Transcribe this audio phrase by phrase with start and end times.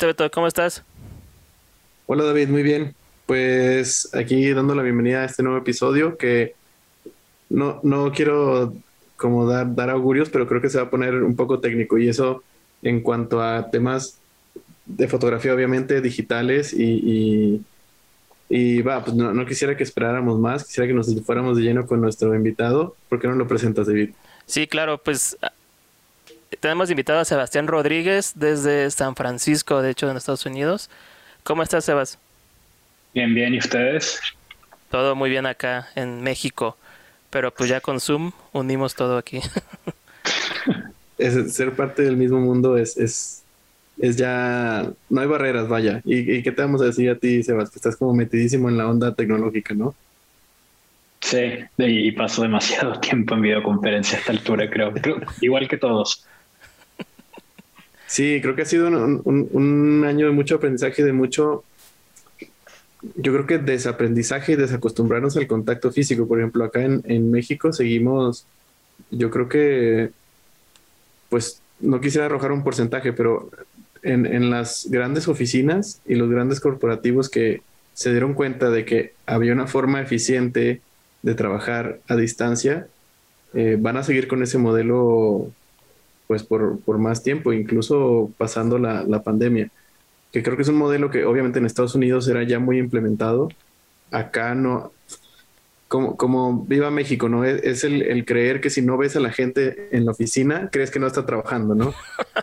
[0.00, 0.82] Beto, ¿cómo estás?
[2.06, 2.94] Hola David, muy bien.
[3.26, 6.54] Pues aquí dando la bienvenida a este nuevo episodio que
[7.50, 8.72] no, no quiero
[9.16, 12.08] como dar, dar augurios, pero creo que se va a poner un poco técnico y
[12.08, 12.42] eso
[12.82, 14.18] en cuanto a temas
[14.86, 17.62] de fotografía, obviamente, digitales y,
[18.48, 21.86] y, va, pues no, no, quisiera que esperáramos más, quisiera que nos fuéramos de lleno
[21.86, 22.96] con nuestro invitado.
[23.10, 24.10] ¿Por qué no lo presentas, David?
[24.46, 25.36] Sí, claro, pues
[26.60, 30.90] tenemos invitado a Sebastián Rodríguez desde San Francisco, de hecho, en Estados Unidos.
[31.42, 32.18] ¿Cómo estás, Sebas?
[33.14, 34.20] Bien, bien, ¿y ustedes?
[34.90, 36.76] Todo muy bien acá en México,
[37.30, 39.40] pero pues ya con Zoom unimos todo aquí.
[41.18, 43.42] es, ser parte del mismo mundo es, es,
[43.98, 46.00] es ya, no hay barreras, vaya.
[46.04, 47.70] ¿Y, qué te vamos a decir a ti, Sebas?
[47.70, 49.94] Que estás como metidísimo en la onda tecnológica, ¿no?
[51.20, 51.38] Sí,
[51.78, 54.92] y paso demasiado tiempo en videoconferencia a esta altura, creo
[55.40, 56.26] igual que todos.
[58.12, 61.64] Sí, creo que ha sido un, año de mucho aprendizaje, de mucho,
[63.16, 66.28] yo creo que desaprendizaje y desacostumbrarnos al contacto físico.
[66.28, 68.44] Por ejemplo, acá en, México seguimos,
[69.10, 70.10] yo creo que,
[71.30, 73.48] pues no quisiera arrojar un porcentaje, pero
[74.02, 77.62] en, las grandes oficinas y los grandes corporativos que
[77.94, 80.82] se dieron cuenta de que había una forma eficiente
[81.22, 82.88] de trabajar a distancia,
[83.54, 85.50] eh, van a seguir con ese modelo
[86.32, 89.70] pues por, por más tiempo, incluso pasando la, la, pandemia,
[90.32, 93.50] que creo que es un modelo que obviamente en Estados Unidos era ya muy implementado,
[94.10, 94.92] acá no,
[95.88, 97.44] como, como viva México, ¿no?
[97.44, 100.90] Es, el, el, creer que si no ves a la gente en la oficina, crees
[100.90, 101.92] que no está trabajando, ¿no?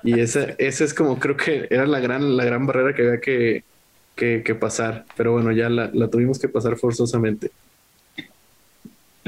[0.04, 3.20] Y esa, esa es como creo que era la gran, la gran barrera que había
[3.20, 3.64] que,
[4.16, 7.50] que, que pasar, pero bueno, ya la, la tuvimos que pasar forzosamente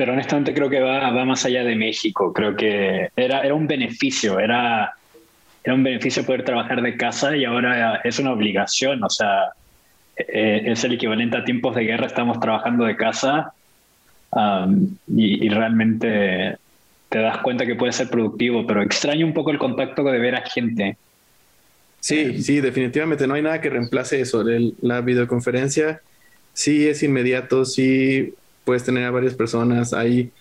[0.01, 2.33] pero honestamente creo que va, va más allá de México.
[2.33, 4.95] Creo que era, era un beneficio, era,
[5.63, 9.03] era un beneficio poder trabajar de casa y ahora es una obligación.
[9.03, 9.51] O sea,
[10.17, 13.53] eh, es el equivalente a tiempos de guerra, estamos trabajando de casa
[14.31, 16.57] um, y, realmente
[17.09, 20.33] te das cuenta que puede ser productivo, pero extraño un poco el contacto de ver
[20.33, 20.97] a gente.
[21.99, 24.43] Sí, sí, definitivamente no hay nada que reemplace eso.
[24.81, 26.01] la videoconferencia
[26.53, 28.33] sí es inmediato, sí
[28.65, 30.31] puedes tener a varias personas, hay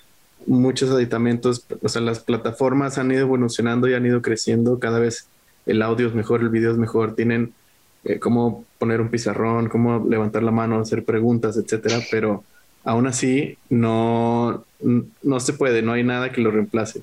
[0.47, 5.29] muchos aditamentos, o sea, las plataformas han ido evolucionando y han ido creciendo, cada vez
[5.67, 7.53] el audio es mejor, el video es mejor, tienen
[8.05, 12.45] eh, cómo poner un pizarrón, cómo levantar la mano, hacer preguntas, etcétera, pero
[12.85, 14.65] aún así no,
[15.23, 17.03] no se puede, no hay nada que lo reemplace.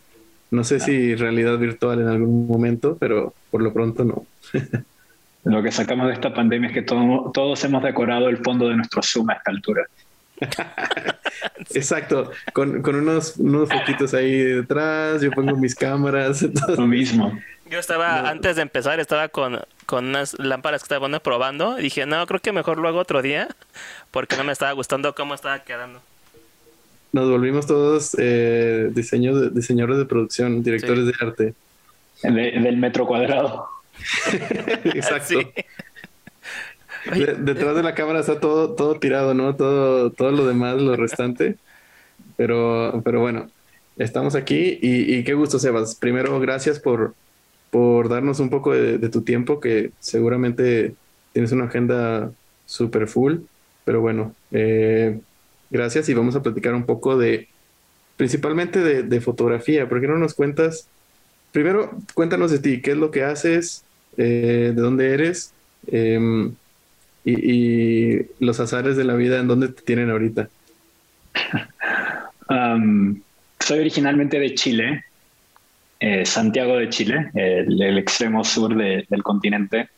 [0.49, 4.25] No sé si realidad virtual en algún momento, pero por lo pronto no.
[5.43, 9.01] lo que sacamos de esta pandemia es que todos hemos decorado el fondo de nuestro
[9.03, 9.85] Zoom a esta altura.
[11.73, 16.41] Exacto, con, unos, unos foquitos ahí detrás, yo pongo mis cámaras.
[16.77, 17.37] Lo mismo.
[17.69, 21.79] Yo estaba, antes de empezar, estaba con, con unas lámparas que estaba probando.
[21.79, 23.47] Y dije, no, creo que mejor lo hago otro día,
[24.11, 26.01] porque no me estaba gustando cómo estaba quedando.
[27.11, 31.53] Nos volvimos todos eh, diseño diseñadores de producción, directores de arte.
[32.23, 33.67] del metro cuadrado.
[34.83, 35.39] Exacto
[37.39, 39.55] detrás de la cámara está todo, todo tirado, ¿no?
[39.55, 41.57] Todo, todo lo demás, lo restante.
[42.35, 43.49] Pero, pero bueno,
[43.97, 45.95] estamos aquí y, qué gusto, Sebas.
[45.95, 47.15] Primero, gracias por,
[47.71, 50.95] por darnos un poco de, tu tiempo, que seguramente
[51.33, 52.31] tienes una agenda
[52.65, 53.39] súper full.
[53.85, 55.19] Pero bueno, eh,
[55.69, 57.47] gracias y vamos a platicar un poco de,
[58.17, 59.89] principalmente de, fotografía.
[59.89, 60.87] ¿Por qué no nos cuentas?
[61.51, 63.83] Primero, cuéntanos de ti, qué es lo que haces,
[64.17, 65.53] eh, de dónde eres.
[65.87, 66.53] Em,
[67.31, 70.49] y, los azares de la vida, ¿en dónde te tienen ahorita?
[72.49, 73.19] Um,
[73.59, 75.03] soy originalmente de Chile,
[75.99, 79.89] eh, Santiago de Chile, el, extremo sur del continente.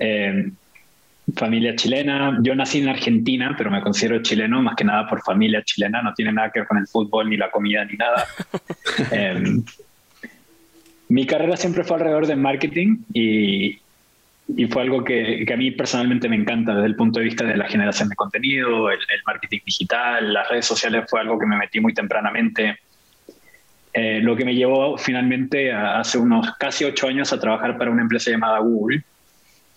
[0.00, 0.50] Eh,
[1.36, 2.38] familia chilena.
[2.42, 6.02] Yo nací en Argentina, pero me considero chileno más que nada por familia chilena.
[6.02, 8.26] No tiene nada que ver con el fútbol, ni la comida, ni nada.
[9.10, 9.42] Eh,
[11.08, 13.78] mi carrera siempre fue alrededor de marketing y,
[14.46, 17.56] y fue algo que, a mí personalmente me encanta desde el punto de vista de
[17.56, 21.80] la generación de contenido, el, marketing digital, las redes sociales fue algo que me metí
[21.80, 22.78] muy tempranamente.
[23.94, 28.02] Eh, lo que me llevó finalmente hace unos casi ocho años a trabajar para una
[28.02, 29.02] empresa llamada Google,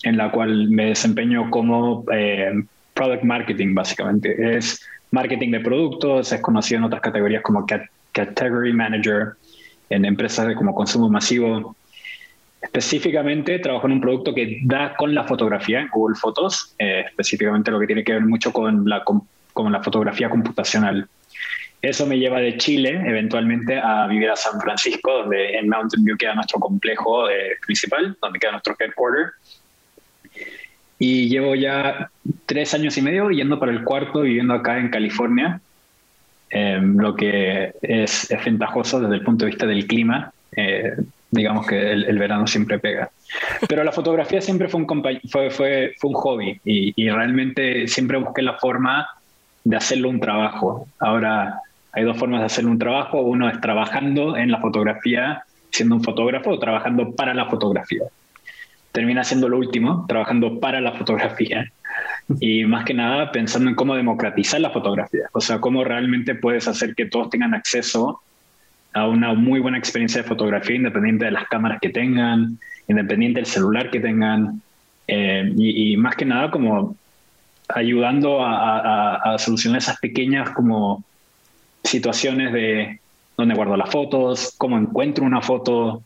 [0.04, 2.52] en la cual me desempeño como eh,
[2.94, 4.58] product marketing, básicamente.
[4.58, 7.66] Es marketing de productos, es conocido en otras categorías como
[8.12, 9.36] category manager,
[9.90, 11.77] en empresas de como consumo masivo
[12.62, 17.70] Específicamente trabajo en un producto que da con la fotografía en Google Fotos, eh, específicamente
[17.70, 21.08] lo que tiene que ver mucho con la, con, la fotografía computacional.
[21.82, 26.18] Eso me lleva de Chile eventualmente a vivir a San Francisco, donde en Mountain View
[26.18, 29.34] queda nuestro complejo eh, principal, donde queda nuestro headquarter.
[31.00, 32.10] y llevo ya
[32.48, 35.62] tres años y medio yendo para el cuarto, viviendo acá en California,
[36.50, 40.32] em, lo que es, ventajoso desde el punto de vista del clima.
[40.56, 40.96] Eh,
[41.38, 43.10] digamos que el, verano siempre pega.
[43.68, 48.18] Pero la fotografía siempre fue un, fue, fue, fue un hobby y, y, realmente siempre
[48.18, 49.08] busqué la forma
[49.64, 50.88] de hacerlo un trabajo.
[51.00, 51.62] Ahora
[51.94, 53.22] hay dos formas de hacerlo un trabajo.
[53.22, 58.04] Uno es trabajando en la fotografía, siendo un fotógrafo, o trabajando para la fotografía
[58.98, 61.72] termina siendo lo último, trabajando para la fotografía
[62.40, 66.68] y más que nada pensando en cómo democratizar la fotografía, o sea, cómo realmente puedes
[66.68, 68.22] hacer que todos tengan acceso
[68.98, 73.46] a una muy buena experiencia de fotografía independiente de las cámaras que tengan, independiente del
[73.46, 74.62] celular que tengan,
[75.08, 76.96] eh, y, más que nada como
[77.70, 81.04] ayudando a, a, solucionar esas pequeñas como
[81.84, 83.00] situaciones de
[83.38, 86.04] dónde guardo las fotos, cómo encuentro una foto,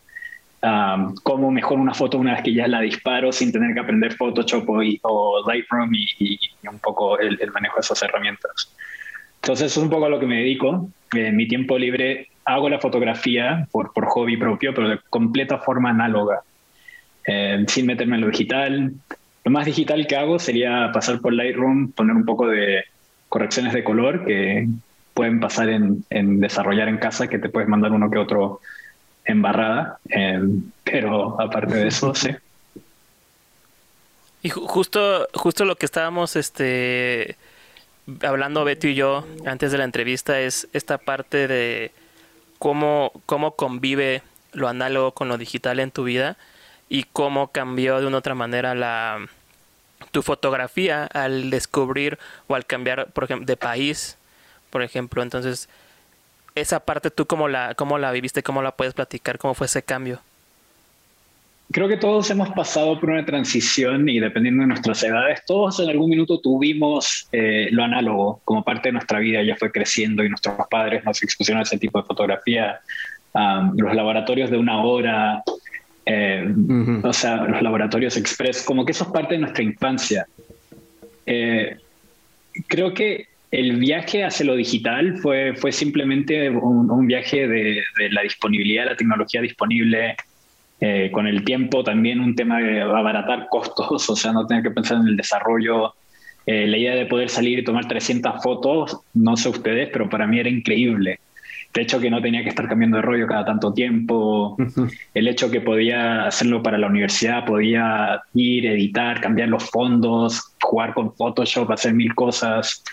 [0.62, 4.14] um, cómo mejor una foto una vez que ya la disparo sin tener que aprender
[4.14, 6.40] Photoshop o, Lightroom y,
[6.70, 8.76] un poco el, manejo de esas herramientas.
[9.42, 10.90] Entonces, eso es un poco a lo que me dedico.
[11.14, 15.90] En mi tiempo libre hago la fotografía por, por hobby propio, pero de completa forma
[15.90, 16.42] análoga,
[17.26, 18.94] eh, sin meterme en lo digital.
[19.44, 22.84] Lo más digital que hago sería pasar por Lightroom, poner un poco de
[23.30, 24.68] correcciones de color que
[25.14, 28.62] pueden pasar en, en desarrollar en casa, que te puedes mandar uno que otro
[29.26, 32.30] embarrada, em, pero aparte de eso, sí.
[34.44, 37.36] Y justo, justo lo que estábamos este,
[38.24, 41.92] hablando Beto y yo antes de la entrevista es esta parte de
[42.62, 44.22] cómo, cómo convive
[44.54, 46.38] lo análogo con lo digital en tu vida
[46.90, 49.26] y cómo cambió de una otra manera la
[50.12, 54.16] tu fotografía al descubrir o al cambiar por ejemplo de país
[54.70, 55.70] por ejemplo entonces
[56.54, 59.82] esa parte tú cómo la, cómo la viviste, cómo la puedes platicar, cómo fue ese
[59.82, 60.22] cambio.
[61.72, 65.90] Creo que todos hemos pasado por una transición y dependiendo de nuestras edades, todos en
[65.90, 70.30] algún minuto tuvimos eh, lo análogo como parte de nuestra vida, ya fue creciendo y
[70.30, 72.80] nuestros padres nos expusieron a ese tipo de fotografía.
[73.78, 75.44] los laboratorios de una hora,
[76.06, 76.54] eh,
[77.04, 80.26] o sea, los laboratorios express, como que eso es parte de nuestra infancia.
[81.26, 81.78] Eh,
[82.68, 88.84] creo que el viaje hacia lo digital fue, fue simplemente un, viaje de, la disponibilidad
[88.86, 90.16] de la tecnología disponible,
[90.84, 94.72] eh, con el tiempo también un tema de abaratar costos, o sea, no tener que
[94.72, 95.94] pensar en el desarrollo.
[96.48, 100.26] Eh, la idea de poder salir y tomar 300 fotos, no sé ustedes, pero para
[100.26, 101.20] mí era increíble.
[101.76, 104.58] El hecho que no tenía que estar cambiando de rollo cada tanto tiempo,
[105.14, 110.94] el hecho que podía hacerlo para la universidad, podía ir, editar, cambiar los fondos, jugar
[110.94, 112.84] con Photoshop, hacer mil cosas.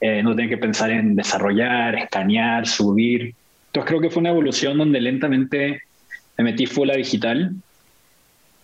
[0.00, 3.34] Eh, no tenía que pensar en desarrollar, escanear, subir.
[3.68, 5.85] Entonces creo que fue una evolución donde lentamente
[6.38, 7.54] me metí full a digital.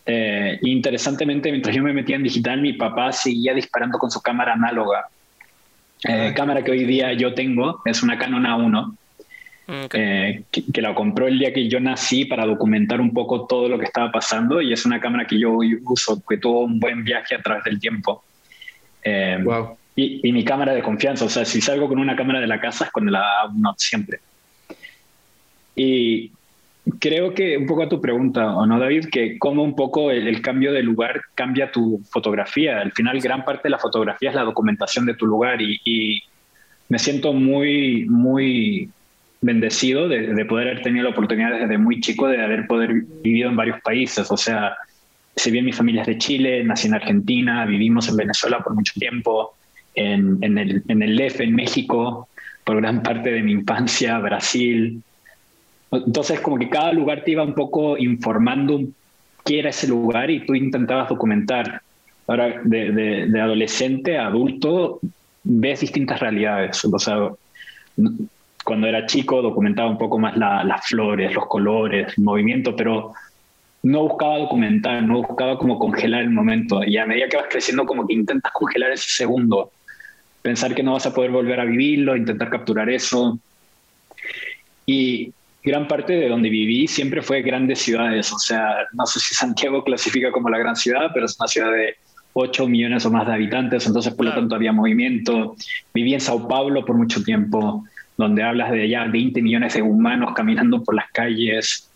[0.05, 4.55] Eh, interesantemente, mientras yo me metía en digital, mi papá seguía disparando con su cámara
[4.55, 5.07] análoga.
[6.05, 6.35] Eh, ah.
[6.35, 8.97] cámara que hoy día yo tengo es una Canon A1,
[9.89, 13.79] que, que, la compró el día que yo nací para documentar un poco todo lo
[13.79, 17.37] que estaba pasando y es una cámara que yo uso, que tuvo un buen viaje
[17.37, 18.25] a través del tiempo.
[19.45, 19.77] wow.
[19.95, 22.87] Y, mi cámara de confianza, o sea, si salgo con una cámara de la casa
[22.87, 23.25] es con la
[23.55, 24.21] no siempre.
[25.77, 26.33] Y
[26.99, 29.07] creo que un poco a tu pregunta, ¿o no, David?
[29.11, 32.81] Que cómo un poco el, cambio de lugar cambia tu fotografía.
[32.81, 36.23] Al final, gran parte de la fotografía es la documentación de tu lugar y,
[36.89, 38.91] me siento muy, muy
[39.41, 43.57] bendecido de, poder haber tenido la oportunidad desde muy chico de haber poder vivido en
[43.57, 44.31] varios países.
[44.31, 44.77] O sea,
[45.35, 48.93] si bien mi familia es de Chile, nací en Argentina, vivimos en Venezuela por mucho
[49.01, 49.55] tiempo,
[49.95, 52.29] en, en, el, en el en México,
[52.65, 55.03] por gran parte de mi infancia, Brasil.
[55.93, 58.81] Entonces, como que cada lugar te iba un poco informando
[59.45, 61.83] qué era ese lugar y tú intentabas documentar.
[62.27, 65.01] Ahora, de, de, adolescente a adulto,
[65.45, 66.85] ves distintas realidades.
[66.85, 67.31] O sea,
[68.65, 73.13] cuando era chico documentaba un poco más las flores, los colores, el movimiento, pero
[73.83, 76.83] no buscaba documentar, no buscaba como congelar el momento.
[76.85, 79.71] Y a medida que vas creciendo, como que intentas congelar ese segundo
[80.43, 83.39] pensar que no vas a poder volver a vivirlo, intentar capturar eso.
[84.85, 89.35] Y gran parte de donde viví siempre fue grandes ciudades, o sea, no sé si
[89.35, 91.97] Santiago clasifica como la gran ciudad, pero es una ciudad de
[92.35, 95.55] 8 millones o más de habitantes, entonces por lo tanto había movimiento.
[95.95, 97.85] Viví en Sao Paulo por mucho tiempo,
[98.17, 101.89] donde hablas de ya 20 millones de humanos caminando por las calles.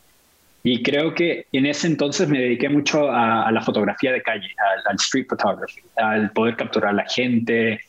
[0.62, 4.82] Y creo que en ese entonces me dediqué mucho a, la fotografía de calle, al,
[4.90, 7.80] al, street photography, al poder capturar a la gente,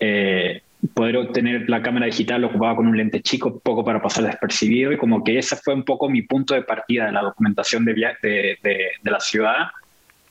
[0.00, 0.62] eh,
[0.94, 4.92] poder obtener la cámara digital lo ocupaba con un lente chico, poco para pasar despercibido,
[4.92, 7.94] y como que ese fue un poco mi punto de partida de la documentación de,
[7.94, 9.68] de, de, la ciudad.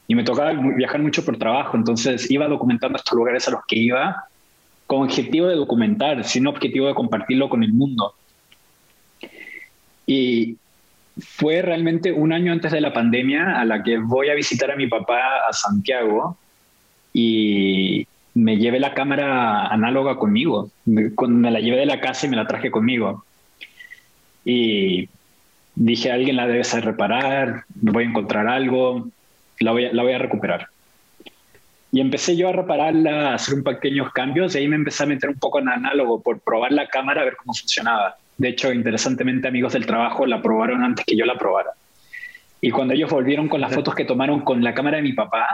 [0.08, 3.78] y me tocaba viajar mucho por trabajo, entonces iba documentando estos lugares a los que
[3.78, 4.26] iba
[4.88, 8.14] con objetivo de documentar, sin objetivo de compartirlo con el mundo.
[10.06, 10.58] Y
[11.18, 14.76] fue realmente un año antes de la pandemia a la que voy a visitar a
[14.76, 16.38] mi papá a Santiago
[17.14, 18.05] y
[18.46, 20.70] me llevé la cámara análoga conmigo.
[20.86, 23.26] Me, me la llevé de la casa y me la traje conmigo.
[24.46, 25.10] Y
[25.74, 29.08] dije, alguien la debe saber reparar, voy a encontrar algo,
[29.60, 30.68] la voy a, la voy a recuperar.
[31.92, 35.08] Y empecé yo a repararla, a hacer un pequeños cambios y ahí me empecé a
[35.08, 38.16] meter un poco en análogo por probar la cámara, a ver cómo funcionaba.
[38.38, 41.72] De hecho, interesantemente, amigos del trabajo la probaron antes que yo la probara.
[42.62, 45.48] Y cuando ellos volvieron con las fotos que tomaron con la cámara de mi papá,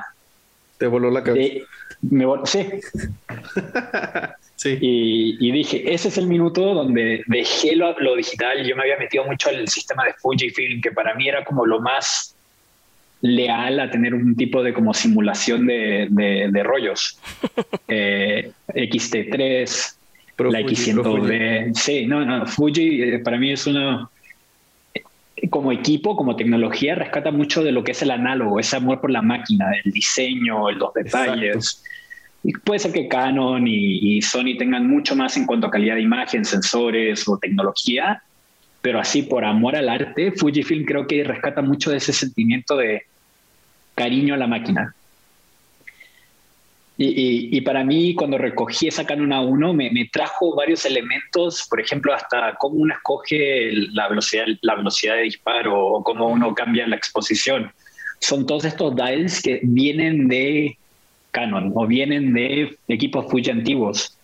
[0.82, 1.64] te voló la cabeza.
[2.02, 2.66] Me sí.
[4.56, 4.78] sí.
[4.82, 8.66] Y, y, dije, ese es el minuto donde dejé lo, lo, digital.
[8.66, 11.80] Yo me había metido mucho al sistema de Fujifilm, que para mí era como lo
[11.80, 12.36] más
[13.22, 17.20] leal a tener un tipo de como simulación de, de, de rollos.
[17.88, 19.96] eh, XT3,
[20.50, 21.74] la X100D.
[21.76, 24.10] Sí, no, no, Fuji eh, para mí es uno,
[25.50, 29.12] como equipo, como tecnología, rescata mucho de lo que es el análogo, ese amor por
[29.12, 31.84] la máquina, el diseño, los detalles.
[32.44, 35.96] Y puede ser que Canon y, y, Sony tengan mucho más en cuanto a calidad
[35.96, 38.24] de imagen, sensores o tecnología,
[38.82, 43.04] pero así por amor al arte, Fujifilm creo que rescata mucho de ese sentimiento de
[43.96, 44.96] cariño a la máquina.
[46.98, 51.82] Y, y, para mí, cuando recogí esa Canon A1, me, me, trajo varios elementos, por
[51.82, 56.86] ejemplo, hasta cómo uno escoge la velocidad, la velocidad de disparo o cómo uno cambia
[56.88, 57.72] la exposición.
[58.20, 60.78] Son todos estos dials que vienen de
[61.32, 64.16] Canon o vienen de equipos Fuji antiguos.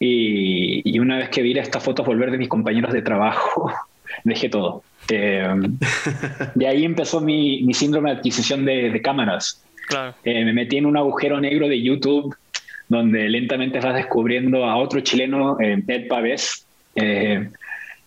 [0.00, 3.70] Y, y una vez que vi estas fotos volver de mis compañeros de trabajo,
[4.24, 4.82] dejé todo.
[5.08, 5.46] Eh,
[6.56, 10.14] de ahí empezó mi, mi síndrome de adquisición de, de cámaras Claro.
[10.24, 12.34] Eh, me metí en un agujero negro de YouTube
[12.88, 16.66] donde lentamente vas descubriendo a otro chileno, eh, Ed Pavés.
[16.94, 17.48] Eh,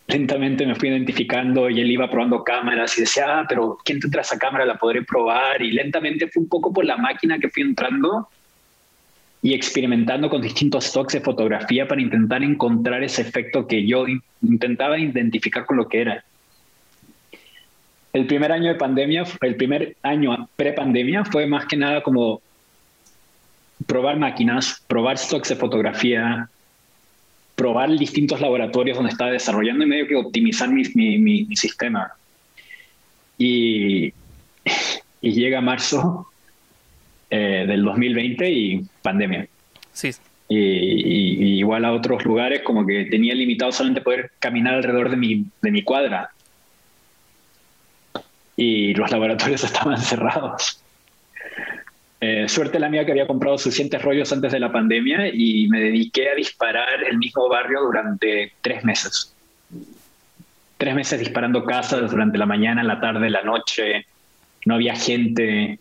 [0.07, 4.09] lentamente me fui identificando y él iba probando cámaras y decía, ah, pero ¿quién te
[4.09, 4.65] trae esa cámara?
[4.65, 5.61] La podré probar.
[5.61, 8.27] Y lentamente fue un poco por la máquina que fui entrando
[9.41, 14.05] y experimentando con distintos stocks de fotografía para intentar encontrar ese efecto que yo
[14.41, 16.23] intentaba identificar con lo que era
[18.15, 22.41] el primer año de pandemia, el primer año pre-pandemia fue más que nada como
[23.87, 26.47] probar máquinas, probar stocks de fotografía,
[27.55, 32.13] probar distintos laboratorios donde estaba desarrollando y medio que optimizar mi, mi, mi sistema.
[33.37, 34.13] Y,
[35.19, 36.27] y, llega marzo
[37.29, 39.45] eh, del 2020 y pandemia.
[39.91, 40.11] Sí.
[40.47, 45.09] Y, y, y, igual a otros lugares como que tenía limitado solamente poder caminar alrededor
[45.09, 46.31] de mi, de mi cuadra
[48.55, 50.81] y los laboratorios estaban cerrados.
[52.21, 55.81] Eh, suerte la mía que había comprado suficientes rollos antes de la pandemia y me
[55.81, 59.33] dediqué a disparar el mismo barrio durante tres meses.
[60.77, 64.05] Tres meses disparando casas durante la mañana, la tarde, la noche.
[64.65, 65.79] No había gente.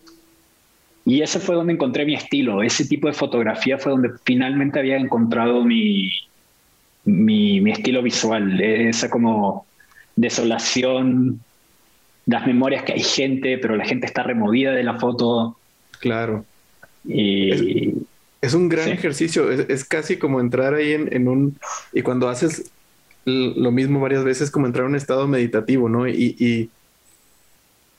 [1.06, 2.62] Y ese fue donde encontré mi estilo.
[2.62, 6.10] Ese tipo de fotografía fue donde finalmente había encontrado mi,
[7.04, 8.60] mi, mi estilo visual.
[8.60, 9.66] Esa como
[10.16, 11.40] desolación,
[12.26, 15.56] las memorias que hay gente, pero la gente está removida de la foto.
[16.00, 16.44] Claro.
[17.04, 17.94] Y, es,
[18.40, 18.90] es un gran sí.
[18.92, 21.58] ejercicio, es, es, casi como entrar ahí en, en, un...
[21.92, 22.70] Y cuando haces
[23.24, 26.06] lo mismo varias veces, como entrar en un estado meditativo, ¿no?
[26.08, 26.70] Y, y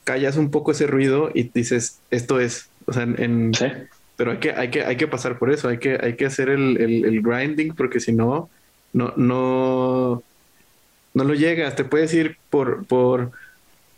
[0.04, 3.54] callas un poco ese ruido y dices, esto es, o sea, en...
[3.54, 3.66] ¿Sí?
[4.18, 6.50] Pero hay que, hay, que, hay que pasar por eso, hay que, hay que hacer
[6.50, 8.50] el, el, el grinding, porque si no,
[8.94, 10.24] no, no,
[11.14, 12.86] no lo llegas, te puedes ir por...
[12.86, 13.32] por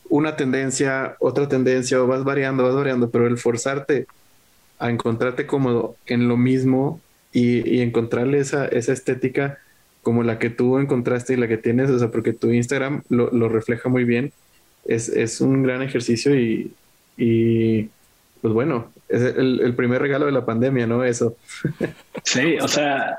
[0.09, 4.07] una tendencia, otra tendencia, o vas variando, vas variando, pero el forzarte
[4.79, 9.59] a encontrarte cómodo en lo mismo y, y, encontrarle esa, esa estética
[10.01, 13.29] como la que tú encontraste y la que tienes, o sea, porque tu Instagram lo,
[13.31, 14.31] lo refleja muy bien,
[14.85, 16.71] es, es, un gran ejercicio y,
[17.17, 17.89] y
[18.41, 21.03] pues bueno, es el, el, primer regalo de la pandemia, ¿no?
[21.03, 21.35] Eso.
[22.23, 23.17] Sí, o sea,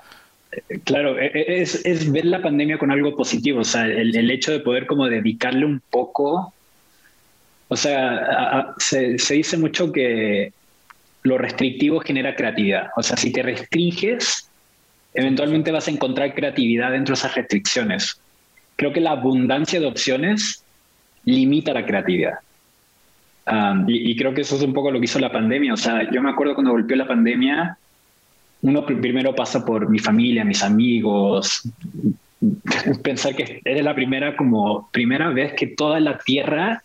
[0.84, 4.60] claro, es, es ver la pandemia con algo positivo, o sea, el, el hecho de
[4.60, 6.54] poder como dedicarle un poco
[7.68, 10.52] o sea, se, dice mucho que
[11.22, 12.88] lo restrictivo genera creatividad.
[12.96, 14.50] O sea, si te restringes,
[15.14, 18.20] eventualmente vas a encontrar creatividad dentro de esas restricciones.
[18.76, 20.64] Creo que la abundancia de opciones
[21.24, 22.38] limita la creatividad.
[23.46, 25.72] Um, y, y, creo que eso es un poco lo que hizo la pandemia.
[25.72, 27.78] O sea, yo me acuerdo cuando golpeó la pandemia,
[28.62, 31.62] uno primero pasa por mi familia, mis amigos,
[33.02, 36.82] pensar que era la primera como primera vez que toda la tierra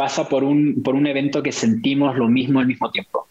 [0.00, 3.28] pasa por un, por un evento que sentimos lo mismo al mismo tiempo.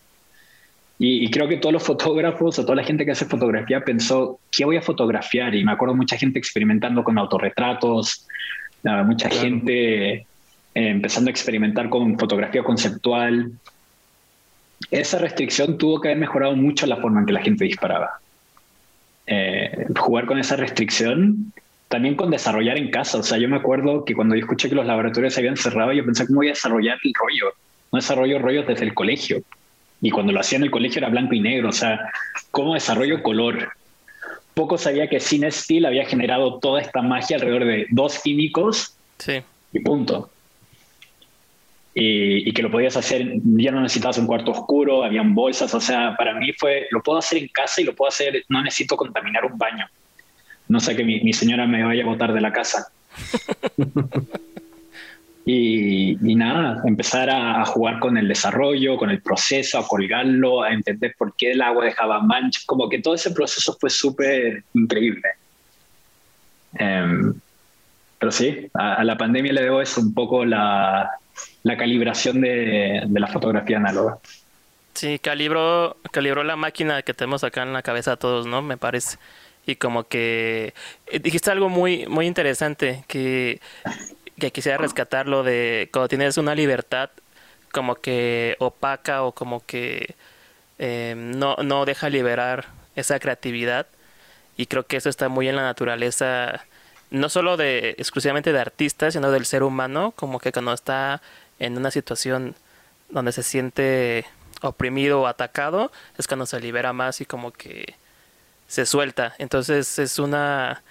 [0.99, 4.65] Y, creo que todos los fotógrafos o toda la gente que hace fotografía pensó, ¿qué
[4.65, 5.55] voy a fotografiar?
[5.55, 8.27] Y me acuerdo mucha gente experimentando con autorretratos,
[8.83, 10.25] mucha gente eh,
[10.75, 13.51] empezando a experimentar con fotografía conceptual.
[14.91, 18.19] Esa restricción tuvo que haber mejorado mucho la forma en que la gente disparaba.
[19.25, 21.51] Eh, jugar con esa restricción,
[21.89, 23.17] también con desarrollar en casa.
[23.17, 25.91] O sea, yo me acuerdo que cuando yo escuché que los laboratorios se habían cerrado,
[25.91, 27.53] yo pensé, ¿cómo voy a desarrollar el rollo?
[27.91, 29.41] No desarrollo rollos desde el colegio.
[30.01, 31.99] Y cuando lo hacía en el colegio era blanco y negro, o sea,
[32.51, 33.73] ¿cómo desarrollo color?
[34.53, 39.41] Poco sabía que Cine Steel había generado toda esta magia alrededor de dos químicos sí.
[39.73, 40.29] y punto.
[41.95, 46.15] Y, que lo podías hacer, ya no necesitabas un cuarto oscuro, habían bolsas, o sea,
[46.17, 49.43] para mí fue, lo puedo hacer en casa y lo puedo hacer, no necesito contaminar
[49.43, 49.85] un baño.
[50.69, 52.87] No sé que mi, mi señora me vaya a botar de la casa.
[55.51, 61.15] Y, nada, empezar a, jugar con el desarrollo, con el proceso, a colgarlo, a entender
[61.17, 65.27] por qué el agua dejaba manchas, como que todo ese proceso fue súper increíble.
[66.73, 67.33] Em,
[68.19, 71.09] pero sí, a, la pandemia le debo eso un poco la,
[71.63, 74.19] la calibración de, de, la fotografía análoga.
[74.93, 78.61] Sí, calibró, calibró la máquina que tenemos acá en la cabeza todos, ¿no?
[78.61, 79.17] Me parece.
[79.69, 80.73] Y como que
[81.07, 83.59] eh, dijiste algo muy, muy interesante, que
[84.39, 87.11] que quisiera rescatarlo de cuando tienes una libertad
[87.71, 90.15] como que opaca o como que
[90.79, 93.85] eh, no, no deja liberar esa creatividad.
[94.57, 96.65] Y creo que eso está muy en la naturaleza
[97.11, 101.23] no solo de exclusivamente de artistas sino del ser humano como que cuando está
[101.57, 102.55] en una situación
[103.09, 104.25] donde se siente
[104.61, 107.95] oprimido o atacado es cuando se libera más y como que
[108.69, 110.81] se suelta entonces es una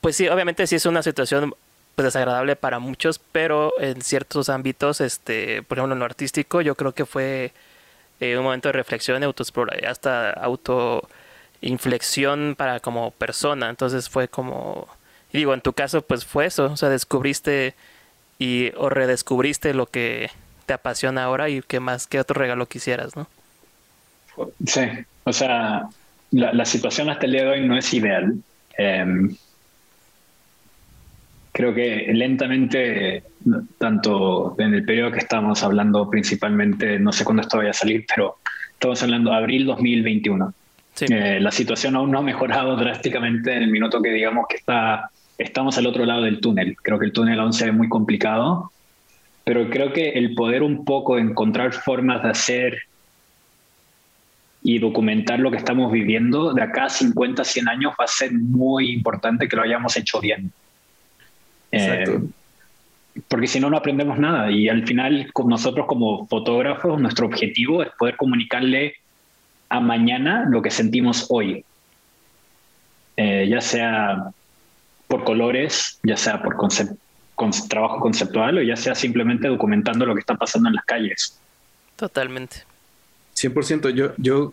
[0.00, 1.52] pues sí obviamente sí es una situación
[1.94, 6.74] pues desagradable para muchos, pero en ciertos ámbitos, este, por ejemplo en lo artístico, yo
[6.74, 7.52] creo que fue
[8.20, 9.22] eh, un momento de reflexión,
[9.86, 13.68] hasta autoinflexión para como persona.
[13.68, 14.88] Entonces fue como,
[15.32, 17.74] digo, en tu caso pues fue eso, o sea, descubriste
[18.38, 20.30] y o redescubriste lo que
[20.66, 23.26] te apasiona ahora y qué más, qué otro regalo quisieras, ¿no?
[24.66, 24.82] Sí,
[25.24, 25.88] o sea,
[26.32, 28.34] la, situación hasta el día de hoy no es ideal.
[28.76, 29.34] Em,
[31.52, 33.22] creo que lentamente,
[33.78, 38.04] tanto en el periodo que estamos hablando principalmente, no sé cuándo esto vaya a salir,
[38.14, 38.38] pero
[38.72, 40.54] estamos hablando de abril 2021.
[41.00, 45.10] Eh, la situación aún no ha mejorado drásticamente en el minuto que digamos que está,
[45.38, 46.76] estamos al otro lado del túnel.
[46.82, 48.72] Creo que el túnel aún se ve muy complicado,
[49.44, 52.78] pero creo que el poder un poco encontrar formas de hacer
[54.62, 58.32] y documentar lo que estamos viviendo de acá a 50, 100 años va a ser
[58.32, 60.52] muy importante que lo hayamos hecho bien.
[61.72, 62.20] Eh,
[63.28, 64.50] porque si no, no aprendemos nada.
[64.50, 68.94] Y al final, nosotros como fotógrafos, nuestro objetivo es poder comunicarle
[69.68, 71.64] a mañana lo que sentimos hoy.
[73.16, 74.30] Eh, ya sea
[75.08, 76.56] por colores, ya sea por
[77.68, 81.38] trabajo conceptual o ya sea simplemente documentando lo que está pasando en las calles.
[81.96, 82.71] Totalmente.
[83.42, 83.90] 100%.
[83.90, 84.52] Yo, yo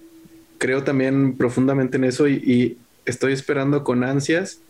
[0.58, 4.62] creo también profundamente en eso y estoy esperando con ansias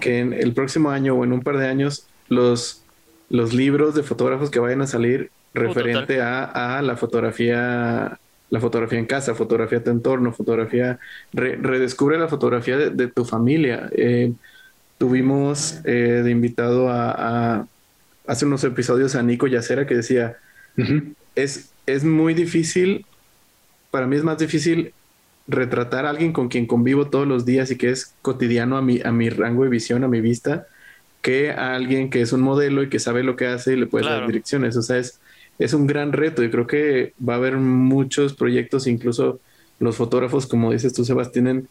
[0.00, 2.82] que en el próximo año o en un par de años los,
[3.30, 8.18] los libros de fotógrafos que vayan a salir uh, referente a, la fotografía
[8.50, 10.98] la fotografía en casa, fotografía de tu entorno, fotografía,
[11.34, 13.90] redescubre la fotografía de, tu familia.
[13.92, 14.32] Eh,
[14.96, 17.66] tuvimos eh, de invitado a,
[18.26, 20.38] hace unos episodios a Nico Yacera que decía,
[21.34, 23.04] es, es muy difícil,
[23.90, 24.94] para mí es más difícil
[25.46, 29.00] retratar a alguien con quien convivo todos los días y que es cotidiano a mi,
[29.02, 30.66] a mi rango de visión, a mi vista,
[31.22, 33.86] que a alguien que es un modelo y que sabe lo que hace y le
[33.86, 34.76] puede dar direcciones.
[34.76, 35.20] O sea, es,
[35.58, 39.40] es un gran reto y creo que va a haber muchos proyectos, incluso
[39.80, 41.68] los fotógrafos, como dices tú, Sebas, tienen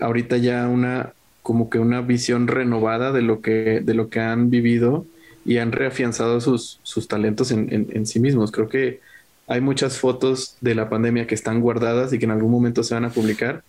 [0.00, 4.50] ahorita ya una como que una visión renovada de lo que, de lo que han
[4.50, 5.06] vivido
[5.46, 8.52] y han reafianzado sus, sus talentos en, en, en sí mismos.
[8.52, 9.00] Creo que
[9.48, 12.94] hay muchas fotos de la pandemia que están guardadas y que en algún momento se
[12.94, 13.62] van a publicar,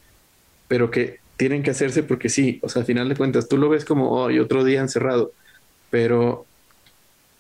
[0.68, 3.70] pero que tienen que hacerse porque sí, o sea, al final de cuentas, tú lo
[3.70, 5.32] ves como, hoy otro día encerrado,
[5.90, 6.46] pero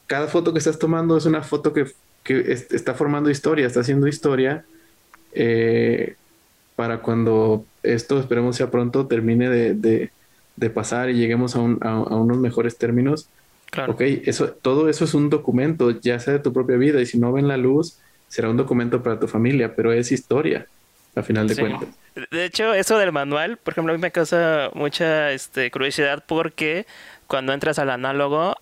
[0.07, 1.85] cada foto que estás tomando es una foto que,
[2.23, 4.63] está formando historia, está haciendo historia
[5.33, 6.15] eh,
[6.75, 10.11] para cuando esto, esperemos sea pronto, termine de,
[10.73, 13.27] pasar y lleguemos a, unos mejores términos.
[13.69, 13.93] Claro.
[13.93, 17.17] Ok, eso, todo eso es un documento, ya sea de tu propia vida, y si
[17.17, 17.99] no ven la luz,
[18.29, 20.67] será un documento para tu familia, pero es historia,
[21.15, 21.89] a final de cuentas.
[22.31, 26.85] De hecho, eso del manual, por ejemplo, a mí me causa mucha este, curiosidad porque
[27.27, 28.55] cuando entras al análogo,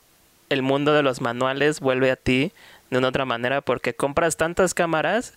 [0.49, 2.51] el mundo de los manuales vuelve a ti
[2.89, 5.33] de una otra manera porque compras tantas cámaras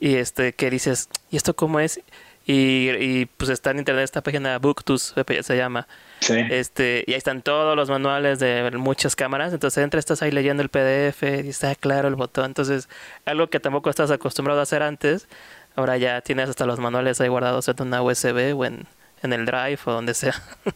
[0.00, 2.00] y este que dices, ¿y esto cómo es?
[2.46, 5.86] Y, y pues está en internet esta página Booktooth se llama.
[6.20, 6.34] Sí.
[6.50, 9.52] Este, y ahí están todos los manuales de muchas cámaras.
[9.52, 12.46] Entonces entras, estás ahí leyendo el PDF y está claro el botón.
[12.46, 12.88] Entonces,
[13.24, 15.28] algo que tampoco estás acostumbrado a hacer antes,
[15.76, 18.86] ahora ya tienes hasta los manuales ahí guardados en una USB o en,
[19.22, 20.34] en el Drive o donde sea.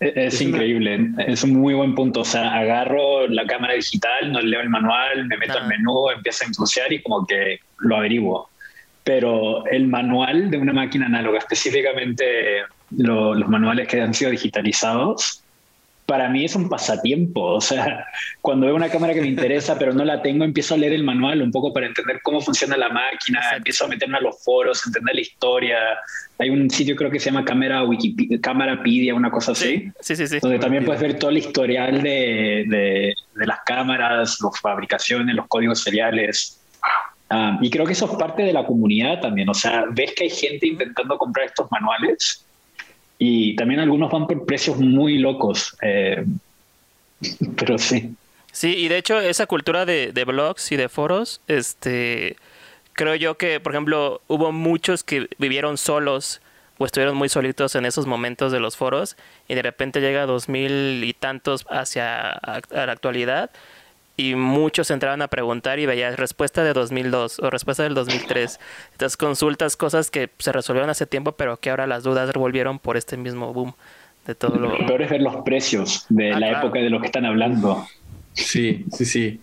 [0.00, 2.22] Es, es increíble, es un muy buen punto.
[2.22, 5.62] O sea, agarro la cámara digital, no leo el manual, me meto Ah.
[5.62, 8.50] al menú, empiezo a ensuciar y como que lo averiguo.
[9.04, 15.42] Pero el manual de una máquina análoga, específicamente lo- los manuales que han sido digitalizados,
[16.06, 17.42] para mí es un pasatiempo.
[17.42, 18.06] O sea,
[18.40, 21.02] cuando veo una cámara que me interesa pero no la tengo, empiezo a leer el
[21.02, 23.56] manual un poco para entender cómo funciona la máquina, Exacto.
[23.56, 25.78] empiezo a meterme a los foros, entender la historia.
[26.38, 30.16] Hay un sitio creo que se llama Cámara Wikipedia, Cámarapedia, una cosa así Sí, sí,
[30.16, 30.26] sí.
[30.28, 30.38] sí.
[30.40, 35.48] donde también puedes ver todo el historial de, de- de las cámaras, las fabricaciones, los
[35.48, 36.62] códigos seriales.
[37.28, 39.48] Ah, y creo que eso es parte de la comunidad también.
[39.48, 42.45] O sea, ves que hay gente intentando comprar estos manuales
[43.18, 45.76] y también algunos van por precios muy locos.
[45.82, 46.24] eh,
[47.56, 48.14] pero sí.
[48.52, 52.36] Sí, y de hecho esa cultura de, blogs y de foros, este,
[52.94, 56.40] creo yo que, por ejemplo, hubo muchos que vivieron solos
[56.78, 60.48] o estuvieron muy solitos en esos momentos de los foros y de repente llega dos
[60.48, 63.50] mil y tantos hacia a, a la actualidad
[64.16, 68.58] y muchos entraban a preguntar y veías respuesta de 2002 o respuesta del 2003.
[68.92, 72.96] Entonces consultas cosas que se resolvieron hace tiempo pero que ahora las dudas volvieron por
[72.96, 73.74] este mismo boom
[74.26, 74.76] de todo lo...
[74.78, 76.66] Lo peor es ver los precios de Ah, la claro.
[76.66, 77.86] época de lo que están hablando.
[78.32, 79.40] Sí, sí, sí.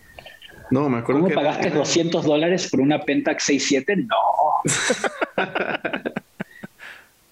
[0.70, 1.34] No, me acuerdo ¿Cómo que...
[1.34, 4.06] pagaste 200 dólares por una Pentax 6.7?
[4.08, 4.16] No.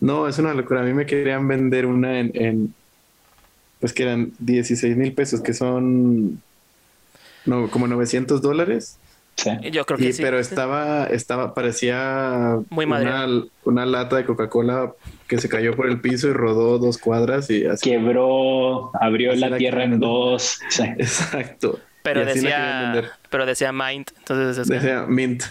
[0.00, 0.80] No, es una locura.
[0.80, 2.74] A mí me querían vender una en, en-
[3.78, 6.40] pues que eran 16 mil pesos, que son
[7.46, 8.98] no, como 900 dólares.
[9.36, 9.50] Sí.
[9.70, 10.22] Yo creo que Y- sí.
[10.22, 13.26] pero estaba, estaba, parecía Muy una,
[13.64, 14.92] una lata de Coca-Cola
[15.26, 17.88] que se cayó por el piso y rodó dos cuadras y así.
[17.90, 20.60] Quebró, abrió Así la tierra en dos.
[20.68, 20.82] Sí.
[20.98, 21.80] Exacto.
[22.02, 25.44] Pero decía, pero decía Mind, entonces es que- Decía Mint.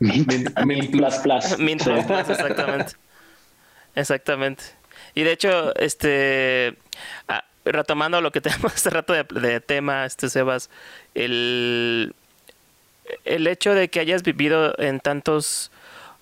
[0.00, 1.58] Mint, Mint- Mint plus plus.
[1.58, 1.90] Mint Sí.
[1.90, 2.92] Plus Plus, exactamente.
[3.94, 4.62] Exactamente.
[5.14, 6.76] Y de hecho, este
[7.28, 10.70] ah, retomando lo que tenemos hace rato de, tema, este Sebas,
[11.14, 12.14] el,
[13.24, 15.70] el hecho de que hayas vivido en tantos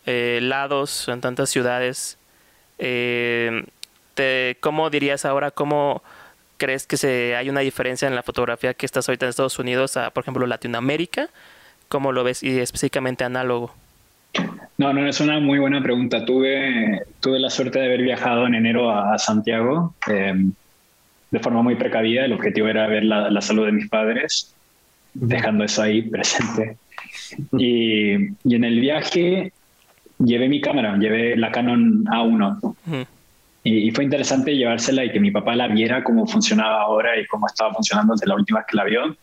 [0.06, 2.18] eh, lados, en tantas ciudades,
[2.78, 3.64] eh,
[4.60, 6.02] ¿cómo dirías ahora, cómo
[6.56, 9.96] crees que se hay una diferencia en la fotografía que estás ahorita en Estados Unidos
[9.96, 11.28] a, por ejemplo, Latinoamérica?
[11.88, 12.42] ¿Cómo lo ves?
[12.42, 13.74] Y específicamente análogo.
[14.78, 16.24] No, no, es una muy buena pregunta.
[16.24, 20.34] Tuve, tuve la suerte de haber viajado en enero a, Santiago eh,
[21.32, 22.24] de forma muy precavida.
[22.24, 24.54] El objetivo era ver la, la salud de mis padres,
[25.14, 26.76] dejando eso ahí presente.
[27.58, 28.12] Y,
[28.44, 29.52] y en el viaje
[30.18, 32.58] llevé mi cámara, llevé la Canon A1.
[32.62, 33.06] Ujú.
[33.64, 37.26] Y, y fue interesante llevársela y que mi papá la viera cómo funcionaba ahora y
[37.26, 39.16] cómo estaba funcionando desde la última vez que la vio.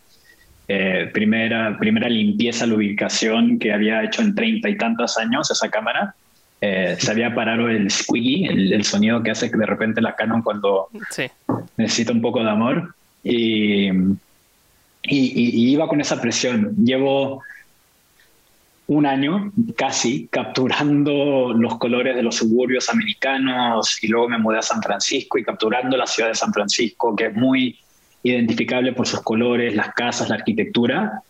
[0.67, 6.15] Eh, primera, primera limpieza, lubricación que había hecho en treinta y tantos años esa cámara.
[6.61, 10.41] Eh, se había parado el squeaky, el, el sonido que hace de repente la Canon
[10.41, 11.23] cuando Sí.
[11.77, 12.93] necesita un poco de amor.
[13.23, 13.89] Y-
[15.03, 16.75] y iba con esa presión.
[16.83, 17.41] Llevo
[18.87, 24.61] un año casi capturando los colores de los suburbios americanos y luego me mudé a
[24.63, 27.77] San Francisco y capturando la ciudad de San Francisco, que es muy
[28.23, 31.21] identificable por sus colores, las casas, la arquitectura,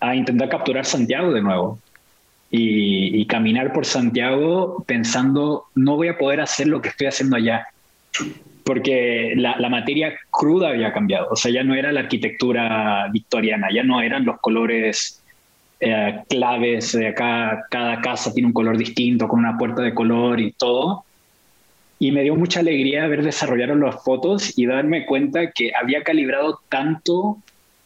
[0.00, 1.78] a intentar capturar Santiago de nuevo.
[2.50, 7.66] Y, caminar por Santiago pensando, no voy a poder hacer lo que estoy haciendo allá
[8.64, 13.82] porque la, materia cruda había cambiado, o sea, ya no era la arquitectura victoriana, ya
[13.82, 15.22] no eran los colores
[15.80, 20.38] eh, claves, de acá cada casa tiene un color distinto, con una puerta de color
[20.38, 21.04] y todo.
[21.98, 26.60] Y me dio mucha alegría ver desarrollar las fotos y darme cuenta que había calibrado
[26.68, 27.38] tanto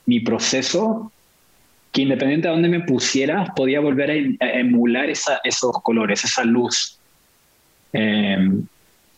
[0.06, 1.12] mi proceso
[1.92, 6.98] que independiente de dónde me pusiera, podía volver a, emular esa, esos colores, esa luz.
[7.92, 8.48] Eh,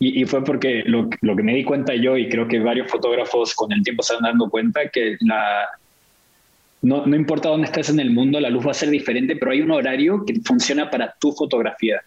[0.00, 2.90] y, y, fue porque lo, lo, que me di cuenta yo, y creo que varios
[2.90, 5.68] fotógrafos con el tiempo se van dando cuenta, que la,
[6.82, 9.52] no, no, importa dónde estés en el mundo, la luz va a ser diferente, pero
[9.52, 12.02] hay un horario que funciona para tu fotografía.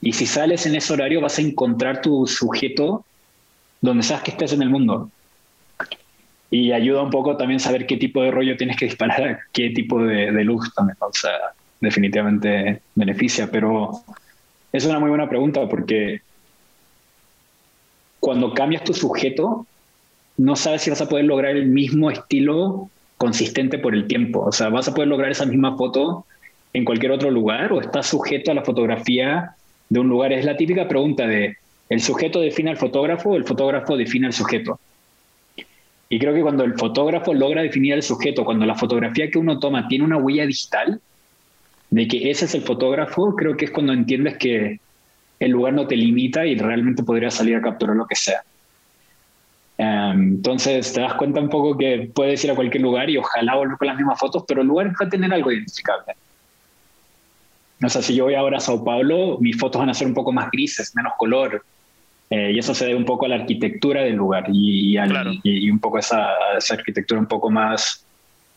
[0.00, 3.06] Y si sales en ese horario, vas a encontrar tu sujeto
[3.80, 5.10] donde sabes que estés en el mundo.
[6.52, 10.00] Y ayuda un poco también saber qué tipo de rollo tienes que disparar, qué tipo
[10.02, 10.98] de, de luz también.
[11.00, 11.32] O sea,
[11.80, 13.90] definitivamente beneficia, pero
[14.70, 16.20] es una muy buena pregunta porque
[18.20, 19.66] cuando cambias tu sujeto,
[20.36, 24.40] no sabes si vas a poder lograr el mismo estilo consistente por el tiempo.
[24.40, 26.26] O sea, vas a poder lograr esa misma foto
[26.72, 29.56] en cualquier otro lugar o estás sujeto a la fotografía
[29.88, 30.32] de un lugar.
[30.32, 31.56] Es la típica pregunta de,
[31.88, 34.78] ¿el sujeto define al fotógrafo o el fotógrafo define al sujeto?
[36.12, 39.58] Y creo que cuando el fotógrafo logra definir al sujeto, cuando la fotografía que uno
[39.58, 41.00] toma tiene una huella digital,
[41.88, 44.78] de que ese es el fotógrafo, creo que es cuando entiendes que
[45.40, 48.42] el lugar no te limita y realmente podrías salir a capturar lo que sea.
[49.78, 53.54] Em, entonces te das cuenta un poco que puedes ir a cualquier lugar y ojalá
[53.54, 56.12] volver con las mismas fotos, pero el lugar va a tener algo identificable.
[57.82, 60.14] O sea, si yo voy ahora a Sao Paulo, mis fotos van a ser un
[60.14, 61.64] poco más grises, menos color.
[62.34, 64.96] Eh, y eso se debe un poco a la arquitectura del lugar y,
[65.42, 68.06] y, un poco a esa, esa, arquitectura un poco más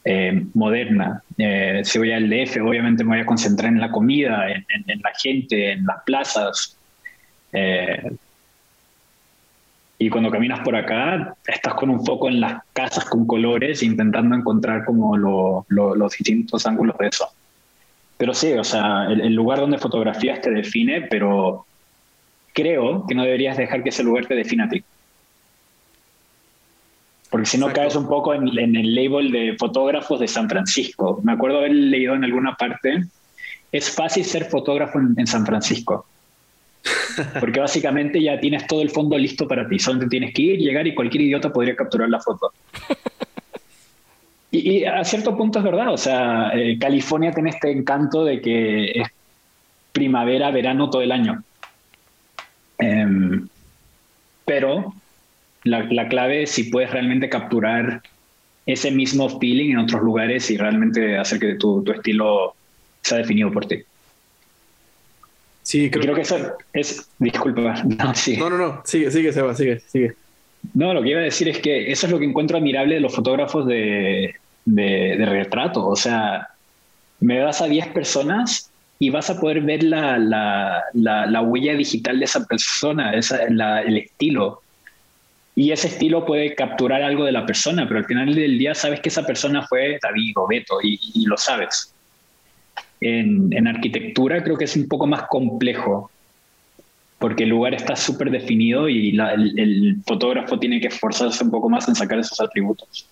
[0.06, 1.22] eh, moderna.
[1.38, 5.02] Eh, si voy al DF, obviamente me voy a concentrar en la comida, en, en,
[5.02, 6.78] la gente, en las plazas.
[10.00, 14.38] y cuando caminas por acá, estás con un foco en las casas con colores, intentando
[14.38, 17.28] encontrar como los distintos ángulos de eso.
[18.18, 21.66] Pero sí, o sea, el, lugar donde fotografías te define, pero
[22.56, 24.84] creo que no deberías dejar que ese lugar te defina a ti.
[27.30, 31.20] Porque si no caes un poco en, el label de fotógrafos de San Francisco.
[31.22, 33.04] Me acuerdo haber leído en alguna parte,
[33.72, 36.06] es fácil ser fotógrafo en, San Francisco.
[37.40, 39.78] Porque básicamente ya tienes todo el fondo listo para ti.
[39.78, 42.52] Solo tienes que ir, llegar y cualquier idiota podría capturar la foto.
[44.52, 48.86] Y, a cierto punto es verdad, o sea, eh, California tiene este encanto de que
[49.02, 49.10] es
[49.92, 51.44] primavera, verano todo el año.
[52.78, 53.48] Em,
[54.46, 54.94] pero
[55.64, 58.02] la, clave es si puedes realmente capturar
[58.66, 62.56] ese mismo feeling en otros lugares y realmente hacer que tu, tu estilo
[63.02, 63.84] sea definido por ti.
[65.66, 66.38] Sí, creo, que, eso
[66.74, 67.10] es.
[67.18, 67.74] Disculpa.
[67.84, 68.82] No, no, no, no.
[68.86, 70.14] Sigue, sigue, Seba, sigue, sigue.
[70.76, 73.02] No, lo que iba a decir es que eso es lo que encuentro admirable de
[73.02, 74.36] los fotógrafos de,
[74.66, 75.88] de, retrato.
[75.88, 76.50] O sea,
[77.20, 80.18] me das a 10 personas y vas a poder ver la,
[80.94, 84.62] la, huella digital de esa persona, esa, el estilo.
[85.54, 89.00] Y ese estilo puede capturar algo de la persona, pero al final del día sabes
[89.02, 91.94] que esa persona fue David o Beto y, lo sabes.
[93.02, 96.10] En, en, arquitectura creo que es un poco más complejo,
[97.20, 101.70] porque el lugar está súper definido y el, el fotógrafo tiene que esforzarse un poco
[101.70, 103.08] más en sacar esos atributos.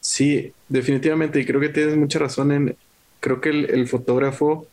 [0.00, 2.76] Sí, definitivamente, y creo que tienes mucha razón en,
[3.20, 4.66] creo que el, fotógrafo,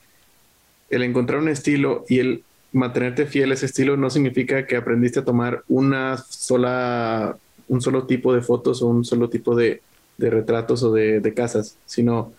[0.90, 5.20] el encontrar un estilo y el mantenerte fiel a ese estilo no significa que aprendiste
[5.20, 9.82] a tomar una sola, un solo tipo de fotos o un solo tipo de,
[10.18, 12.34] retratos o de, casas, sino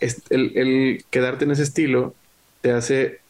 [0.00, 2.14] el, el, quedarte en ese estilo
[2.60, 3.20] te hace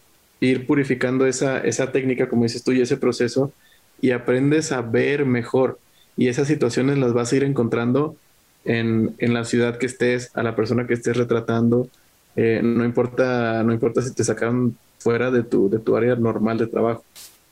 [0.41, 3.53] ir purificando esa, esa técnica, como dices tú, y ese proceso,
[4.01, 5.79] y aprendes a ver mejor.
[6.17, 8.17] Y esas situaciones las vas a ir encontrando
[8.64, 11.88] en, la ciudad que estés, a la persona que estés retratando.
[12.37, 16.59] Eh, no, importa, no importa si te sacaron fuera de tu, de tu área normal
[16.59, 17.05] de trabajo.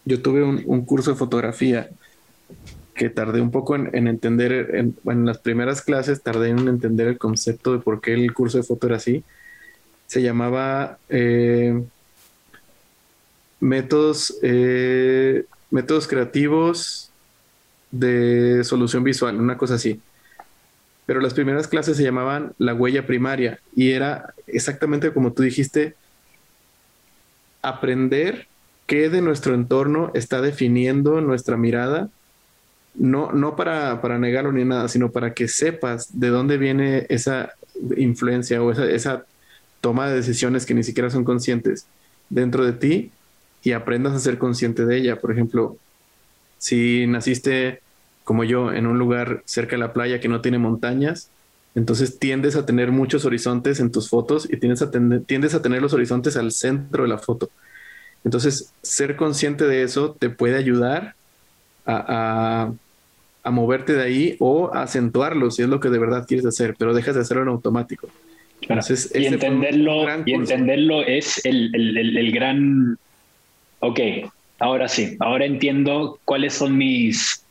[0.05, 1.89] Yo tuve un, curso de fotografía
[2.95, 7.19] que tardé un poco en, entender, en, en, las primeras clases tardé en entender el
[7.19, 9.25] concepto de por qué el curso de foto era así.
[10.07, 11.83] Se llamaba eh,
[13.61, 17.11] métodos, eh, métodos creativos
[17.91, 20.01] de solución visual, una cosa así
[21.11, 25.97] pero las primeras clases se llamaban la huella primaria y era exactamente como tú dijiste,
[27.63, 28.47] aprender
[28.87, 32.11] qué de nuestro entorno está definiendo nuestra mirada,
[32.95, 37.55] no, no para, para negarlo ni nada, sino para que sepas de dónde viene esa
[37.97, 39.25] influencia o esa, esa
[39.81, 41.89] toma de decisiones que ni siquiera son conscientes
[42.29, 43.11] dentro de ti
[43.65, 45.17] y aprendas a ser consciente de ella.
[45.17, 45.77] Por ejemplo,
[46.59, 47.81] si naciste
[48.31, 51.33] como yo, en un lugar cerca de la playa que no tiene montañas,
[51.75, 54.93] entonces tiendes a tener muchos horizontes en tus fotos y tiendes a,
[55.27, 57.51] tiendes a tener los horizontes al centro de la foto.
[58.25, 61.17] Entonces, ser consciente de eso te puede ayudar
[61.85, 62.71] a,
[63.47, 66.95] moverte de ahí o a acentuarlo si es lo que de verdad quieres hacer, pero
[66.95, 68.09] dejas de hacerlo en automático.
[68.61, 72.97] Entonces, y entenderlo, y entenderlo es el, el gran...
[73.81, 73.99] Ok,
[74.61, 77.45] ahora sí, ahora entiendo cuáles son mis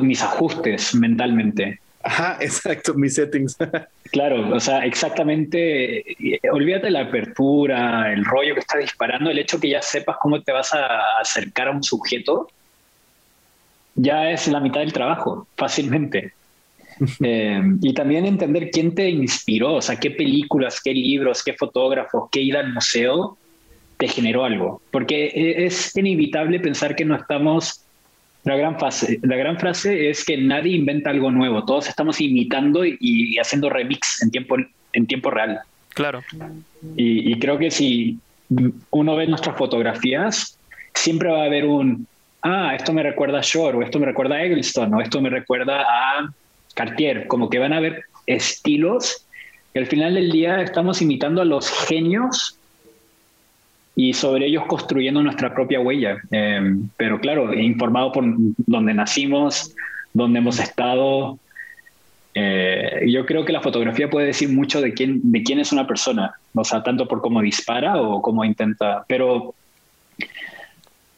[0.00, 1.80] mis ajustes mentalmente.
[2.02, 3.56] Ajá, exacto, mis settings.
[4.12, 6.04] claro, o sea, exactamente,
[6.50, 10.40] olvídate de la apertura, el rollo que está disparando, el hecho que ya sepas cómo
[10.42, 12.48] te vas a acercar a un sujeto,
[13.94, 16.32] ya es la mitad del trabajo, fácilmente.
[17.20, 22.28] Eh, y también entender quién te inspiró, o sea, qué películas, qué libros, qué fotógrafos,
[22.32, 23.38] qué ir al museo
[23.98, 24.82] te generó algo.
[24.90, 27.84] Porque e, es inevitable pensar que no estamos
[28.48, 32.82] La gran, frase, la gran frase es que nadie inventa algo nuevo, todos estamos imitando
[32.82, 34.56] y, haciendo remix en tiempo,
[34.94, 35.60] en tiempo real.
[35.90, 36.22] Claro.
[36.96, 38.18] Y, y, creo que si
[38.88, 40.58] uno ve nuestras fotografías,
[40.94, 42.06] siempre va a haber un,
[42.40, 45.28] ah, esto me recuerda a Shore, o esto me recuerda a Eggleston, o esto me
[45.28, 46.32] recuerda a
[46.72, 49.26] Cartier, como que van a haber estilos
[49.74, 52.57] que al final del día estamos imitando a los genios
[53.98, 56.18] y sobre ellos construyendo nuestra propia huella.
[56.30, 59.74] Em, pero claro, informado por donde nacimos,
[60.14, 61.36] donde hemos estado.
[62.32, 65.88] Eh, yo creo que la fotografía puede decir mucho de quién, de quién es una
[65.88, 69.04] persona, o sea, tanto por cómo dispara o cómo intenta.
[69.08, 69.56] Pero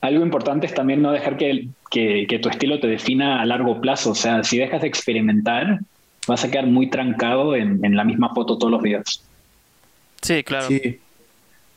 [0.01, 4.13] algo importante es también no dejar que, que, tu estilo te defina a largo plazo.
[4.13, 5.81] O sea, si dejas de experimentar,
[6.27, 9.23] vas a quedar muy trancado en, en la misma foto todos los días.
[10.23, 10.67] Sí, claro.
[10.67, 10.99] Sí.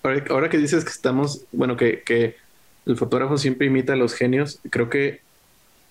[0.03, 2.35] Ahora, que dices que estamos, bueno, que,
[2.85, 5.21] el fotógrafo siempre imita a los genios, creo que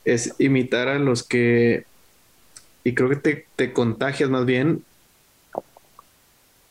[0.04, 1.86] es imitar a los que,
[2.84, 4.84] y creo que te, te contagias más bien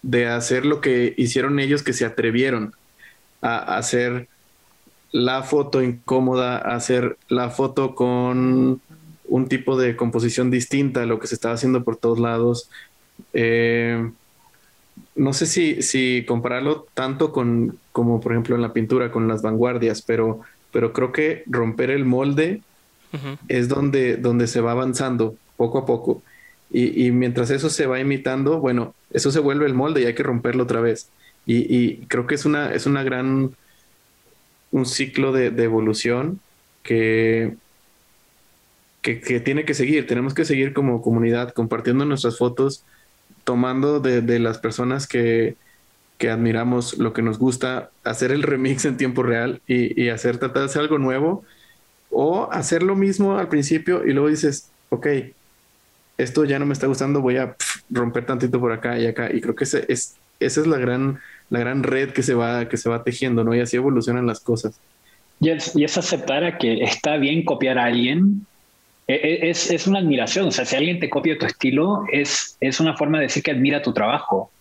[0.04, 2.76] de hacer lo que hicieron ellos que se atrevieron
[3.42, 4.28] a hacer
[5.12, 8.82] la foto incómoda, hacer la foto con
[9.26, 12.70] un tipo de composición distinta a lo que se estaba haciendo por todos lados.
[13.34, 14.12] Eh,
[15.16, 19.42] no sé si, si compararlo tanto con, como por ejemplo en la pintura, con las
[19.42, 22.62] vanguardias, pero, pero creo que romper el molde
[23.50, 26.24] es donde, donde se va avanzando poco a poco.
[26.70, 30.16] Y, y, mientras eso se va imitando, bueno, eso se vuelve el molde y hay
[30.16, 31.10] que romperlo otra vez.
[31.46, 33.52] Y, y creo que es una, es una gran
[34.72, 36.40] un ciclo de, evolución
[36.84, 37.56] que,
[39.02, 40.08] que, tiene que seguir.
[40.08, 42.84] Tenemos que seguir como comunidad compartiendo nuestras fotos,
[43.44, 45.56] tomando de, las personas que,
[46.18, 50.64] que, admiramos lo que nos gusta, hacer el remix en tiempo real y, hacer, tratar
[50.64, 51.44] de hacer algo nuevo
[52.10, 55.08] o hacer lo mismo al principio y luego dices, ok,
[56.18, 57.56] esto ya no me está gustando, voy a
[57.90, 59.34] romper tantito por acá y acá.
[59.34, 59.74] Y creo que es,
[60.40, 61.20] esa es la gran
[61.52, 63.54] la gran red que se va, que se va tejiendo, ¿no?
[63.54, 64.80] Y así evolucionan las cosas.
[65.42, 68.48] Y es, y es aceptar a que está bien copiar a alguien.
[69.08, 72.58] E, e, es, es, una admiración, o sea, si alguien te copia tu estilo, es,
[72.60, 74.52] es una forma de decir que admira tu trabajo.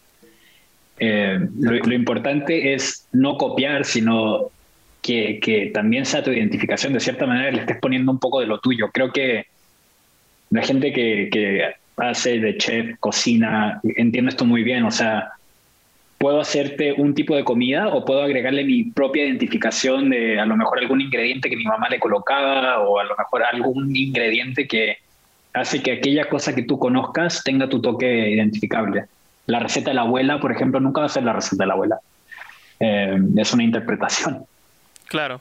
[0.98, 4.50] Eh, lo, importante es no copiar, sino
[5.02, 8.46] que, que, también sea tu identificación, de cierta manera le estés poniendo un poco de
[8.46, 8.90] lo tuyo.
[8.92, 9.46] Creo que
[10.50, 15.32] la gente que, que hace de chef, cocina, entiende esto muy bien, o sea,
[16.20, 20.54] puedo hacerte un tipo de comida o puedo agregarle mi propia identificación de a lo
[20.54, 24.98] mejor algún ingrediente que mi mamá le colocaba o a lo mejor algún ingrediente que
[25.54, 29.06] hace que aquella cosa que tú conozcas tenga tu toque identificable.
[29.46, 31.72] La receta de la abuela, por ejemplo, nunca va a ser la receta de la
[31.72, 32.00] abuela.
[32.80, 34.44] Eh, es una interpretación.
[35.06, 35.40] Claro.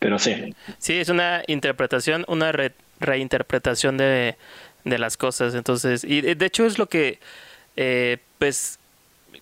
[0.00, 0.56] Pero sí.
[0.78, 2.50] Sí, es una interpretación, una
[2.98, 4.34] reinterpretación de,
[4.82, 5.54] de, las cosas.
[5.54, 7.20] Entonces, y de hecho es lo que,
[7.76, 8.79] eh, pues,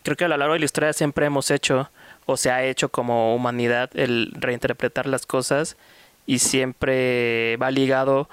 [0.03, 1.91] creo que a lo largo de la historia siempre hemos hecho
[2.27, 5.77] o se ha hecho como humanidad el reinterpretar las cosas
[6.27, 8.29] y siempre va ligado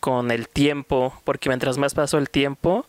[0.00, 2.86] con el tiempo, porque mientras más pasó el tiempo,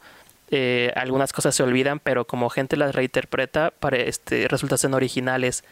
[0.49, 5.63] eh, algunas cosas se olvidan, pero como gente las reinterpreta, para este, resultan ser originales.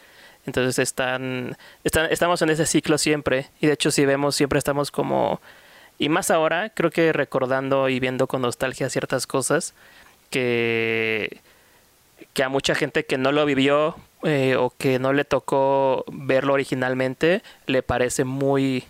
[0.46, 4.90] Entonces están, están, estamos en ese ciclo siempre, y de hecho si vemos siempre estamos
[4.90, 5.40] como,
[5.98, 9.74] y más ahora, creo que recordando y viendo con nostalgia ciertas cosas
[10.30, 11.40] que
[12.32, 16.54] que a mucha gente que no lo vivió eh, o que no le tocó verlo
[16.54, 18.84] originalmente le parece muy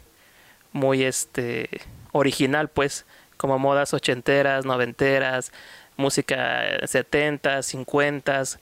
[0.73, 1.69] muy este
[2.13, 3.05] original pues
[3.37, 5.53] como modas ochenteras noventeras
[5.97, 8.59] música setentas cincuentas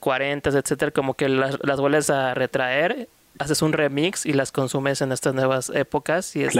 [0.00, 3.08] cuarentas etcétera como que las, las vuelves a retraer
[3.38, 6.54] haces un remix y las consumes en estas nuevas épocas y es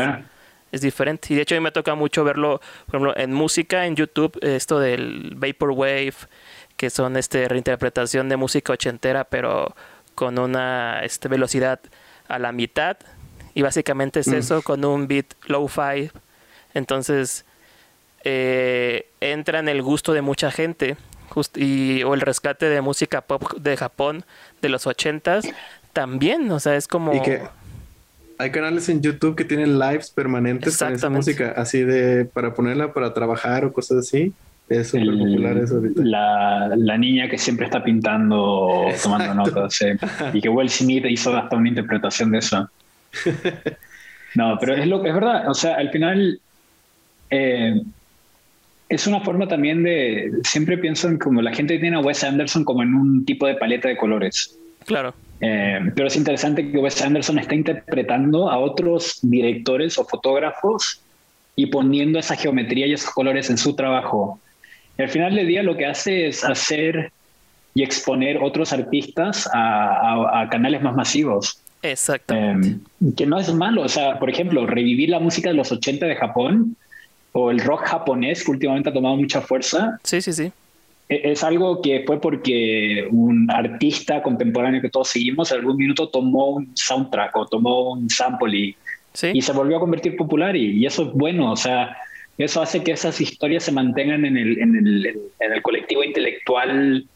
[0.72, 1.32] es diferente.
[1.32, 4.38] Y de hecho a mí me toca mucho verlo, por ejemplo, en música, en YouTube,
[4.40, 6.14] esto del Vaporwave,
[6.82, 9.72] que son este reinterpretación de música ochentera, pero
[10.16, 11.78] con una este, velocidad
[12.26, 12.96] a la mitad.
[13.54, 14.34] Y básicamente es mm.
[14.34, 16.10] eso, con un beat low-fi.
[16.74, 17.44] Entonces,
[18.24, 20.96] eh, entra en el gusto de mucha gente.
[21.54, 24.24] y, o el rescate de música pop de Japón
[24.60, 25.44] de los ochentas
[25.92, 27.14] también, o sea, es como...
[27.14, 27.42] Y que
[28.38, 32.92] hay canales en YouTube que tienen lives permanentes con esa música, así de para ponerla
[32.92, 34.34] para trabajar o cosas así.
[34.80, 36.02] Es súper popular eso ahorita.
[36.04, 39.78] La, la, niña que siempre está pintando, tomando notas.
[40.32, 42.68] Y que Will Smith hizo hasta una interpretación de eso.
[44.34, 45.48] No, pero es lo que es verdad.
[45.48, 46.40] O sea, al final
[47.30, 47.82] eh,
[48.88, 50.32] es una forma también de.
[50.44, 53.56] Siempre pienso en como la gente tiene a Wes Anderson como en un tipo de
[53.56, 54.58] paleta de colores.
[54.86, 55.14] Claro.
[55.40, 61.00] Eh, pero es interesante que Wes Anderson está interpretando a otros directores o fotógrafos
[61.56, 64.40] y poniendo esa geometría y esos colores en su trabajo.
[64.98, 67.12] Y al final del día lo que hace es hacer
[67.74, 71.58] y exponer otros artistas a, canales más masivos.
[71.82, 72.78] Exactamente.
[73.00, 73.82] Eh, que no es malo.
[73.82, 76.76] O sea, por ejemplo, revivir la música de los 80 de Japón
[77.32, 79.98] o el rock japonés que últimamente ha tomado mucha fuerza.
[80.04, 80.52] Sí, sí, sí.
[81.08, 86.08] E, es algo que fue porque un artista contemporáneo que todos seguimos en algún minuto
[86.08, 88.76] tomó un soundtrack o tomó un sample y,
[89.32, 91.96] y se volvió a convertir popular y, eso es bueno, o sea,
[92.44, 95.06] eso hace que esas historias se mantengan en el, en el,
[95.40, 97.06] en el colectivo intelectual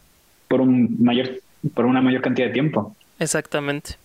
[0.48, 1.40] por, un mayor,
[1.74, 2.96] por una mayor cantidad de tiempo.
[3.18, 3.96] Exactamente.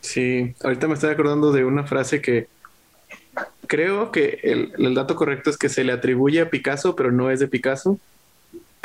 [0.00, 2.46] Sí, ahorita me estoy acordando de una frase que
[3.66, 7.30] creo que el, el dato correcto es que se le atribuye a Picasso, pero no
[7.30, 7.98] es de Picasso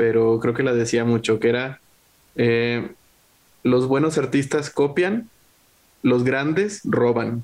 [0.01, 1.79] pero creo que la decía mucho, que era
[2.35, 2.89] eh,
[3.61, 5.29] los buenos artistas copian,
[6.03, 7.43] los grandes roban.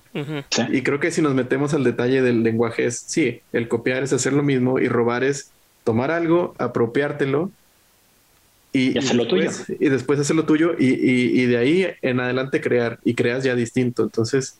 [0.71, 4.13] Y creo que si nos metemos al detalle del lenguaje es, sí, el copiar es
[4.13, 5.51] hacer lo mismo y robar es
[5.83, 7.51] tomar algo, apropiártelo
[8.73, 9.49] y, hacerlo tuyo.
[9.79, 14.03] Y después hacerlo tuyo y, y, de ahí en adelante crear y creas ya distinto.
[14.03, 14.59] Entonces,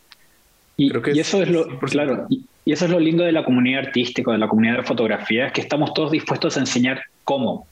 [0.78, 3.88] y, creo que eso es, lo, claro, y, eso es lo lindo de la comunidad
[3.88, 7.68] artística, de la comunidad de fotografía, es que estamos todos dispuestos a enseñar cómo.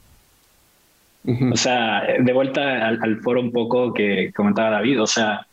[1.52, 5.48] O sea, de vuelta al, foro un poco que comentaba David, o sea,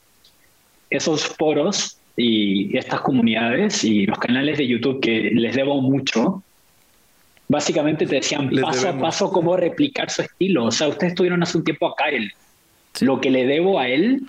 [0.96, 6.42] esos foros y estas comunidades y los canales de YouTube que les debo mucho,
[7.48, 10.66] básicamente te decían paso a paso cómo replicar su estilo.
[10.66, 12.32] O sea, ustedes tuvieron hace un tiempo a Kyle.
[13.00, 14.22] Lo que le debo a él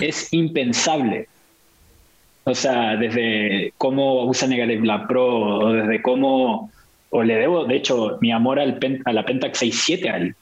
[0.00, 1.28] es impensable.
[2.44, 6.70] O sea, desde cómo usa Negative Lab Pro, o desde cómo,
[7.10, 10.34] o le debo, de hecho, mi amor al a la Pentax 67 a él.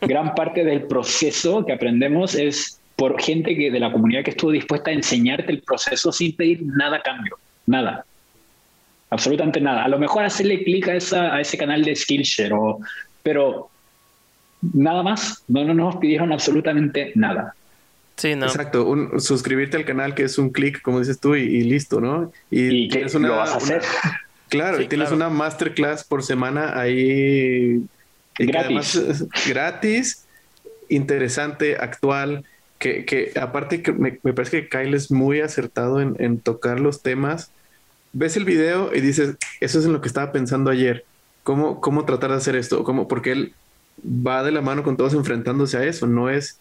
[0.00, 4.52] gran parte del proceso que aprendemos es por gente que de la comunidad que estuvo
[4.52, 7.36] dispuesta a enseñarte el proceso sin pedir nada a cambio,
[7.66, 8.04] nada.
[9.10, 9.82] Absolutamente nada.
[9.82, 10.92] A lo mejor hacerle clic a,
[11.34, 12.78] a ese canal de Skillshare, o,
[13.24, 13.70] pero
[14.72, 15.42] nada más.
[15.48, 17.56] No, no nos pidieron absolutamente nada.
[18.14, 18.46] Sí, no.
[18.46, 18.86] Exacto,
[19.18, 22.30] suscribirte al canal que es un clic, como dices tú, y, listo, ¿no?
[22.52, 23.82] Y, que lo vas a hacer.
[24.48, 27.82] claro, y tienes una masterclass por semana ahí
[28.38, 29.26] gratis.
[29.44, 30.24] gratis,
[30.88, 32.44] interesante, actual,
[32.82, 37.52] que, aparte que me, parece que Kyle es muy acertado en, tocar los temas.
[38.12, 41.04] Ves el video y dices, eso es en lo que estaba pensando ayer.
[41.44, 42.84] ¿Cómo, cómo tratar de hacer esto?
[42.84, 43.08] ¿Cómo?
[43.08, 43.54] Porque él
[44.04, 46.06] va de la mano con todos enfrentándose a eso.
[46.06, 46.58] No es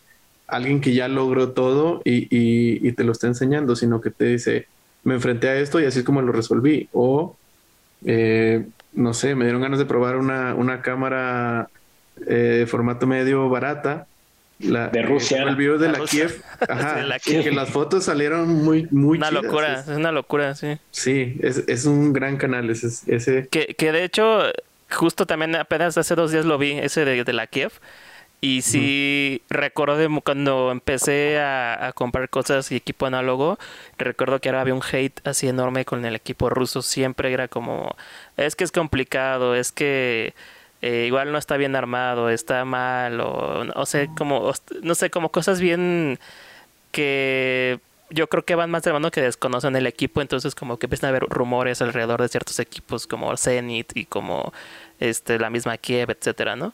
[0.47, 4.67] alguien que ya logró todo y, te lo está enseñando, sino que te dice,
[5.03, 6.87] me enfrenté a esto y así es como lo resolví.
[6.93, 7.35] O
[8.05, 11.69] eh, no sé, me dieron ganas de probar una, una cámara
[12.27, 14.07] eh, formato medio barata.
[14.63, 15.43] La, de Rusia.
[15.43, 16.41] El video de, la, Kiev.
[16.69, 17.19] Ajá.
[17.19, 20.77] Que las fotos salieron muy, muy Una locura, es, una locura, sí.
[20.91, 22.87] Sí, es, es un gran canal ese.
[23.13, 23.47] ese.
[23.49, 24.43] Que, que de hecho,
[24.89, 27.71] justo también apenas hace dos días lo vi, ese de, de la Kiev.
[28.43, 33.59] Y sí, recuerdo cuando empecé a, comprar cosas y equipo análogo,
[33.99, 36.81] recuerdo que ahora había un hate así enorme con el equipo ruso.
[36.81, 37.95] Siempre era como,
[38.37, 40.33] es que es complicado, es que
[40.81, 44.51] eh, igual no está bien armado, está mal, o, o sea, como,
[44.81, 46.19] no sé, como cosas bien
[46.91, 47.79] que
[48.09, 51.07] yo creo que van más de mano que desconocen el equipo, entonces como que empiezan
[51.07, 54.53] a haber rumores alrededor de ciertos equipos como Zenit y como
[54.99, 56.73] este la misma Kiev, etcétera, ¿no?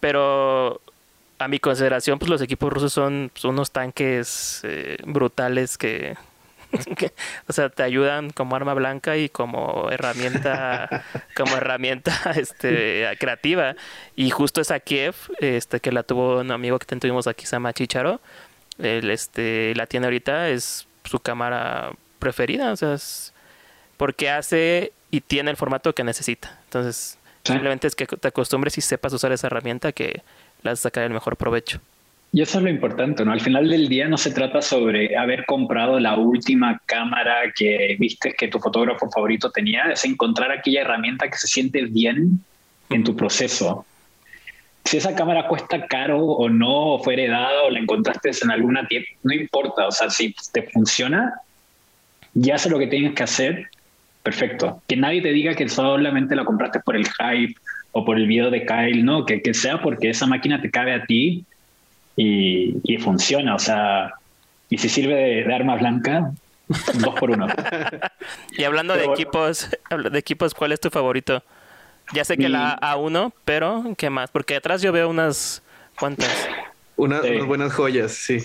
[0.00, 0.80] Pero
[1.38, 6.16] a mi consideración, pues los equipos rusos son pues, unos tanques eh, brutales que,
[7.48, 11.04] o sea, te ayudan como arma blanca y como herramienta,
[11.36, 13.76] como herramienta este, creativa.
[14.16, 17.72] Y justo esa Kiev, este, que la tuvo un amigo que tuvimos aquí, se llama
[17.72, 18.20] Chicharo,
[18.78, 23.32] el, este, la tiene ahorita, es su cámara preferida, o sea, es
[23.96, 26.58] porque hace y tiene el formato que necesita.
[26.64, 30.22] Entonces, Simplemente es que te acostumbres y sepas usar esa herramienta que
[30.62, 31.80] la vas a sacar el mejor provecho.
[32.34, 33.30] Y eso es lo importante, ¿no?
[33.30, 38.34] Al final del día no se trata sobre haber comprado la última cámara que viste
[38.36, 42.40] que tu fotógrafo favorito tenía, es encontrar aquella herramienta que se siente bien
[42.90, 43.86] en tu proceso.
[44.84, 48.88] Si esa cámara cuesta caro o no, o fue heredada o la encontraste en alguna
[48.88, 51.34] tienda, no importa, o sea, si te funciona,
[52.34, 53.68] ya sé lo que tienes que hacer
[54.24, 54.82] perfecto.
[54.88, 57.54] Que nadie te diga que solamente la compraste por el hype
[57.92, 60.94] o por el video de Kyle, no, que, que sea porque esa máquina te cabe
[60.94, 61.46] a ti
[62.16, 64.14] y, y funciona, o sea,
[64.68, 66.32] y si sirve de, arma blanca,
[66.68, 67.46] dos por uno.
[68.58, 69.68] y hablando de equipos,
[70.10, 71.42] de equipos, ¿cuál es tu favorito?
[72.12, 74.30] Ya sé que la A1, pero ¿qué más?
[74.30, 75.62] Porque atrás yo veo unas
[75.98, 76.28] cuantas.
[76.96, 78.38] unas buenas joyas, sí.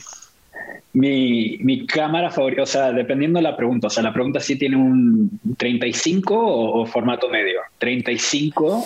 [0.93, 4.57] Mi, mi cámara favorita, o sea, dependiendo de la pregunta, o sea, la pregunta si
[4.57, 7.61] tiene un 35 o, o formato medio.
[7.78, 8.86] 35,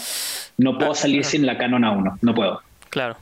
[0.58, 2.62] no puedo salir sin la Canon A1, no puedo.
[2.90, 3.16] Claro.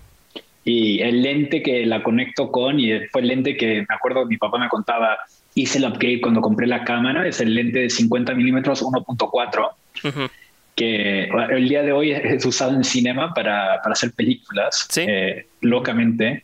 [0.64, 4.38] Y el lente que la conecto con, y fue el lente que me acuerdo mi
[4.38, 5.18] papá me contaba,
[5.56, 9.70] hice el upgrade cuando compré la cámara, es el lente de 50 milímetros 1.4,
[10.04, 10.28] Ujú.
[10.76, 15.04] que el día de hoy es usado en cinema para, para hacer películas, Sí.
[15.08, 16.44] eh, locamente.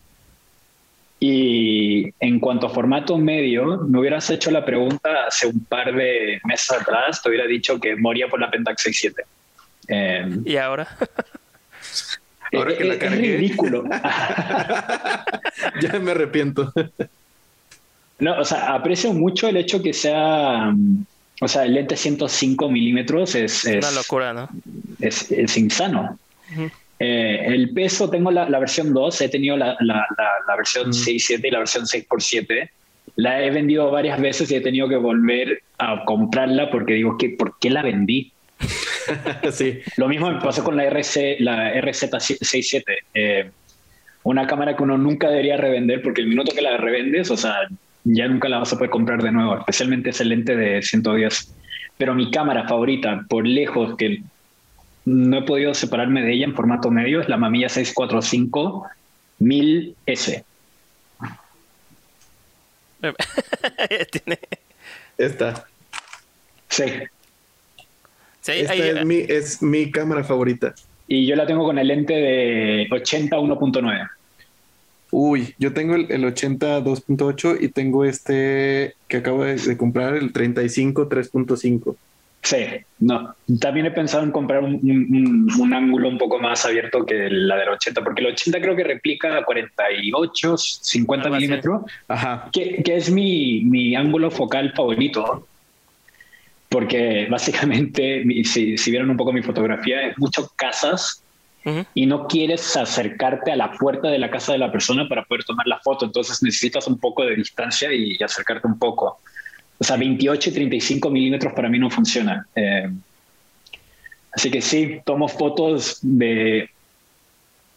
[1.19, 6.39] Y en cuanto a formato medio, me hubieras hecho la pregunta hace un par de
[6.43, 9.23] meses atrás, te hubiera dicho que moría por la Pentax 67.
[9.87, 10.87] Eh, Y ahora,
[12.53, 13.37] Ahora eh, que la es cargué.
[13.37, 13.83] ridículo.
[15.81, 16.71] ya me arrepiento.
[18.19, 21.05] No, o sea, aprecio mucho el hecho que sea, mm,
[21.41, 24.49] o sea, el lente 105 milímetros es, es, una locura, ¿no?
[24.99, 26.17] es, es insano.
[26.99, 30.89] Eh, el peso, tengo la, la versión 2, he tenido la, la, la, la versión
[30.89, 30.93] Mm.
[30.93, 32.69] 6.7 y la versión 6x7.
[33.17, 37.29] La he vendido varias veces y he tenido que volver a comprarla porque digo, que
[37.29, 38.31] ¿por qué la vendí?
[39.51, 39.81] sí.
[39.97, 42.83] Lo mismo me pasó con la, RC, la RZ67.
[43.13, 43.49] Eh,
[44.23, 47.55] una cámara que uno nunca debería revender porque el minuto que la revendes, o sea,
[48.03, 51.53] ya nunca la vas a poder comprar de nuevo, especialmente ese lente de 110.
[51.97, 54.21] Pero mi cámara favorita, por lejos, que
[55.05, 58.87] no he podido separarme de ella en formato medio, es la Mamilla 645
[59.39, 60.43] 1000S.
[64.11, 64.39] Tiene-
[65.17, 65.65] Esta.
[66.69, 66.83] Sí.
[68.53, 70.73] Sí, Esta hay- es, mi, es mi cámara favorita.
[71.07, 74.09] Y yo la tengo con el lente de 80 1.9.
[75.11, 80.15] Uy, yo tengo el, el 80 2.8 y tengo este que acabo de, de comprar,
[80.15, 81.95] el 35 3.5.
[82.43, 82.57] Sí,
[82.99, 83.33] no.
[83.59, 87.57] También he pensado en comprar un, un- un ángulo un poco más abierto que la
[87.57, 91.45] del 80, porque el 80 creo que replica 48, 50 Algo así.
[91.45, 92.49] milímetros, Ajá.
[92.53, 95.47] que, que es mi, mi ángulo focal favorito.
[96.77, 101.23] Porque básicamente, si, si vieron un poco mi fotografía, es mucho casas
[101.95, 105.43] y no quieres acercarte a la puerta de la casa de la persona para poder
[105.43, 106.05] tomar la foto.
[106.05, 109.19] Entonces necesitas un poco de distancia y acercarte un poco.
[109.79, 112.45] O sea, 28 y 35 milímetros para mí no funciona.
[112.53, 112.91] Eh,
[114.33, 116.69] así que sí, tomo fotos de,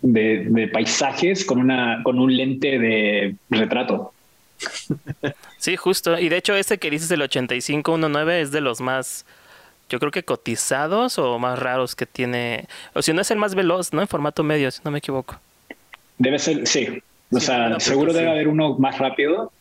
[0.02, 4.12] de, de paisajes con, una, con un lente de retrato.
[5.60, 6.18] Sí, justo.
[6.18, 9.26] Y de hecho, este que dices, el 8519, es de los más,
[9.90, 12.66] yo creo que cotizados o más raros que tiene.
[12.94, 14.00] O si no es el más veloz, ¿no?
[14.00, 15.38] En formato medio, si no me equivoco.
[16.18, 17.02] Debe ser, sí.
[17.30, 18.18] O Sí, sea, pero seguro sí.
[18.18, 19.52] debe haber uno más rápido,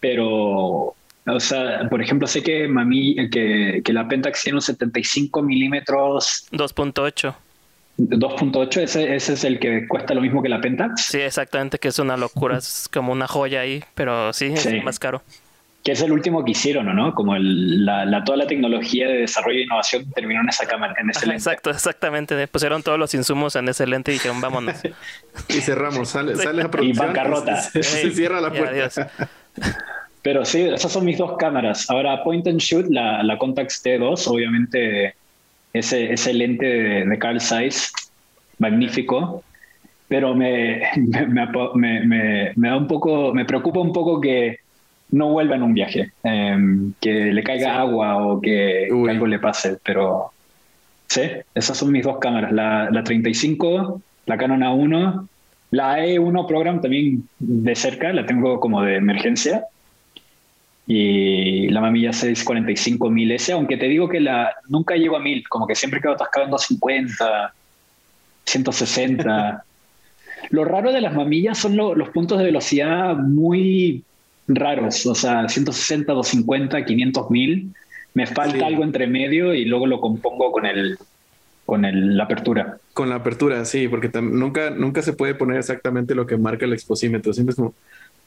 [0.00, 0.94] pero,
[1.26, 6.46] o sea, por ejemplo, sé que mami, que, que la Pentax tiene un 75 milímetros
[6.52, 7.34] 2.8.
[7.98, 11.88] 2.8, ese, ese es el que cuesta lo mismo que la Pentax, Sí, exactamente, que
[11.88, 12.58] es una locura.
[12.58, 14.68] Es como una joya ahí, pero sí, es Sí.
[14.70, 15.22] el más caro.
[15.84, 17.14] que es el último que hicieron, ¿o ¿no?
[17.14, 20.94] Como el- la, la- toda la tecnología de desarrollo e innovación terminó en esa cámara,
[20.98, 21.36] en ese Ajá, lente.
[21.42, 22.48] exacto, exactamente.
[22.48, 24.76] Pusieron todos los insumos en ese lente y dijeron, vámonos.
[25.50, 27.06] Y cerramos, sale, sale a producción.
[27.08, 27.60] bancarrota.
[27.60, 28.70] Se, se cierra la Y puerta.
[28.70, 29.00] adiós.
[30.22, 31.90] Pero sí, esas son mis dos cámaras.
[31.90, 35.14] Ahora, Point and Shoot, la, la Contax T2, obviamente
[35.74, 37.92] ese, ese lente de, de Carl Zeiss,
[38.58, 39.44] magnífico,
[40.08, 41.26] pero me, me,
[42.06, 44.58] me me- da un poco, me preocupa un poco que
[45.10, 49.38] no vuelva en un viaje, em, que le caiga agua o que, que algo le
[49.38, 50.32] pase, pero
[51.08, 51.22] sí,
[51.54, 55.28] esas son mis dos cámaras, la, la 35, la Canon A1,
[55.70, 59.64] la E1 Program también de cerca, la tengo como de emergencia,
[60.86, 65.48] y la mamilla 645 1000 S, aunque te digo que la nunca llego a 1000,
[65.48, 67.54] como que siempre quedo atascado en 250,
[68.44, 69.64] 160.
[70.50, 74.04] Lo raro de las mamillas son lo- los puntos de velocidad muy
[74.46, 77.72] raros, o sea, 160, 250, 500 1000.
[78.12, 78.64] Me falta Sí.
[78.64, 80.96] algo entre medio y luego lo compongo con el
[81.66, 82.76] con el, la apertura.
[82.92, 86.74] Con la apertura, sí, porque nunca, nunca se puede poner exactamente lo que marca el
[86.74, 87.32] exposímetro.
[87.32, 87.74] Siempre es como.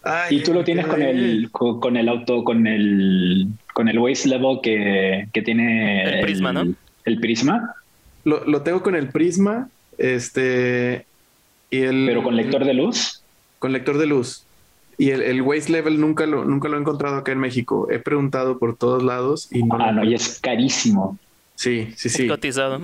[0.03, 1.09] "Ay, Y tú lo tienes con ahí".
[1.09, 6.21] el con, con el auto con el con el waist level que, que tiene El
[6.21, 6.73] prisma, ¿no?
[7.05, 7.75] El prisma,
[8.23, 11.05] Lo, lo tengo con el prisma, este.
[11.69, 12.05] Y el.
[12.07, 13.21] pero con lector de luz.
[13.59, 14.43] Con lector de luz.
[14.97, 17.87] Y el, el waste level nunca lo, nunca lo he encontrado acá en México.
[17.91, 19.77] He preguntado por todos lados y no.
[19.79, 21.17] Ah, no, y es carísimo.
[21.55, 22.27] Sí, sí, Es sí.
[22.27, 22.81] cotizado.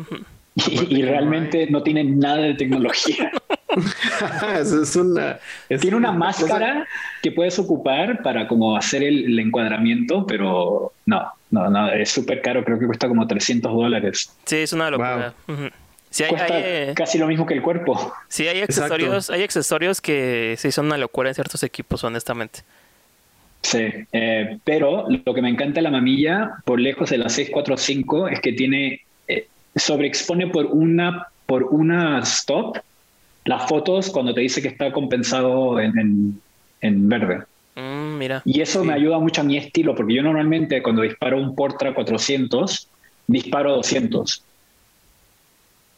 [0.55, 3.31] Y, y realmente no tiene nada de tecnología.
[4.59, 5.39] es, es una.
[5.67, 6.87] es Tiene una máscara
[7.21, 12.41] que puedes ocupar para como hacer el, el encuadramiento, pero no, no, no, es súper
[12.41, 14.35] caro, creo que cuesta como 300 dólares.
[14.45, 15.33] Sí, es una locura.
[16.09, 18.13] Sí, hay, Cuesta hay, eh, casi lo mismo que el cuerpo.
[18.27, 18.93] sí, hay Exacto.
[18.93, 22.59] accesorios, hay accesorios que sí son una locura en ciertos equipos, honestamente.
[23.63, 28.27] Sí, eh, pero lo que me encanta de la mamilla, por lejos de la 645,
[28.27, 32.77] es que tiene, eh, sobreexpone por una, por una stop
[33.45, 36.41] las fotos cuando te dice que está compensado en, en-
[36.81, 37.43] en verde.
[37.75, 38.41] Mm, mira.
[38.45, 41.93] Y eso me ayuda mucho a mi estilo, porque yo normalmente cuando disparo un Portra
[41.93, 42.87] 400,
[43.27, 44.43] disparo 200.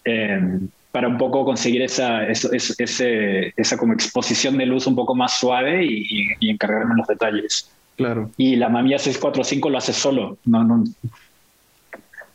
[0.06, 0.60] Eh,
[0.92, 5.14] para un poco conseguir esa, eso- eso- ese- esa como exposición de luz un poco
[5.14, 7.70] más suave y, y- y encargarme en los detalles.
[7.98, 8.32] Claro.
[8.38, 10.84] Y la Mamiya 645 lo hace solo, no, no,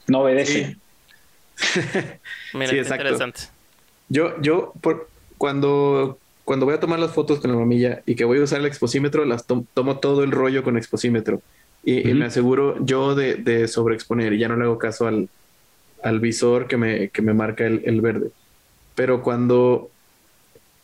[0.09, 0.67] no obedece.
[0.67, 0.77] Sí.
[2.55, 3.03] Mira, Sí, qué exacto.
[3.05, 3.41] interesante.
[4.09, 5.09] Yo, yo, por,
[5.39, 8.61] cuando, cuando voy a tomar las fotos con la mamilla y que voy a usar
[8.61, 11.43] el exposímetro, las tom- tomo todo el rollo con exposímetro.
[11.83, 15.31] Y, me aseguro yo de, de sobreexponer y ya no le hago caso al,
[16.03, 18.33] al visor que me, que me marca el, el verde.
[18.95, 19.93] Pero cuando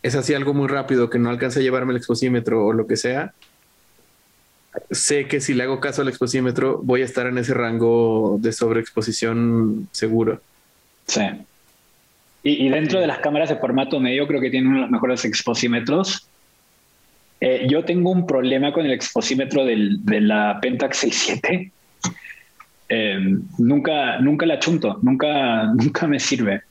[0.02, 2.96] es así algo muy rápido que no alcance a llevarme el exposímetro o lo que
[2.96, 3.34] sea,
[4.90, 8.52] sé que si le hago caso al exposímetro voy a estar en ese rango de
[8.52, 10.42] sobreexposición seguro.
[11.06, 11.22] Sí.
[12.42, 14.90] Y, y dentro de las cámaras de formato medio creo que tiene uno de los
[14.90, 16.28] mejores exposímetros.
[17.40, 21.72] Eh, yo tengo un problema con el exposímetro del- de la Pentax 67.
[22.88, 23.18] Eh,
[23.58, 26.62] nunca, nunca la chunto, nunca, nunca me sirve.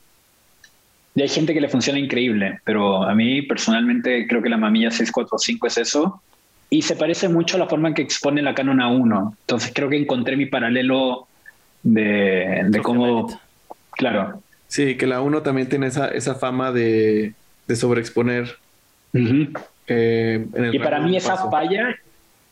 [1.14, 4.90] Y hay gente que le funciona increíble, pero a mí personalmente creo que la mamilla
[4.90, 6.22] 645 es eso.
[6.68, 9.34] Y se parece mucho a la forma en que expone la Canon A1.
[9.40, 11.26] Entonces creo que encontré mi paralelo
[11.82, 13.28] de, de cómo...
[13.96, 14.42] Claro.
[14.68, 17.34] Sí, que la 1 también tiene esa, esa fama de,
[17.66, 18.56] de sobreexponer.
[19.14, 21.96] Eh, en el Y para mí esa falla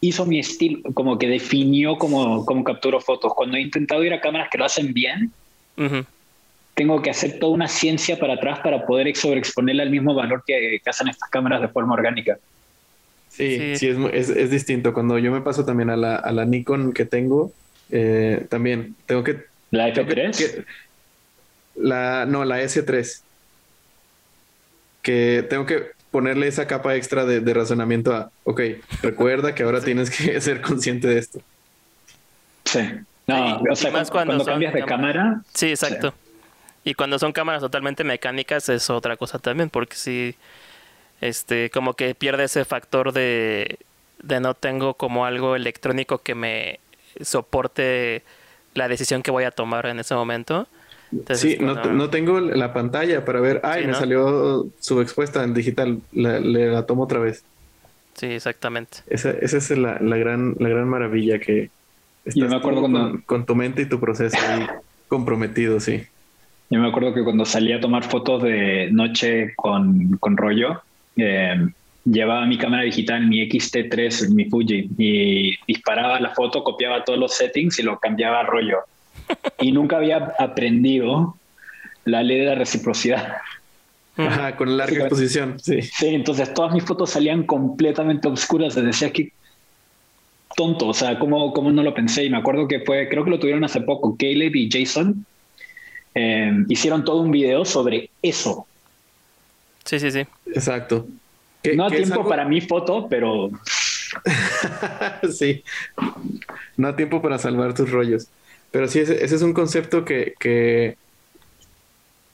[0.01, 3.33] hizo mi estilo, como que definió cómo, cómo capturo fotos.
[3.35, 5.33] Cuando he intentado ir a cámaras que lo hacen bien,
[6.75, 10.43] tengo que hacer toda una ciencia para atrás para poder ex- sobreexponerle al mismo valor
[10.47, 12.39] que, que hacen estas cámaras de forma orgánica.
[13.29, 13.77] Sí, Sí.
[13.77, 14.93] sí, es, es, es distinto.
[14.95, 17.53] Cuando yo me paso también a la, a la Nikon que tengo,
[17.91, 19.39] eh, también tengo que,
[19.71, 20.65] La tengo que- F3, que-
[21.75, 23.27] la, no, la S3.
[25.03, 28.61] Que tengo que ponerle esa capa extra de, de razonamiento a, ok,
[29.03, 31.41] recuerda que ahora tienes que ser consciente de esto.
[32.65, 32.81] sí.
[33.27, 36.15] No, Y- o sea, y más cuando, cuando son cambias de cámara, Sí, exacto.
[36.85, 40.37] Y cuando son cámaras totalmente mecánicas es otra cosa también, porque sí,
[41.21, 43.79] este, como que pierde ese factor de,
[44.23, 46.81] de no tengo como algo electrónico que me
[47.23, 48.25] soporte
[48.75, 50.69] la decisión que voy a tomar en ese momento.
[51.19, 53.99] Entonces, sí, no, cuando- no tengo la pantalla para ver, ay, Sí, me ¿no?
[53.99, 57.45] salió subexpuesta en digital, la, le- la tomo otra vez.
[58.15, 58.99] Sí, exactamente.
[59.07, 61.71] Esa, esa es la, la gran, la gran maravilla que
[62.35, 64.67] Yo me acuerdo cuando- con, con tu mente y tu proceso ahí
[65.09, 66.03] comprometido, sí.
[66.71, 70.83] Yo me acuerdo que cuando salí a tomar fotos de noche con, con rollo,
[71.17, 71.55] eh,
[72.05, 77.35] llevaba mi cámara digital, mi XT3, mi Fuji, y disparaba la foto, copiaba todos los
[77.35, 78.79] settings y lo cambiaba a rollo.
[79.61, 81.37] Y nunca había aprendido
[82.05, 83.37] la ley de la reciprocidad.
[84.17, 85.83] Ajá, con larga Sí, exposición, sí.
[85.83, 88.75] Sí, entonces todas mis fotos salían completamente oscuras.
[88.75, 89.31] Se decía que
[90.57, 92.25] tonto, o sea, ¿cómo, cómo no lo pensé?
[92.25, 95.25] Y me acuerdo que fue, creo que lo tuvieron hace poco, Caleb y Jason.
[96.15, 98.67] eh, hicieron todo un video sobre eso.
[99.85, 100.21] Sí, sí, sí.
[100.47, 101.07] Exacto.
[101.75, 103.51] No a que es tiempo algo- para mi foto, pero
[105.33, 105.63] sí.
[106.77, 108.29] No a tiempo para salvar tus rollos.
[108.75, 110.97] Pero sí, ese, es un concepto que, que,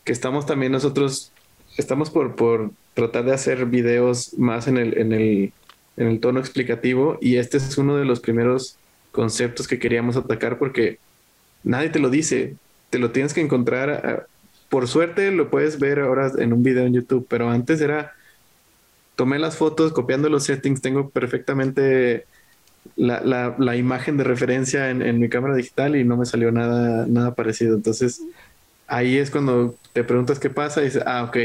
[0.07, 1.33] estamos también nosotros,
[1.77, 5.53] estamos por, por tratar de hacer videos más en el, en el,
[5.99, 8.79] en el tono explicativo y este es uno de los primeros
[9.13, 10.99] conceptos que queríamos atacar porque
[11.63, 12.57] nadie te lo dice,
[12.89, 14.27] te lo tienes que encontrar.
[14.71, 18.15] Por suerte lo puedes ver ahora en un video en YouTube, pero antes era
[19.15, 22.25] tomé las fotos copiando los settings, tengo perfectamente
[22.97, 26.53] la, la- la imagen de referencia en, en mi cámara digital y no me salió
[26.53, 27.77] nada, nada parecido.
[27.77, 28.21] Entonces,
[28.87, 31.37] ahí es cuando te preguntas qué pasa y dices, ah, ok,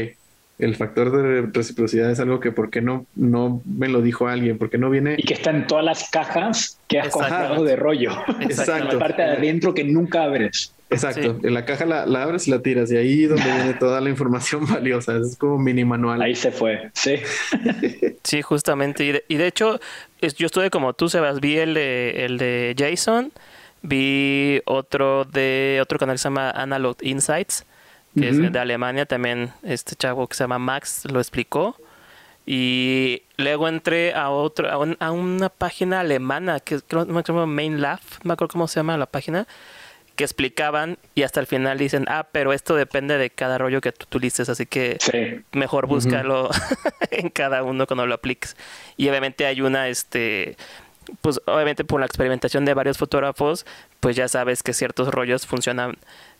[0.58, 4.56] el factor de reciprocidad es algo que por qué no, no me lo dijo alguien,
[4.58, 5.14] por qué no viene...
[5.18, 7.28] y que está en todas las cajas que has Exacto.
[7.34, 8.12] comprado de rollo.
[8.40, 8.88] Exacto.
[8.94, 10.75] La parte de adentro que nunca abres.
[10.88, 11.46] Exacto, Sí.
[11.48, 14.00] en la caja la, la abres y la tiras y ahí es donde viene toda
[14.00, 16.22] la información valiosa, es como mini manual.
[16.22, 17.16] Ahí se fue, sí.
[18.22, 19.04] Sí, justamente.
[19.04, 19.78] Y de, y de hecho,
[20.20, 21.40] es- yo estuve como tú, Sebas.
[21.40, 23.32] Vi el de, el de Jason.
[23.82, 27.64] Vi otro de otro canal que se llama Analog Insights,
[28.18, 29.06] que es de Alemania.
[29.06, 31.76] También este chavo que se llama Max lo explicó.
[32.46, 37.20] Y luego entré a otro, a, un- a una página alemana que creo no me
[37.20, 39.46] acuerdo Main Lab, no me acuerdo cómo se llama la página,
[40.16, 43.92] que explicaban y hasta el final dicen, ah, pero esto depende de cada rollo que
[43.92, 44.98] tú utilices, así que
[45.52, 46.50] mejor búscalo
[47.10, 48.56] en cada uno cuando lo apliques.
[48.96, 50.56] Y obviamente hay una, este,
[51.20, 53.66] pues obviamente por la experimentación de varios fotógrafos,
[54.00, 55.96] pues ya sabes que ciertos rollos funcionan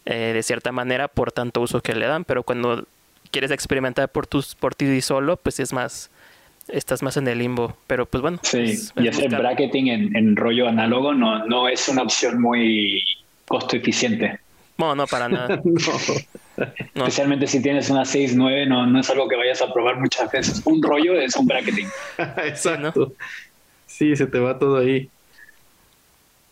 [0.07, 2.87] eh, de cierta manera por tanto uso que le dan, pero cuando
[3.31, 6.11] quieres experimentar por, tus, por ti solo, pues es más,
[6.69, 7.77] estás más en el limbo.
[7.87, 8.39] Pero pues bueno.
[8.43, 13.03] Sí, y hacer bracketing en, en, rollo análogo no, no es una opción muy
[13.47, 14.41] costo eficiente.
[14.79, 15.63] No, no, para nada.
[16.95, 20.63] Especialmente si tienes una 6.9, no, no es algo que vayas a probar muchas veces.
[20.65, 21.89] Un rollo es un bracketing.
[22.45, 23.15] Exacto.
[23.87, 25.09] Sí, se te va todo ahí.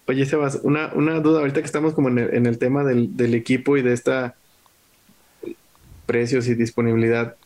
[0.06, 3.16] Oye, Sebas, una, una duda, ahorita que estamos como en el, en el tema del,
[3.16, 4.34] del, equipo y de esta
[6.04, 7.36] precios y disponibilidad,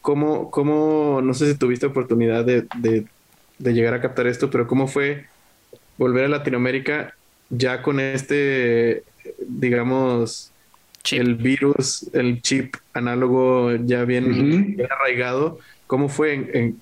[0.00, 3.06] ¿cómo, cómo no sé si tuviste oportunidad de, de,
[3.58, 5.26] de llegar a captar esto, pero cómo fue
[5.96, 7.15] volver a Latinoamérica
[7.50, 9.04] ya con este,
[9.46, 10.52] digamos,
[11.12, 16.74] el virus, el chip análogo ya bien, arraigado, ¿cómo fue?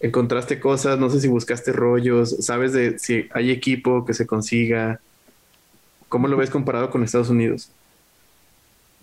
[0.00, 0.98] ¿Encontraste cosas?
[0.98, 5.00] No sé si buscaste rollos, ¿sabes de si hay equipo que se consiga?
[6.08, 7.70] ¿Cómo lo ves comparado con Estados Unidos?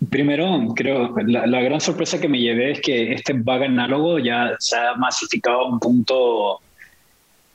[0.08, 4.56] Primero, creo, la, la gran sorpresa que me llevé es que este bug análogo ya
[4.58, 6.60] se ha masificado a un punto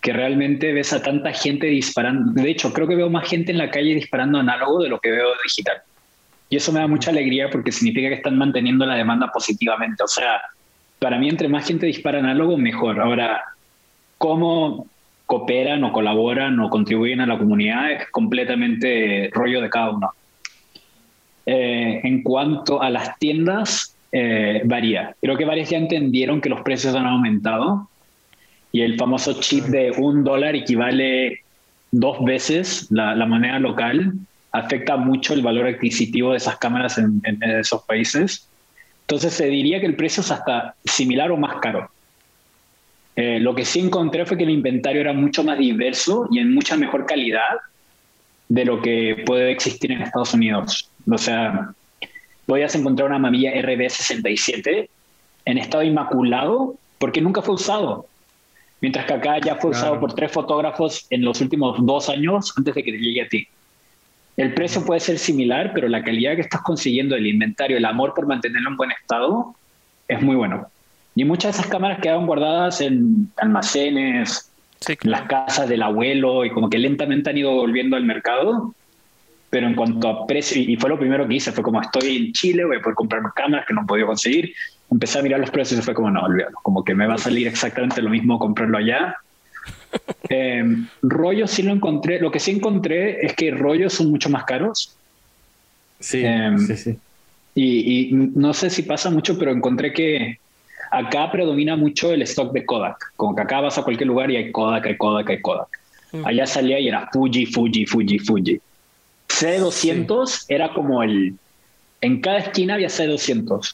[0.05, 2.31] que realmente ves a tanta gente disparando.
[2.39, 5.09] De hecho, creo que veo más gente en la calle disparando análogo de lo que
[5.09, 5.77] veo digital.
[6.47, 10.03] Y eso me da mucha alegría porque significa que están manteniendo la demanda positivamente.
[10.03, 10.41] O sea,
[10.99, 12.99] para mí, entre más gente dispara análogo, mejor.
[12.99, 13.41] Ahora,
[14.19, 14.85] cómo
[15.25, 20.11] cooperan o colaboran o contribuyen a la comunidad es completamente rollo de cada uno.
[21.47, 25.15] Eh, en cuanto a las tiendas, eh, varía.
[25.19, 27.89] Creo que varias ya entendieron que los precios han aumentado
[28.75, 31.43] y el famoso chip de un dólar equivale
[31.91, 34.15] dos veces la, moneda local,
[34.51, 38.49] afecta mucho el valor adquisitivo de esas cámaras en, esos países.
[39.03, 41.89] Entonces se diría que el precio es hasta similar o más caro.
[43.15, 46.53] Eh, lo que sí encontré fue que el inventario era mucho más diverso y en
[46.53, 47.61] mucha mejor calidad
[48.49, 50.89] de lo que puede existir en Estados Unidos.
[51.09, 51.69] O sea,
[52.45, 54.89] podías encontrar una Mamiya RB67
[55.45, 58.09] en estado inmaculado porque nunca fue usado.
[58.85, 62.75] Mientras que acá ya fue usado por tres fotógrafos en los últimos dos años antes
[62.75, 63.47] de que te llegue a ti.
[64.37, 68.13] El precio puede ser similar, pero la calidad que estás consiguiendo del inventario, el amor
[68.13, 69.55] por mantenerlo en buen estado,
[70.07, 70.67] es muy bueno.
[71.15, 74.51] Y muchas de esas cámaras quedaban guardadas en almacenes,
[74.87, 78.75] en las casas del abuelo, y como que lentamente han ido volviendo al mercado.
[79.49, 82.33] Pero en cuanto a precio, y fue lo primero que hice, fue como estoy en
[82.33, 84.53] Chile, voy a poder comprar más cámaras que no he podido conseguir
[84.91, 87.17] empecé a mirar los precios y fue como, no, olvídalo, como que me va a
[87.17, 89.15] salir exactamente lo mismo comprarlo allá.
[90.29, 94.43] Em, rollos sí lo encontré, lo que sí encontré es que rollos son mucho más
[94.43, 94.95] caros.
[95.99, 96.99] Sí, em, sí, sí.
[97.55, 100.39] Y, no sé si pasa mucho, pero encontré que
[100.91, 103.13] acá predomina mucho el stock de Kodak.
[103.15, 105.69] Como que acá vas a cualquier lugar y hay Kodak, hay Kodak, hay Kodak.
[106.25, 108.61] Allá salía y era Fuji, Fuji, Fuji, Fuji.
[109.29, 111.35] C200 era como el...
[112.01, 113.73] En cada esquina había C200.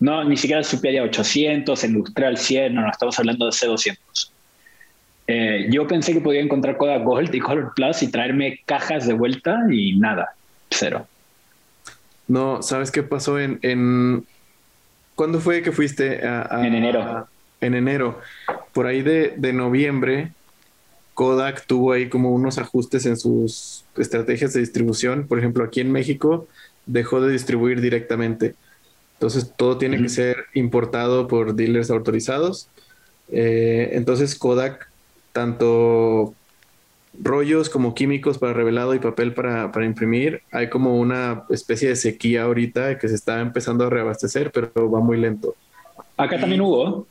[0.00, 4.30] No, ni siquiera el Superior 800, el Industrial 100, no, no estamos hablando de C200.
[5.26, 9.14] Eh, yo pensé que podía encontrar Kodak Gold y Color Plus y traerme cajas de
[9.14, 10.34] vuelta y nada,
[10.70, 11.06] cero.
[12.28, 13.58] No, ¿sabes qué pasó en...
[13.62, 14.26] en...
[15.14, 17.28] ¿Cuándo fue que fuiste a, En enero.
[17.60, 18.20] en enero.
[18.72, 20.32] Por ahí de, de noviembre,
[21.14, 25.28] Kodak tuvo ahí como unos ajustes en sus estrategias de distribución.
[25.28, 26.48] Por ejemplo, aquí en México
[26.86, 28.56] dejó de distribuir directamente.
[29.24, 32.68] Entonces todo tiene que ser importado por dealers autorizados.
[33.32, 34.90] Eh, entonces Kodak,
[35.32, 36.34] tanto
[37.18, 42.42] rollos como químicos para revelado y papel para, imprimir, hay como una especie de sequía
[42.42, 45.54] ahorita que se está empezando a reabastecer, pero va muy lento.
[46.18, 47.06] Acá también hubo.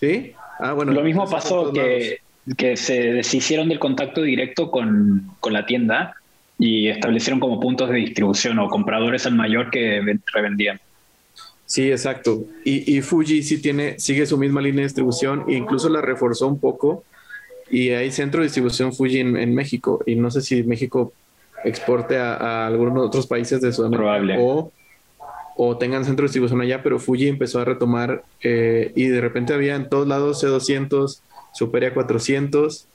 [0.00, 0.32] ¿Sí?
[0.58, 0.90] Ah, bueno.
[0.90, 2.22] Lo mismo pasó que,
[2.56, 6.16] que, se deshicieron del contacto directo con, con la tienda
[6.58, 10.02] y establecieron como puntos de distribución o compradores al mayor que
[10.34, 10.80] revendían.
[11.66, 12.44] Sí, exacto.
[12.64, 16.60] Y, Fuji sí tiene, sigue su misma línea de distribución e incluso la reforzó un
[16.60, 17.04] poco.
[17.68, 20.00] Y hay centro de distribución Fuji en, México.
[20.06, 21.12] Y no sé si México
[21.64, 24.70] exporte a, algunos otros países de Sudamérica o,
[25.56, 29.52] o, tengan centro de distribución allá, pero Fuji empezó a retomar eh, y de repente
[29.52, 31.18] había en todos lados C200,
[31.52, 32.86] Superia 400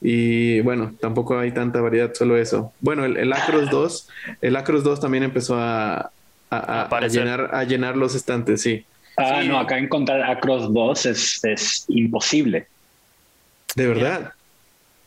[0.00, 2.72] y bueno, tampoco hay tanta variedad, solo eso.
[2.80, 4.08] Bueno, el, el Acros 2,
[4.40, 6.12] el Acros 2 también empezó a,
[6.50, 8.84] a, llenar, a llenar los estantes, sí.
[9.16, 12.66] Ah, no, acá encontrar Acros 2 es, es imposible.
[13.76, 14.32] ¿De verdad?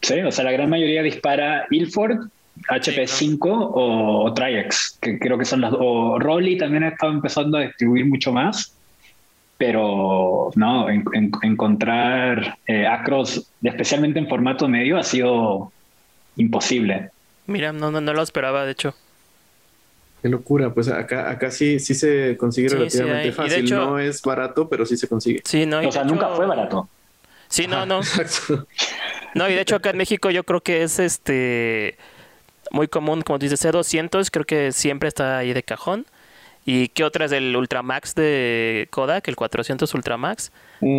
[0.02, 2.30] Sí, o sea, la gran mayoría dispara Ilford
[2.70, 7.62] HP5 o, Triax, que creo que son las O Rolly también ha estado empezando a
[7.62, 8.74] distribuir mucho más,
[9.58, 15.72] pero no, encontrar eh, acros, especialmente en formato medio, ha sido
[16.36, 17.10] imposible.
[17.48, 18.96] Mira, no, no, no lo esperaba, de hecho.
[20.22, 23.70] Qué locura, pues acá, acá sí, sí se consigue relativamente fácil.
[23.70, 25.42] no es barato, pero sí se consigue.
[25.46, 26.90] Sí, no, o sea, nunca fue barato.
[27.48, 28.02] Sí, no, no.
[29.34, 31.98] No, y de hecho acá en México yo creo que es este
[32.72, 36.08] muy común, como dices, C200, creo que siempre está ahí de cajón.
[36.66, 40.52] ¿Y qué otras del Ultramax de Kodak, el 400 Ultramax?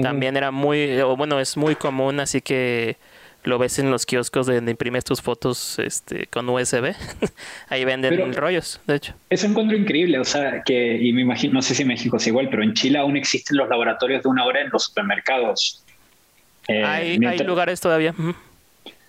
[0.03, 2.97] También era muy, o bueno, es muy común, así que
[3.45, 6.95] lo ves en los kioscos de donde imprimes tus fotos este, con USB.
[7.68, 9.14] Ahí venden rollos, de hecho.
[9.30, 12.26] Eso encuentro increíble, o sea, que, y me imagino, no sé si en México es
[12.26, 15.84] igual, pero en Chile aún existen los laboratorios de una hora en los supermercados.
[16.68, 18.14] Eh, hay, lugares todavía.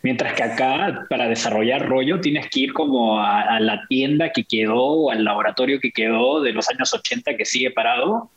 [0.02, 4.78] Mientras que acá, para desarrollar rollo, tienes que ir como a, la tienda que quedó
[4.78, 8.30] o al laboratorio que quedó de los años 80 que sigue parado,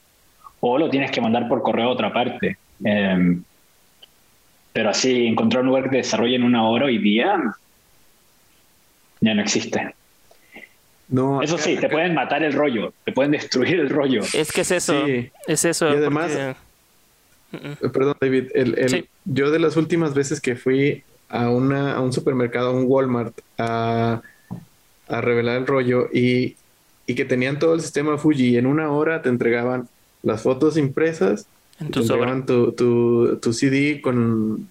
[0.58, 2.56] o lo tienes que mandar por correo a otra parte.
[2.84, 3.44] Em,
[4.72, 7.54] pero así, encontrar un lugar que desarrolle en una hora hoy día
[9.20, 9.94] ya no existe.
[11.08, 14.22] No, eso sí, te pueden matar el rollo, te pueden destruir el rollo.
[14.32, 15.04] Es que es eso,
[15.46, 15.90] es eso.
[15.90, 16.54] Y además, eh,
[17.92, 22.70] perdón David, el, yo de las últimas veces que fui a, una, a un supermercado,
[22.70, 24.22] a un Walmart, a,
[25.08, 26.56] a revelar el rollo y,
[27.06, 29.88] y, que tenían todo el sistema Fuji y en una hora te entregaban
[30.22, 31.46] las fotos impresas
[31.80, 34.68] en tu, tu, tu, CD con,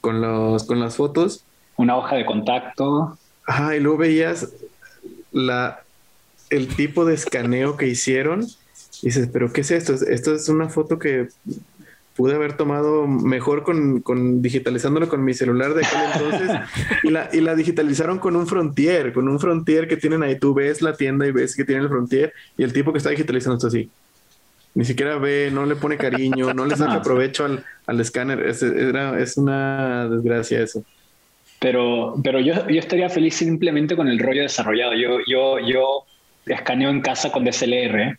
[0.00, 1.44] con, los, con las fotos.
[1.76, 3.18] Una hoja de contacto.
[3.46, 4.52] Ajá, y luego veías
[5.32, 5.82] la,
[6.50, 8.42] el tipo de escaneo que hicieron.
[9.02, 9.94] Y dices, ¿pero qué es esto?
[9.94, 11.28] Esto es una foto que
[12.16, 16.60] pude haber tomado mejor con, con digitalizándolo con mi celular de aquel entonces
[17.02, 20.38] y, la, y la digitalizaron con un Frontier, con un Frontier que tienen ahí.
[20.38, 23.10] Tú ves la tienda y ves que tiene el Frontier y el tipo que está
[23.10, 23.90] digitalizando está así
[24.74, 28.40] ni siquiera ve, no le pone cariño, no le saca provecho al, al escáner.
[28.40, 30.84] Es, era, es una desgracia eso.
[31.60, 34.94] Pero, pero yo, yo estaría feliz simplemente con el rollo desarrollado.
[34.94, 36.04] Yo, yo, yo
[36.46, 38.18] escaneo en casa con DSLR.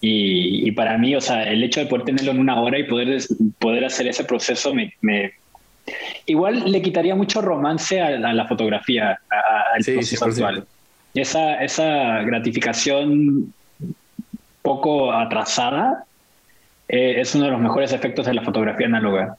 [0.00, 2.84] y, y, para mí, o sea, el hecho de poder tenerlo en una hora y
[2.84, 3.22] poder,
[3.58, 5.32] poder hacer ese proceso me, me
[6.26, 10.66] igual le quitaría mucho romance a, la fotografía, al proceso actual.
[11.14, 13.52] Esa, esa gratificación
[14.66, 16.06] poco atrasada,
[16.88, 19.36] eh, es uno de los mejores efectos de la fotografía análoga.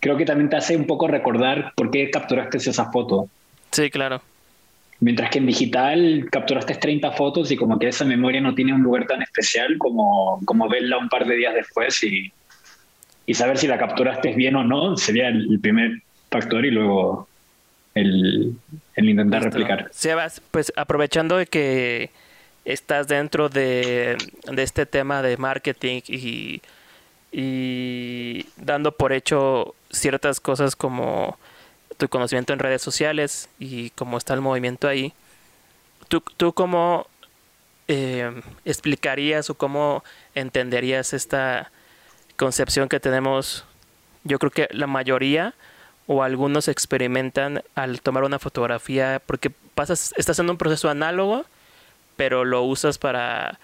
[0.00, 3.28] Creo que también te hace un poco recordar por qué capturaste esa foto.
[3.70, 4.20] Sí, claro.
[4.98, 8.82] Mientras que en digital capturaste 30 fotos y como que esa memoria no tiene un
[8.82, 12.32] lugar tan especial como, como verla un par de días después y,
[13.24, 17.28] y saber si la capturaste bien o no sería el, primer factor y luego
[17.94, 18.52] el,
[18.96, 19.88] el intentar replicar.
[19.92, 22.10] Sebas, pues aprovechando de que
[22.66, 24.18] estás dentro de,
[24.56, 26.60] este tema de marketing y,
[28.56, 31.38] dando por hecho ciertas cosas como
[31.96, 35.12] tu conocimiento en redes sociales y cómo está el movimiento ahí,
[36.08, 37.06] ¿tú, tú cómo
[37.88, 40.02] eh, explicarías o cómo
[40.34, 41.70] entenderías esta
[42.36, 43.64] concepción que tenemos?
[44.24, 45.54] Yo creo que la mayoría
[46.06, 51.44] o algunos experimentan al tomar una fotografía porque pasas, estás en un proceso análogo
[52.16, 53.58] pero lo usas para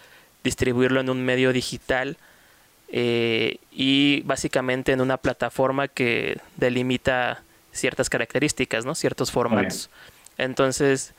[0.45, 2.17] distribuirlo en un medio digital
[2.89, 7.43] eh, y básicamente en una plataforma que delimita
[7.73, 8.95] ciertas características, ¿no?
[8.95, 9.89] Ciertos formatos.
[10.37, 11.15] Entonces,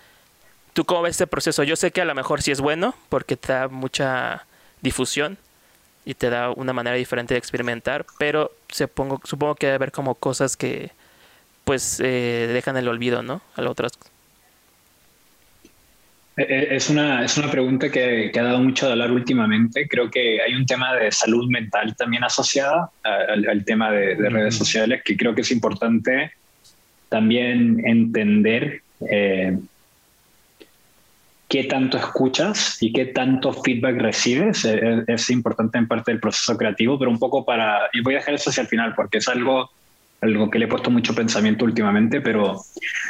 [0.73, 1.63] ¿tú cómo ves este proceso?
[1.63, 4.45] Yo sé que a lo mejor sí es bueno porque te da mucha
[4.81, 5.38] difusión
[6.05, 10.15] y te da una manera diferente de experimentar, pero supongo, supongo que debe haber como
[10.15, 10.91] cosas que
[11.63, 13.41] pues eh, dejan el olvido, ¿no?
[13.55, 14.12] A otras eh, eh,
[16.36, 19.88] es una, es una pregunta que, ha dado mucho de hablar últimamente.
[19.88, 25.01] Creo que hay un tema de salud mental también asociada al, tema de, redes sociales
[25.03, 26.31] que creo que es importante
[27.09, 29.57] también entender eh,
[31.47, 34.65] qué tanto escuchas y qué tanto feedback recibes.
[34.65, 37.89] Es, importante en parte del proceso creativo, pero un poco para...
[37.93, 39.69] Y voy a dejar eso hacia el final porque es algo
[40.24, 42.61] algo que le he puesto mucho pensamiento últimamente, pero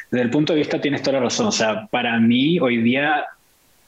[0.09, 1.47] desde el punto de vista tienes toda la razón.
[1.47, 3.25] O sea, para mí hoy día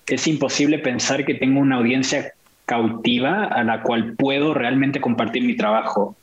[0.08, 2.34] es imposible pensar que tengo una audiencia
[2.66, 6.16] cautiva a la cual puedo realmente compartir mi trabajo.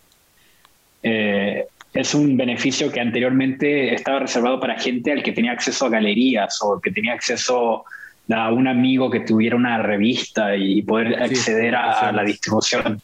[1.02, 5.90] Eh, es un beneficio que anteriormente estaba reservado para gente al que tenía acceso a
[5.90, 7.84] galerías o que tenía acceso
[8.30, 13.02] a un amigo que tuviera una revista y poder acceder a la distribución.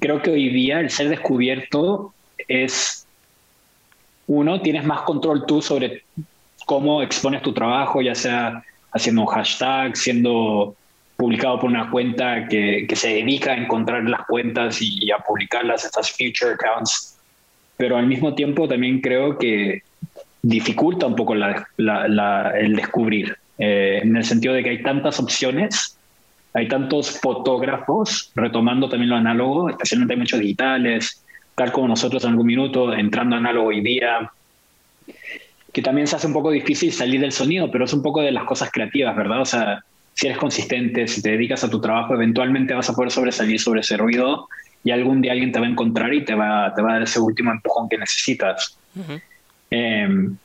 [0.00, 2.12] Creo que hoy día el ser descubierto
[2.46, 3.06] es,
[4.26, 6.04] uno, tienes más control tú sobre
[6.66, 8.62] cómo expones tu trabajo, ya sea
[8.92, 10.76] haciendo un hashtag, siendo
[11.16, 15.84] publicado por una cuenta que, que se dedica a encontrar las cuentas y, a publicarlas,
[15.84, 17.18] estas future accounts.
[17.76, 19.82] Pero al mismo tiempo también creo que
[20.42, 25.18] dificulta un poco la, la, el descubrir, eh, en el sentido de que hay tantas
[25.18, 25.98] opciones,
[26.54, 31.24] hay tantos fotógrafos, retomando también lo análogo, especialmente hay muchos digitales,
[31.58, 34.30] tal como nosotros en algún minuto, entrando análogo hoy día,
[35.72, 38.30] que también se hace un poco difícil salir del sonido, pero es un poco de
[38.30, 39.40] las cosas creativas, ¿verdad?
[39.42, 39.84] O sea,
[40.14, 43.80] si eres consistente, si te dedicas a tu trabajo, eventualmente vas a poder sobresalir sobre
[43.80, 44.48] ese ruido
[44.84, 47.02] y algún día alguien te va a encontrar y te va, te va a dar
[47.02, 48.78] ese último empujón que necesitas.
[49.70, 50.36] Em,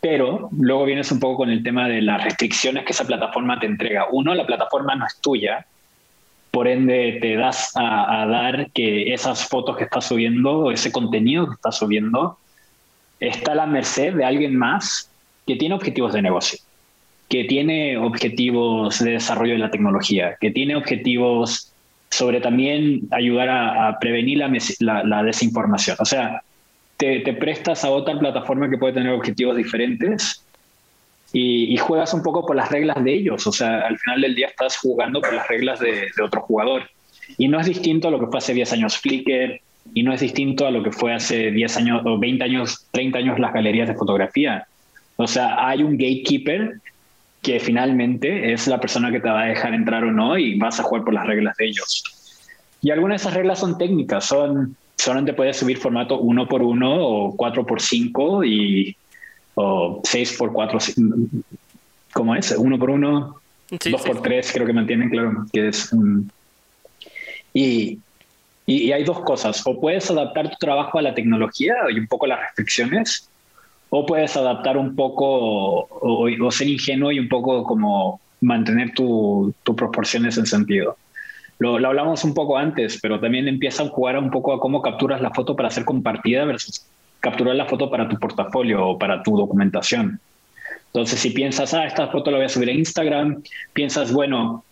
[0.00, 3.66] pero luego vienes un poco con el tema de las restricciones que esa plataforma te
[3.66, 4.06] entrega.
[4.12, 5.66] Uno, la plataforma no es tuya,
[6.54, 11.54] por ende te das a, dar que esas fotos que estás subiendo ese contenido que
[11.54, 12.38] estás subiendo
[13.18, 15.10] está a la merced de alguien más
[15.46, 16.58] que tiene objetivos de negocio
[17.28, 21.72] que tiene objetivos de desarrollo de la tecnología, que tiene objetivos
[22.10, 25.96] sobre también ayudar a, prevenir la, desinformación.
[25.98, 26.42] O sea,
[26.96, 30.43] te, prestas a otra plataforma que puede tener objetivos diferentes
[31.34, 33.46] y, juegas un poco por las reglas de ellos.
[33.46, 36.84] O sea, al final del día estás jugando por las reglas de, de otro jugador.
[37.36, 39.60] Y no es distinto a lo que fue hace 10 años Flickr,
[39.92, 43.18] y no es distinto a lo que fue hace 10 años o 20 años, 30
[43.18, 44.66] años las galerías de fotografía.
[45.16, 46.80] O sea, hay un gatekeeper
[47.42, 50.80] que finalmente es la persona que te va a dejar entrar o no y vas
[50.80, 52.02] a jugar por las reglas de ellos.
[52.80, 57.06] Y algunas de esas reglas son técnicas, son solamente puedes subir formato 1 por 1
[57.06, 58.96] o 4 por 5 y
[59.54, 60.78] o 6 por 4
[62.12, 62.54] ¿cómo es?
[62.56, 63.36] 1 por 1
[63.70, 65.90] 2 por 3 creo que mantienen claro que es
[67.52, 67.98] y,
[68.66, 72.06] y, y hay dos cosas o puedes adaptar tu trabajo a la tecnología y un
[72.06, 73.28] poco las restricciones
[73.96, 79.76] o puedes adaptar un poco o, ser ingenuo y un poco como mantener tus tu
[79.76, 80.96] proporciones en sentido.
[81.60, 85.20] Lo, hablamos un poco antes, pero también empieza a jugar un poco a cómo capturas
[85.20, 86.84] la foto para ser compartida versus
[87.24, 90.20] capturar la foto para tu portafolio o para tu documentación.
[90.88, 94.62] Entonces, si piensas, ah, esta foto la voy a subir a Instagram, piensas, bueno,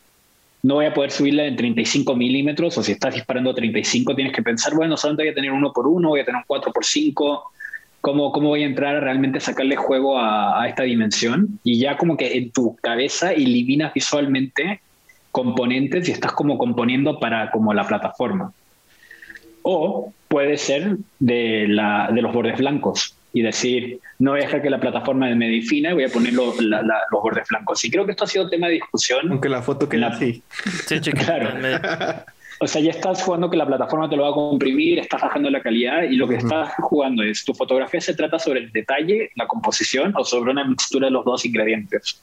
[0.63, 4.35] no voy a poder subirla en 35 milímetros, o si estás disparando a 35, tienes
[4.35, 6.73] que pensar, bueno, solamente voy a tener uno por uno, voy a tener un 4
[6.73, 7.51] por 5,
[8.03, 12.19] cómo, cómo voy a entrar a realmente sacarle juego a, esta dimensión y ya como
[12.19, 14.83] que en tu cabeza eliminas visualmente
[15.31, 18.53] componentes y estás como componiendo para como la plataforma.
[19.63, 24.63] O puede ser de, la, de los bordes blancos y decir, no voy a dejar
[24.63, 26.57] que la plataforma me defina, voy a poner los
[27.11, 27.85] bordes blancos.
[27.85, 29.31] Y creo que esto ha sido tema de discusión.
[29.31, 30.43] Aunque la foto quede así.
[30.87, 31.51] Sí, claro.
[32.61, 35.51] O sea, ya estás jugando que la plataforma te lo va a comprimir, estás bajando
[35.51, 39.33] la calidad y lo que estás jugando es, tu fotografía se trata sobre el detalle,
[39.35, 42.23] la composición o sobre una mixtura de los dos ingredientes.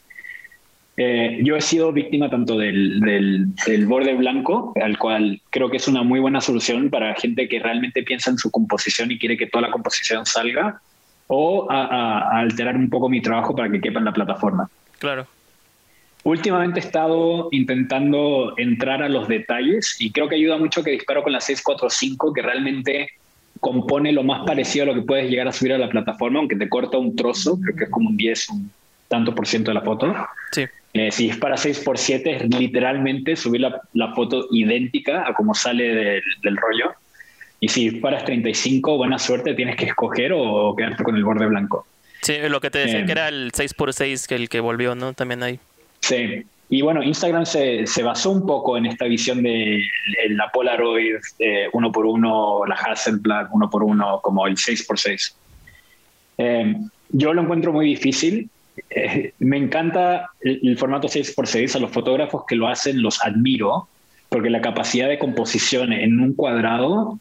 [1.02, 5.88] Eh, yo he sido víctima tanto del, del, borde blanco, al cual creo que es
[5.88, 9.48] una muy buena solución para gente que realmente piensa en su composición y quiere que
[9.48, 10.82] toda la composición salga,
[11.28, 14.70] o a alterar un poco mi trabajo para que quepa en la plataforma.
[14.98, 15.26] Claro.
[16.24, 21.24] Últimamente he estado intentando entrar a los detalles y creo que ayuda mucho que disparo
[21.24, 23.08] con la 645, que realmente
[23.62, 26.58] compone lo más parecido a lo que puedes llegar a subir a la plataforma, aunque
[26.58, 28.72] te corta un trozo, creo que es como un 10, un
[29.10, 30.16] tanto por ciento de la foto.
[30.52, 30.66] Sí.
[30.94, 36.22] Eh, si disparas 6 por 7 es literalmente subir la, foto idéntica a como sale
[36.42, 36.94] del, rollo.
[37.60, 41.86] Y si disparas 35, buena suerte, tienes que escoger o, quedarte con el borde blanco.
[42.22, 44.96] Sí, lo que te decía que era el 6 por 6 que el que volvió,
[44.96, 45.14] ¿no?
[45.14, 45.60] También hay.
[46.00, 49.82] Sí, y bueno, Instagram se, se, basó un poco en esta visión de
[50.30, 51.16] la Polaroid
[51.74, 55.34] uno por uno, la Hasselblad uno por uno, como el 6x6.
[56.38, 56.76] Eh,
[57.10, 58.50] yo lo encuentro muy difícil.
[58.90, 61.76] Eh, me encanta el, formato 6x6.
[61.76, 63.88] A los fotógrafos que lo hacen los admiro,
[64.30, 67.20] porque la capacidad de composición en un cuadrado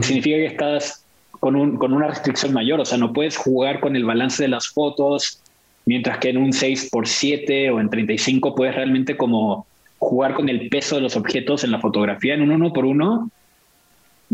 [0.00, 2.80] significa que estás con, un, con una restricción mayor.
[2.80, 5.42] O sea, no puedes jugar con el balance de las fotos
[5.84, 9.66] mientras que en un 6x7 o en 35 puedes realmente como
[9.98, 12.34] jugar con el peso de los objetos en la fotografía.
[12.34, 13.30] En un 1 por 1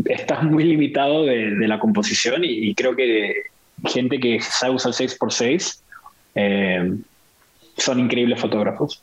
[0.07, 3.33] estás muy limitado de, la composición y, creo que
[3.87, 5.81] gente que sabe usar 6x6
[6.39, 6.97] eh,
[7.77, 9.03] son increíbles fotógrafos.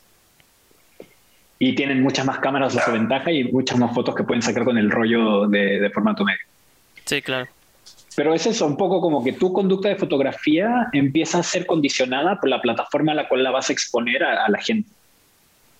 [1.58, 4.64] Y tienen muchas más cámaras a su ventaja y muchas más fotos que pueden sacar
[4.64, 6.40] con el rollo de, de formato medio.
[7.04, 7.48] Sí, claro.
[8.14, 12.40] Pero es eso, un poco como que tu conducta de fotografía empieza a ser condicionada
[12.40, 14.88] por la plataforma a la cual la vas a exponer a, la gente.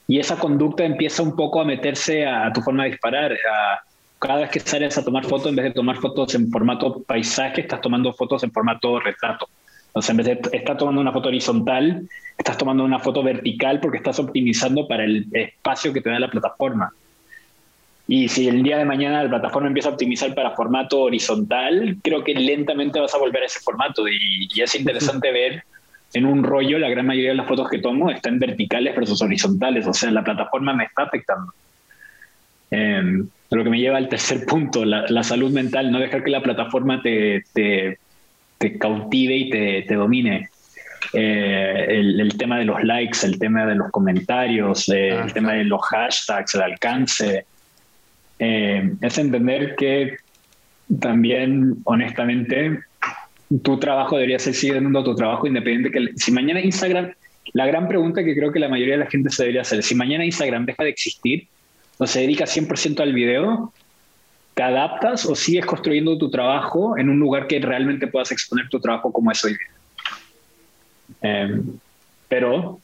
[0.06, 3.36] Y esa conducta empieza un poco a meterse a, tu forma de disparar.
[4.18, 7.62] cada vez que sales a tomar fotos, en vez de tomar fotos en formato paisaje,
[7.62, 9.48] estás tomando fotos en formato retrato
[10.00, 13.98] Sea, en vez de estar tomando una foto horizontal, estás tomando una foto vertical porque
[13.98, 16.92] estás optimizando para el espacio que te da la plataforma.
[18.08, 22.22] Y si el día de mañana la plataforma empieza a optimizar para formato horizontal, creo
[22.22, 24.06] que lentamente vas a volver a ese formato.
[24.06, 25.64] Y, es interesante ver
[26.12, 29.86] en un rollo, la gran mayoría de las fotos que tomo están verticales versus horizontales.
[29.86, 31.52] O sea, la plataforma me está afectando.
[32.70, 36.42] Eh, lo que me lleva al tercer punto, la, salud mental, no dejar que la
[36.42, 37.44] plataforma te,
[38.78, 40.48] cautive y te, te domine.
[41.12, 45.64] Eh, el, tema de los likes, el tema de los comentarios, eh, el tema de
[45.64, 47.46] los hashtags, el alcance.
[48.38, 50.16] Eh, es entender que
[51.00, 52.80] también, honestamente,
[53.62, 55.90] tu trabajo debería ser siguiendo tu trabajo independiente.
[55.90, 57.12] Que si mañana Instagram,
[57.52, 59.94] la gran pregunta que creo que la mayoría de la gente se debería hacer, si
[59.94, 61.48] mañana Instagram deja de existir,
[61.98, 63.72] o se dedica 100% al video,
[64.56, 68.80] ¿te adaptas o sigues construyendo tu trabajo en un lugar que realmente puedas exponer tu
[68.80, 69.68] trabajo como es hoy día?
[71.20, 71.78] Em,
[72.26, 72.80] pero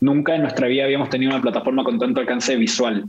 [0.00, 3.04] nunca en nuestra vida habíamos tenido una plataforma con tanto alcance visual.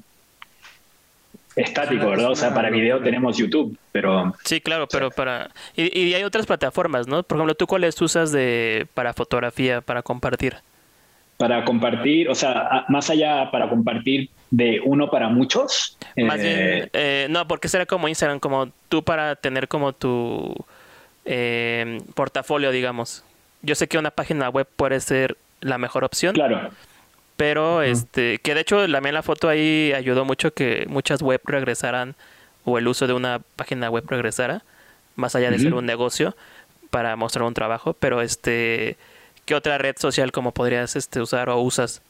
[1.55, 2.29] Estático, ¿verdad?
[2.29, 4.35] O sea, para video tenemos YouTube, pero...
[4.43, 5.49] Sí, claro, pero para...
[5.75, 7.23] Y, y, hay otras plataformas, ¿no?
[7.23, 10.57] Por ejemplo, ¿tú cuáles usas de para fotografía, para compartir?
[11.43, 15.97] Para compartir, o sea, más allá para compartir de uno para muchos.
[16.15, 20.55] Más bien, eh, eh, no, porque será como Instagram, como tú para tener como tu
[21.25, 23.25] eh, portafolio, digamos.
[23.61, 26.33] Yo sé que una página web puede ser la mejor opción.
[26.33, 26.69] Claro.
[27.35, 32.15] Pero, este, que de hecho la, la foto ahí ayudó mucho que muchas web regresaran
[32.63, 34.63] o el uso de una página web regresara,
[35.17, 36.37] más allá de ser un negocio
[36.89, 37.97] para mostrar un trabajo.
[37.99, 38.95] Pero, este,
[39.45, 42.01] ¿qué otra red social como podrías este, usar o usas?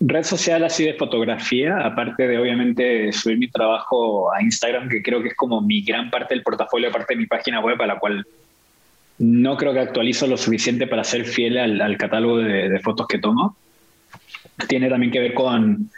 [0.00, 5.22] Red social así de fotografía, aparte de obviamente subir mi trabajo a Instagram, que creo
[5.22, 7.98] que es como mi gran parte del portafolio, aparte de mi página web, a la
[7.98, 8.24] cual
[9.18, 13.56] no creo que actualizo lo suficiente para ser fiel al, catálogo de, fotos que tomo.
[14.68, 15.90] Tiene también que ver con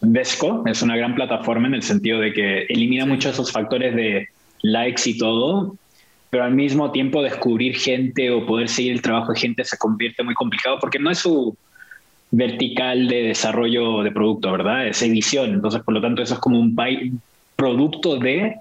[0.00, 4.28] Vesco, es una gran plataforma en el sentido de que elimina muchos esos factores de
[4.62, 5.76] likes y todo,
[6.30, 10.22] pero al mismo tiempo descubrir gente o poder seguir el trabajo de gente se convierte
[10.22, 11.56] muy complicado porque no es su
[12.30, 14.86] vertical de desarrollo de producto, ¿verdad?
[14.86, 15.54] Es edición.
[15.54, 16.76] Entonces, por lo tanto, eso es como un
[17.56, 18.56] producto de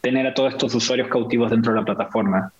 [0.00, 2.52] tener a todos estos usuarios cautivos dentro de la plataforma.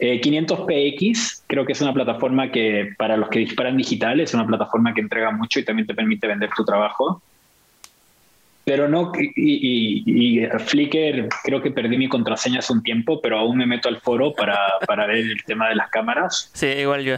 [0.00, 4.46] 500px eh, creo que es una plataforma que para los que disparan digital es una
[4.46, 7.20] plataforma que entrega mucho y también te permite vender tu trabajo.
[8.68, 13.56] Pero no, y, y, Flickr creo que perdí mi contraseña hace un tiempo, pero aún
[13.56, 16.50] me meto al foro para, para ver el tema de las cámaras.
[16.52, 17.14] Sí, igual yo.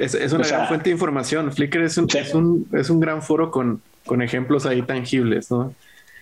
[0.00, 1.52] Es, una gran fuente de información.
[1.52, 5.72] Flickr es un, es un, es un gran foro con, con, ejemplos ahí tangibles, ¿no?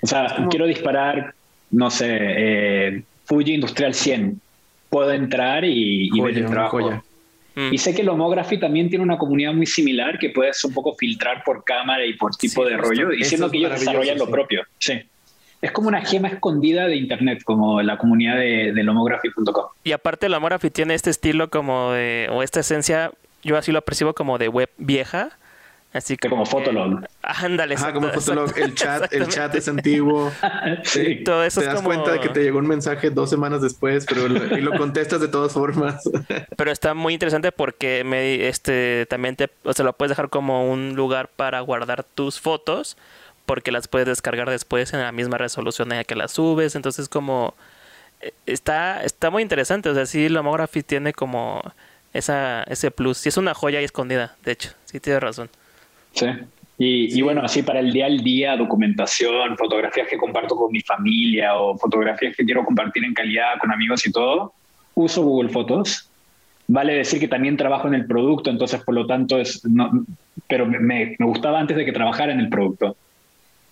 [0.03, 1.33] O sea, quiero disparar,
[1.71, 4.39] no sé, eh, Fuji Industrial 100.
[4.91, 7.03] Puedo entrar y, ver el trabajo.
[7.55, 7.73] Mm.
[7.73, 10.95] Y sé que el Homography también tiene una comunidad muy similar que puedes un poco
[10.95, 14.63] filtrar por cámara y por tipo de rollo, diciendo que ellos desarrollan lo propio.
[14.79, 14.95] Sí.
[15.61, 19.67] Es como una gema escondida de internet, como la comunidad de, de lomography.com.
[19.85, 23.83] Y aparte el Homography tiene este estilo como de, o esta esencia yo así lo
[23.83, 25.31] percibo como de web vieja.
[25.93, 27.05] Así que como Fotolog.
[27.23, 27.75] Ándale.
[27.75, 28.57] Ajá, como Fotolog.
[28.57, 30.33] El chat, el chat es antiguo.
[30.85, 34.07] sí, todo eso te das cuenta de que te llegó un mensaje dos semanas después,
[34.07, 36.03] pero lo, y lo contestas de todas formas.
[36.57, 40.71] pero está muy interesante porque me, este, también te, o sea, lo puedes dejar como
[40.71, 42.97] un lugar para guardar tus fotos,
[43.45, 46.75] porque las puedes descargar después en la misma resolución en la que las subes.
[46.75, 47.55] Entonces, como
[48.23, 49.91] eh, está, está muy interesante.
[49.91, 51.61] O sea, sí, Lomography tiene como
[52.15, 53.19] esa, ese plus.
[53.19, 55.51] Sí, es una joya ahí escondida, de hecho, sí tienes razón.
[56.13, 56.27] Sí.
[56.79, 60.81] Y, y, bueno, así para el día al día, documentación, fotografías que comparto con mi
[60.81, 64.53] familia o fotografías que quiero compartir en calidad con amigos y todo,
[64.95, 66.09] uso Google Fotos.
[66.67, 69.91] Vale decir que también trabajo en el producto, entonces por lo tanto es, no,
[70.49, 72.97] pero me, me gustaba antes de que trabajara en el producto.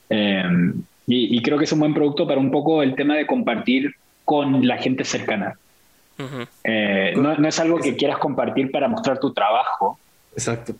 [0.09, 3.95] Y, y creo que es un buen producto para un poco el tema de compartir
[4.25, 5.55] con la gente cercana.
[6.63, 9.99] Eh, no, es algo que quieras compartir para mostrar tu trabajo.
[10.33, 10.75] Exacto.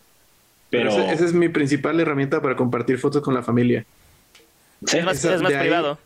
[0.71, 3.85] Pero, esa es mi principal herramienta para compartir fotos con la familia.
[4.91, 5.99] es más, privado.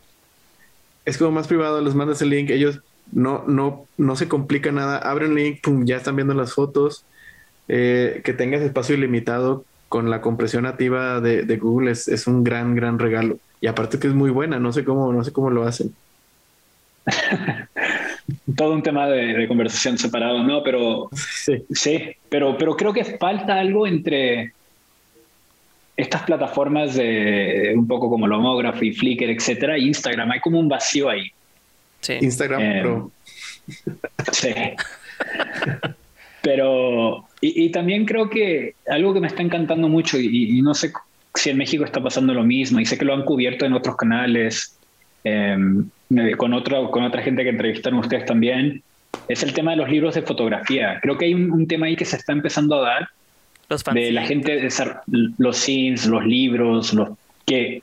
[1.04, 2.80] Es como más privado, les mandas el link, ellos
[3.12, 7.04] no, no, no se complica nada, abren el link, ya están viendo las fotos.
[7.68, 12.74] Eh, que tengas espacio ilimitado con la compresión nativa de, Google es, es, un gran,
[12.74, 13.38] gran regalo.
[13.60, 15.94] Y aparte que es muy buena, no sé cómo, no sé cómo lo hacen.
[18.56, 20.62] todo un tema de, conversación separado, ¿no?
[20.62, 22.16] Pero sí.
[22.28, 24.52] pero, pero creo que falta algo entre
[25.96, 30.30] estas plataformas de un poco como Lomography, Flickr, etcétera, Instagram.
[30.30, 31.30] Hay como un vacío ahí.
[32.00, 32.18] Sí.
[32.20, 33.02] Instagram eh,
[34.32, 34.54] Sí.
[36.42, 40.92] Pero, y, también creo que algo que me está encantando mucho, y, no sé
[41.34, 43.96] si en México está pasando lo mismo, y sé que lo han cubierto en otros
[43.96, 44.78] canales,
[45.24, 45.90] em,
[46.36, 48.80] con, otro, con otra gente que entrevistaron ustedes también,
[49.26, 51.00] es el tema de los libros de fotografía.
[51.02, 53.08] Creo que hay un, tema ahí que se está empezando a dar.
[53.68, 54.68] Los de la gente,
[55.38, 57.10] los scenes, los libros, los
[57.44, 57.82] que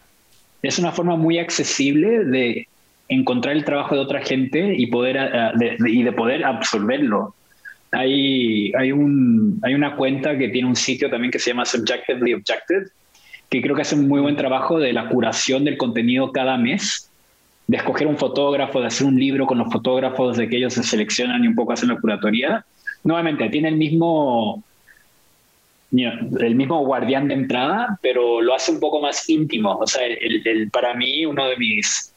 [0.62, 2.68] es una forma muy accesible de
[3.10, 5.18] encontrar el trabajo de otra gente y, poder,
[5.56, 7.36] de, y de poder absorberlo.
[7.92, 12.34] Hay, hay, un, hay una cuenta que tiene un sitio también que se llama Subjectively
[12.34, 12.88] Objected,
[13.50, 17.12] que creo que hace un muy buen trabajo de la curación del contenido cada mes,
[17.68, 20.84] de escoger un fotógrafo, de hacer un libro con los fotógrafos, de que ellos se
[20.84, 22.66] seleccionan y un poco hacen la curatoría.
[23.04, 24.64] Nuevamente, tiene el mismo,
[26.02, 29.78] el mismo guardián de entrada, pero lo hace un poco más íntimo.
[29.78, 32.14] O sea, el, para mí, uno de mis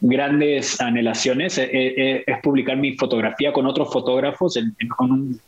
[0.00, 5.40] grandes anhelaciones es, es, publicar mi fotografía con otros fotógrafos en, con un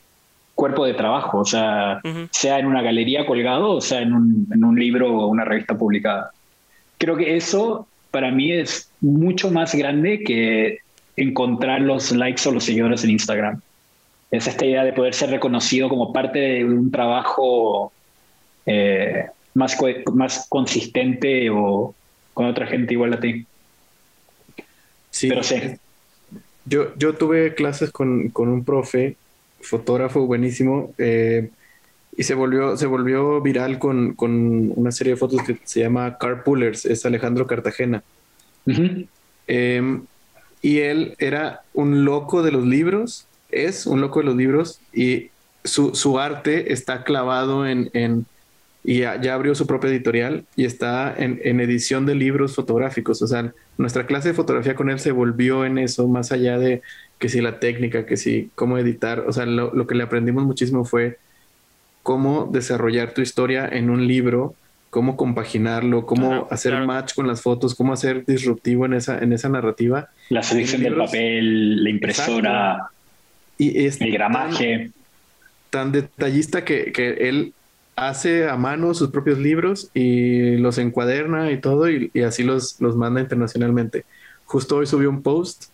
[0.55, 2.01] cuerpo de trabajo, o sea,
[2.31, 5.77] sea en una galería colgado o sea en un, en un libro o una revista
[5.77, 6.31] publicada.
[6.99, 10.79] Creo que eso para mí es mucho más grande que
[11.17, 13.61] encontrar los likes o los seguidores en Instagram
[14.33, 17.93] es esta idea de poder ser reconocido como parte de un trabajo
[18.65, 19.77] eh, más,
[20.15, 21.95] más consistente o
[22.33, 23.47] con otra gente igual a ti.
[25.11, 25.29] Sí.
[25.29, 25.61] Pero sí.
[26.65, 29.17] Yo, yo tuve clases con, con un profe,
[29.61, 31.51] fotógrafo buenísimo, eh,
[32.17, 36.17] y se volvió, se volvió viral con, con, una serie de fotos que se llama
[36.17, 38.03] Carpoolers, es Alejandro Cartagena.
[39.47, 40.05] Em,
[40.63, 45.31] y él era un loco de los libros es un loco de los libros y
[45.65, 48.27] su, su arte está clavado en, en
[48.85, 53.23] y ya, abrió su propia editorial y está en, en, edición de libros fotográficos.
[53.23, 56.83] O sea, nuestra clase de fotografía con él se volvió en eso, más allá de
[57.21, 59.21] que si la técnica, que si cómo editar.
[59.21, 61.19] O sea, lo, lo que le aprendimos muchísimo fue
[62.03, 64.57] cómo desarrollar tu historia en un libro,
[64.91, 69.49] cómo compaginarlo, cómo hacer match con las fotos, cómo hacer disruptivo en esa, en esa
[69.49, 70.09] narrativa.
[70.29, 72.91] La selección del papel, la impresora.
[73.59, 74.91] Y es el gramaje.
[75.71, 77.55] Tan, detallista que, él
[77.97, 82.97] hace a mano sus propios libros y los encuaderna y todo y, así los, los
[82.97, 84.05] manda internacionalmente.
[84.45, 85.67] Justo hoy subió un post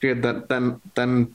[0.00, 1.30] que tan, tan,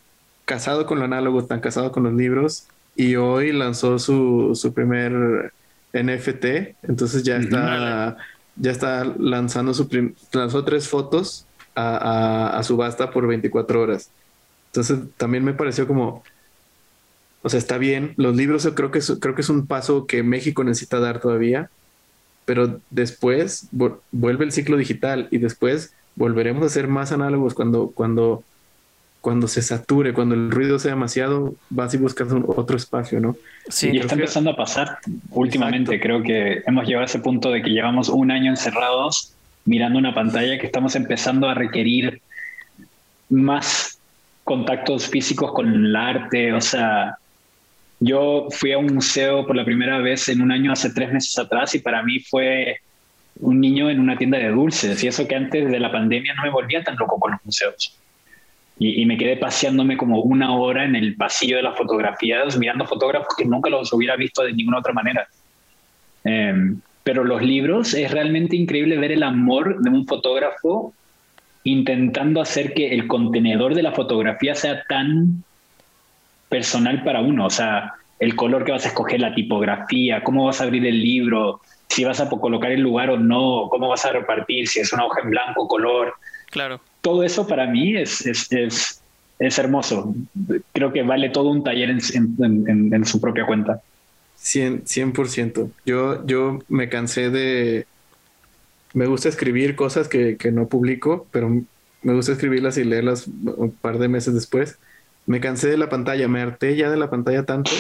[0.45, 5.51] casado con lo análogo, tan casado con los libros y hoy lanzó su, su primer
[5.93, 6.45] NFT,
[6.83, 8.17] entonces ya está,
[8.55, 9.89] ya está lanzando su
[10.31, 11.45] lanzó tres fotos
[11.75, 14.09] a, a, a subasta por 24 horas.
[14.77, 16.23] Entonces también me pareció como,
[17.41, 18.13] o sea, está bien.
[18.15, 21.69] Los libros creo que es, creo que es un paso que México necesita dar todavía,
[22.45, 28.43] pero después vuelve el ciclo digital y después volveremos a ser más análogos cuando, cuando,
[29.21, 33.35] cuando se sature, cuando el ruido sea demasiado, vas y buscas otro espacio, ¿no?
[33.69, 34.99] Sí, y está empezando a pasar
[35.31, 35.99] últimamente.
[35.99, 39.33] Creo que hemos llegado a ese punto de que llevamos un año encerrados
[39.65, 42.21] mirando una pantalla que estamos empezando a requerir
[43.29, 43.96] más
[44.47, 47.17] contactos físicos con el arte, o sea,
[47.99, 51.37] yo fui a un museo por la primera vez en un año hace tres meses
[51.37, 52.77] atrás y para mí fue
[53.41, 56.43] un niño en una tienda de dulces y eso que antes de la pandemia no
[56.43, 57.93] me volvía tan loco con los museos.
[58.79, 63.35] Y, me quedé paseándome como una hora en el pasillo de las fotografías, mirando fotógrafos
[63.35, 65.27] que nunca los hubiera visto de ninguna otra manera.
[66.23, 70.93] Em, pero los libros es realmente increíble ver el amor de un fotógrafo
[71.67, 75.43] intentando hacer que el contenedor de la fotografía sea tan
[76.47, 80.61] personal para uno, o sea, el color que vas a escoger, la tipografía, cómo vas
[80.61, 84.13] a abrir el libro, si vas a colocar el lugar o no, cómo vas a
[84.13, 86.13] repartir, si es una hoja en blanco, color.
[86.51, 86.79] Claro.
[87.01, 89.01] Todo eso para mí es, es, es,
[89.37, 90.15] es hermoso.
[90.71, 91.99] Creo que vale todo un taller en,
[92.39, 93.81] en, en, su propia cuenta.
[94.41, 94.83] 100%.
[94.83, 95.69] 100%.
[95.85, 97.85] Yo, yo me cansé de,
[98.93, 101.49] me gusta escribir cosas que, que, no publico, pero
[102.01, 104.79] me gusta escribirlas y leerlas un par de meses después.
[105.25, 107.71] Me cansé de la pantalla, me harté ya de la pantalla tanto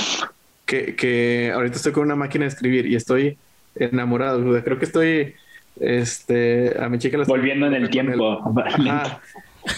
[0.67, 3.37] que, que ahorita estoy con una máquina de escribir y estoy
[3.75, 4.61] enamorado.
[4.63, 5.35] Creo que estoy,
[5.79, 8.53] este, a mi chica la Volviendo en el tiempo.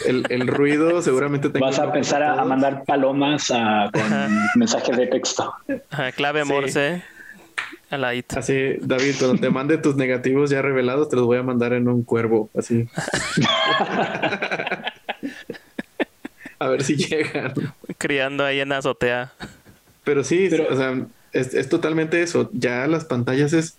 [0.05, 4.03] El, el, ruido seguramente tengo Vas a empezar a, mandar palomas a, con
[4.55, 5.51] mensajes de texto.
[6.15, 7.01] clave Morse.
[8.37, 11.87] Así, David, cuando te mande tus negativos ya revelados, te los voy a mandar en
[11.87, 12.87] un cuervo, así.
[16.59, 17.53] a ver si llegan.
[17.97, 19.33] Criando ahí en la azotea.
[20.03, 22.49] Pero sí, o sea, es, totalmente eso.
[22.53, 23.75] Ya las pantallas es.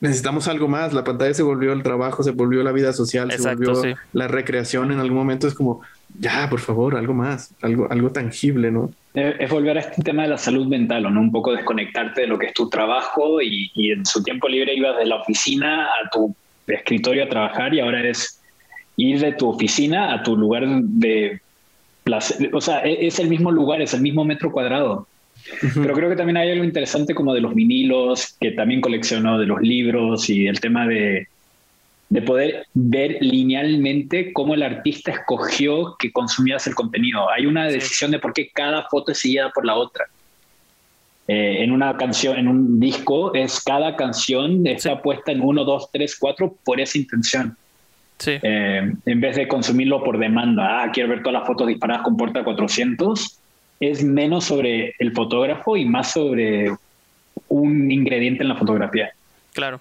[0.00, 0.92] Necesitamos algo más.
[0.92, 4.92] La pantalla se volvió el trabajo, se volvió la vida social, se volvió la recreación.
[4.92, 5.80] En algún momento es como,
[6.18, 8.90] ya, por favor, algo más, algo, algo tangible, ¿no?
[9.14, 11.20] Es volver a este tema de la salud mental, ¿no?
[11.20, 14.74] Un poco desconectarte de lo que es tu trabajo y, y en su tiempo libre
[14.74, 16.34] ibas de la oficina a tu
[16.66, 18.42] escritorio a trabajar y ahora es
[18.96, 21.40] ir de tu oficina a tu lugar de
[22.04, 22.50] placer.
[22.54, 25.06] O sea, e, es el mismo lugar, es el mismo metro cuadrado.
[25.74, 29.46] Pero creo que también hay algo interesante como de los vinilos, que también colecciono, de
[29.46, 31.28] los libros y el tema de,
[32.08, 37.28] de poder ver linealmente cómo el artista escogió que consumías el contenido.
[37.30, 40.06] Hay una decisión de por qué cada foto es seguida por la otra.
[41.28, 45.90] Eh, en una canción, en un disco, es cada canción está puesta en 1, 2,
[45.90, 47.56] 3, 4 por esa intención.
[48.18, 48.38] Sí.
[48.40, 52.16] Eh, en vez de consumirlo por demanda, ah, quiero ver todas las fotos disparadas con
[52.16, 53.40] Porta 400,
[53.80, 56.70] es menos sobre el fotógrafo y más sobre
[57.48, 59.10] un ingrediente en la fotografía.
[59.52, 59.80] Claro.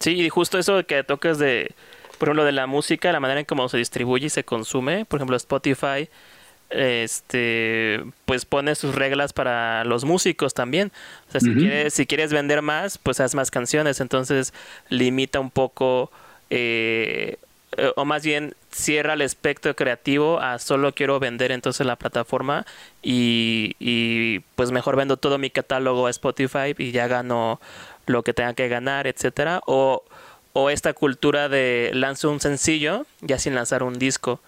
[0.00, 1.74] Sí, y justo eso que tocas de,
[2.18, 5.18] por ejemplo, de la música, la manera en cómo se distribuye y se consume, por
[5.18, 6.08] ejemplo, Spotify,
[6.70, 10.90] este, pues pone sus reglas para los músicos también.
[11.28, 14.54] O sea, si, quieres, si quieres vender más, pues haz más canciones, entonces
[14.88, 16.10] limita un poco,
[16.48, 17.36] eh,
[17.96, 22.66] o más bien cierra el espectro creativo a solo quiero vender entonces la plataforma
[23.02, 27.60] y, y pues mejor vendo todo mi catálogo a Spotify y ya gano
[28.10, 30.04] lo que tenga que ganar, etcétera, o,
[30.52, 34.40] o esta cultura de lanzo un sencillo ya sin lanzar un disco.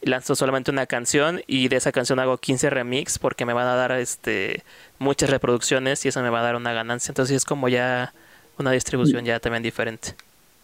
[0.00, 3.74] Lanzo solamente una canción y de esa canción hago 15 remix porque me van a
[3.74, 4.62] dar este
[5.00, 7.10] muchas reproducciones y eso me va a dar una ganancia.
[7.10, 8.12] Entonces es como ya
[8.58, 10.14] una distribución ya también diferente.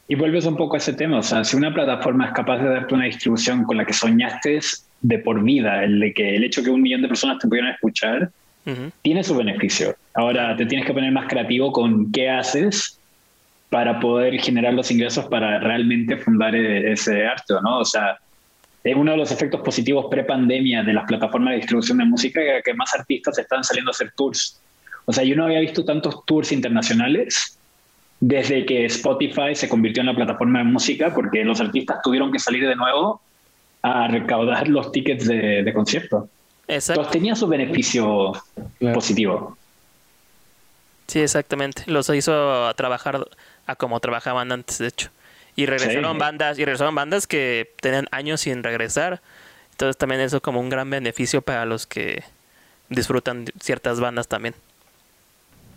[0.07, 2.69] Y vuelves un poco a ese tema, o sea, si una plataforma es capaz de
[2.69, 4.61] darte una distribución con la que soñaste
[5.01, 7.73] de por vida, el de que el hecho que un millón de personas te pudieran
[7.73, 8.31] escuchar,
[9.03, 9.95] tiene su beneficio.
[10.15, 12.99] Ahora te tienes que poner más creativo con qué haces
[13.69, 17.81] para poder generar los ingresos para realmente fundar e-, ese arte, ¿no?
[17.81, 18.19] O sea,
[18.85, 22.75] es uno de los efectos positivos pre-pandemia de las plataformas de distribución de música que
[22.75, 24.61] más artistas están saliendo a hacer tours.
[25.07, 27.59] O sea, yo no había visto tantos tours internacionales
[28.21, 32.39] desde que Spotify se convirtió en la plataforma de música porque los artistas tuvieron que
[32.39, 33.21] salir de nuevo
[33.83, 35.73] a recaudar los tickets de, de.
[36.69, 37.07] Exacto.
[37.11, 38.33] tenía su beneficio
[38.93, 39.57] positivo.
[41.07, 41.83] Sí, exactamente.
[41.87, 43.27] Los hizo a trabajar
[43.67, 45.11] a como trabajaban antes, de hecho.
[45.57, 49.21] Y regresaron bandas, y regresaron bandas que tenían años sin regresar.
[49.73, 52.23] Entonces también eso como un gran beneficio para los que
[52.89, 54.55] disfrutan ciertas bandas también.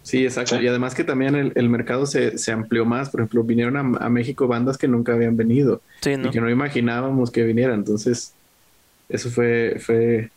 [0.04, 0.62] Sí, exacto.
[0.62, 3.10] Y además que también el, mercado se, se, amplió más.
[3.10, 7.44] Por ejemplo, vinieron a, México bandas que nunca habían venido y que no imaginábamos que
[7.44, 7.80] vinieran.
[7.80, 8.34] Entonces,
[9.10, 10.32] eso fue, fue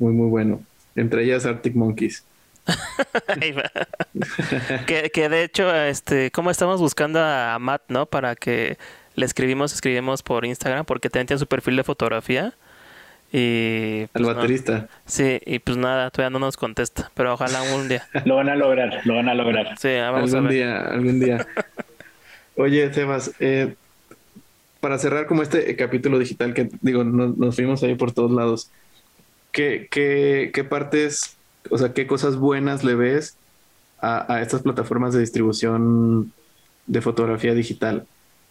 [0.00, 0.60] muy, muy bueno.
[0.96, 2.24] Entre ellas Arctic Monkeys.
[4.86, 8.06] que, que, de hecho, este, como estamos buscando a Matt, ¿no?
[8.06, 8.76] Para que
[9.14, 12.54] le escribimos, escribimos por Instagram, porque también tiene su perfil de fotografía.
[13.32, 14.88] Y pues, el baterista.
[15.06, 18.08] sí, y pues nada, todavía no nos contesta, pero ojalá un día.
[18.24, 19.78] lo van a lograr, lo van a lograr.
[19.78, 20.52] Sí, vamos algún a ver.
[20.52, 21.46] día, algún día.
[22.56, 23.74] Oye, Sebas, eh,
[24.80, 28.70] para cerrar como este capítulo digital que digo, nos fuimos ahí por todos lados.
[29.52, 31.36] ¿Qué, qué, qué partes,
[31.70, 33.36] o sea, qué cosas buenas le ves
[34.00, 36.32] a, a estas plataformas de distribución
[36.86, 38.06] de fotografía digital?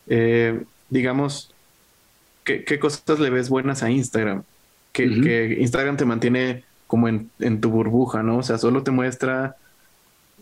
[0.08, 1.54] Eh, digamos,
[2.44, 4.44] ¿qué, ¿qué, cosas le ves buenas a Instagram?
[4.92, 8.40] Que, que Instagram te mantiene como en, en, tu burbuja, ¿no?
[8.40, 9.56] O sea, solo te muestra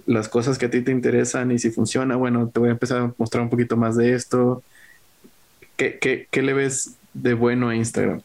[0.06, 3.02] las cosas que a ti te interesan y si funciona, bueno, te voy a empezar
[3.02, 4.64] a mostrar un poquito más de esto.
[5.76, 8.22] ¿Qué, qué, qué le ves de bueno a Instagram?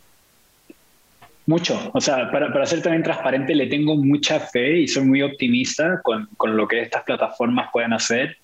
[1.46, 5.22] Mucho, o sea, para, para, ser también transparente, le tengo mucha fe y soy muy
[5.22, 8.36] optimista con, con, lo que estas plataformas pueden hacer.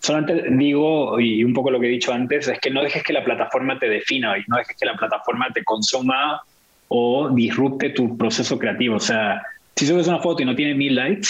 [0.00, 3.14] Solamente digo, y un poco lo que he dicho antes, es que no dejes que
[3.14, 6.42] la plataforma te defina y no dejes que la plataforma te consuma
[6.88, 8.96] o disrupte tu proceso creativo.
[8.96, 9.42] O sea,
[9.74, 11.28] si subes una foto y no tiene mil likes,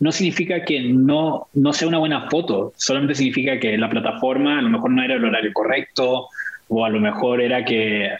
[0.00, 4.62] no significa que no, no sea una buena foto, solamente significa que la plataforma a
[4.62, 6.28] lo mejor no era el horario correcto
[6.68, 8.12] o a lo mejor era que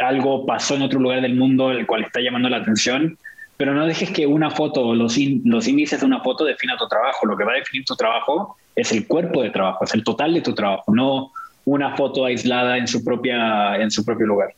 [0.00, 3.18] algo pasó en otro lugar del mundo el cual está llamando la atención,
[3.56, 7.26] pero no dejes que una foto, los, los índices de una foto defina tu trabajo.
[7.26, 10.32] Lo que va a definir tu trabajo es el cuerpo de trabajo, es el total
[10.34, 11.32] de tu trabajo, no
[11.64, 14.54] una foto aislada en su, propia, en su propio lugar.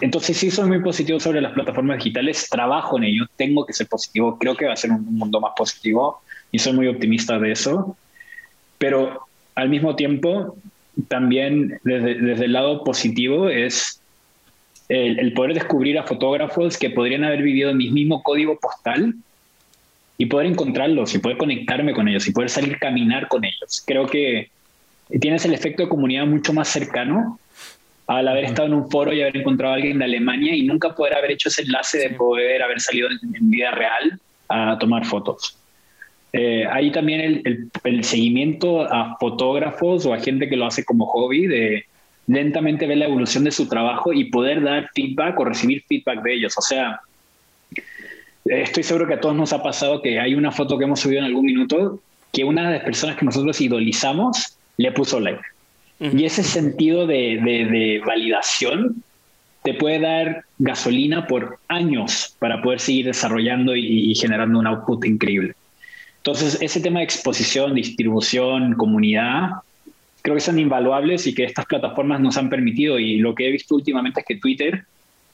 [0.00, 3.88] Entonces sí soy muy positivo sobre las plataformas digitales, trabajo en ello, tengo que ser
[3.88, 7.52] positivo, creo que va a ser un mundo más positivo y soy muy optimista de
[7.52, 7.96] eso,
[8.78, 9.26] pero
[9.56, 10.56] al mismo tiempo
[11.08, 13.99] también desde, desde el lado positivo es
[14.90, 19.14] el, poder descubrir a fotógrafos que podrían haber vivido en mi mismo código postal
[20.18, 23.82] y poder encontrarlos y poder conectarme con ellos y poder salir a caminar con ellos.
[23.86, 24.50] Creo que
[25.20, 27.38] tienes el efecto de comunidad mucho más cercano
[28.08, 30.94] al haber estado en un foro y haber encontrado a alguien de Alemania y nunca
[30.96, 34.18] poder haber hecho ese enlace de poder haber salido en, vida real
[34.48, 35.56] a tomar fotos.
[36.32, 41.06] Eh, ahí también el, el, seguimiento a fotógrafos o a gente que lo hace como
[41.06, 41.84] hobby, de
[42.30, 46.34] lentamente ver la evolución de su trabajo y poder dar feedback o recibir feedback de
[46.34, 46.54] ellos.
[46.56, 47.00] O sea,
[48.44, 51.20] estoy seguro que a todos nos ha pasado que hay una foto que hemos subido
[51.20, 52.00] en algún minuto
[52.32, 55.42] que una de las personas que nosotros idolizamos le puso like.
[55.98, 59.02] Y ese sentido de, de, validación
[59.62, 65.04] te puede dar gasolina por años para poder seguir desarrollando y, y, generando un output
[65.04, 65.52] increíble.
[66.18, 69.50] Entonces, ese tema de exposición, distribución, comunidad,
[70.22, 72.98] creo que son invaluables y que estas plataformas nos han permitido.
[72.98, 74.84] Y lo que he visto últimamente es que Twitter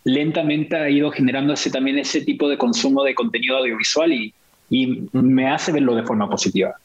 [0.04, 4.32] lentamente ha ido generando ese, también ese tipo de consumo de contenido audiovisual y,
[4.70, 6.76] y me hace verlo de forma positiva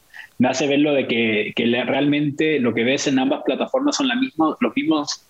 [0.42, 1.52] me hace verlo de que,
[1.86, 5.24] realmente lo que ves en ambas plataformas son la misma, los mismos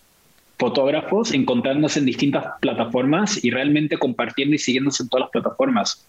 [0.59, 6.07] fotógrafos encontrándose en distintas plataformas y realmente compartiendo y siguiéndose en todas las plataformas.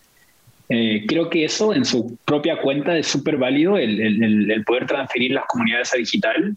[0.70, 5.46] Eh, creo que eso en su propia cuenta es súper válido, el, poder transferir las
[5.46, 6.56] comunidades a digital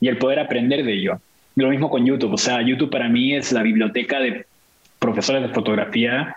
[0.00, 1.20] y el poder aprender de ello.
[1.56, 4.46] Lo mismo con YouTube, o sea, YouTube para mí es la biblioteca de
[4.98, 6.36] profesores de fotografía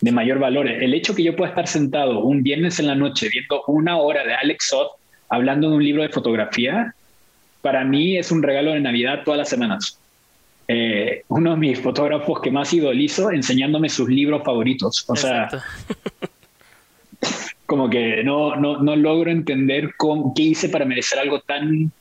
[0.00, 0.68] de mayor valor.
[0.68, 4.24] El hecho que yo pueda estar sentado un viernes en la noche viendo una hora
[4.24, 4.90] de Alex Sot
[5.28, 6.94] hablando de un libro de fotografía,
[7.62, 9.98] para mí es un regalo de Navidad todas las semanas.
[10.68, 15.04] Eh, uno de mis fotógrafos que más idolizo enseñándome sus libros favoritos.
[15.08, 15.48] O sea,
[17.68, 21.92] como que no, no, no logro entender cómo, qué hice para merecer algo tan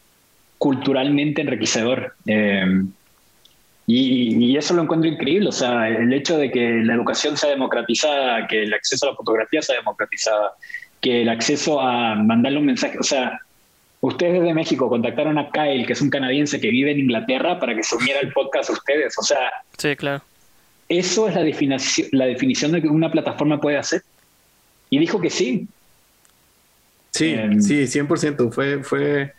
[0.58, 2.16] culturalmente enriquecedor.
[2.26, 2.84] Eh,
[3.86, 8.48] y, eso lo encuentro increíble, o sea, el hecho de que la educación sea democratizada,
[8.48, 10.54] que el acceso a la fotografía sea democratizada,
[11.02, 13.38] que el acceso a mandarle un mensaje, o sea,
[14.00, 17.76] ustedes de México contactaron a Kyle, que es un canadiense que vive en Inglaterra, para
[17.76, 19.52] que se uniera al podcast a ustedes, o sea...
[19.78, 20.24] Sí, claro.
[20.88, 24.02] Eso es la definición, la definición de que una plataforma puede hacer.
[24.90, 25.68] Y dijo que sí.
[27.12, 28.52] Sí, em, sí, 100%.
[28.52, 29.34] Fue, fue,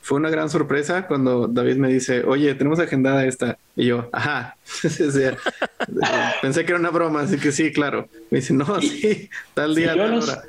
[0.00, 3.58] fue una gran sorpresa cuando David me dice, oye, tenemos agendada esta.
[3.76, 4.56] Y yo, ajá.
[6.42, 8.08] Pensé que era una broma, así que sí, claro.
[8.30, 10.42] Me dice, no, sí, tal día, tal hora.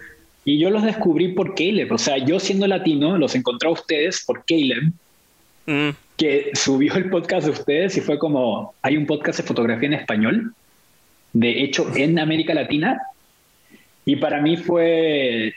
[0.44, 1.92] Y yo los descubrí por Caleb.
[1.92, 4.92] O sea, yo siendo latino, los encontré a ustedes por Caleb,
[5.68, 5.90] mm.
[6.18, 9.94] que subió el podcast de ustedes y fue como, hay un podcast de fotografía en
[9.94, 10.54] español,
[11.34, 13.02] de hecho en América Latina.
[14.06, 15.54] Y para mí fue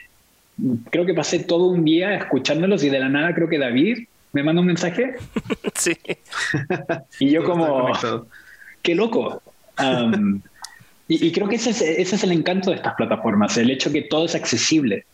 [0.89, 4.43] creo que pasé todo un día escuchándolos y de la nada creo que David me
[4.43, 5.15] manda un mensaje.
[5.75, 5.97] Sí.
[7.19, 7.91] Y yo como,
[8.81, 9.41] qué loco.
[11.07, 14.35] y, creo que ese es, el encanto de estas plataformas, el hecho que todo es
[14.35, 15.05] accesible.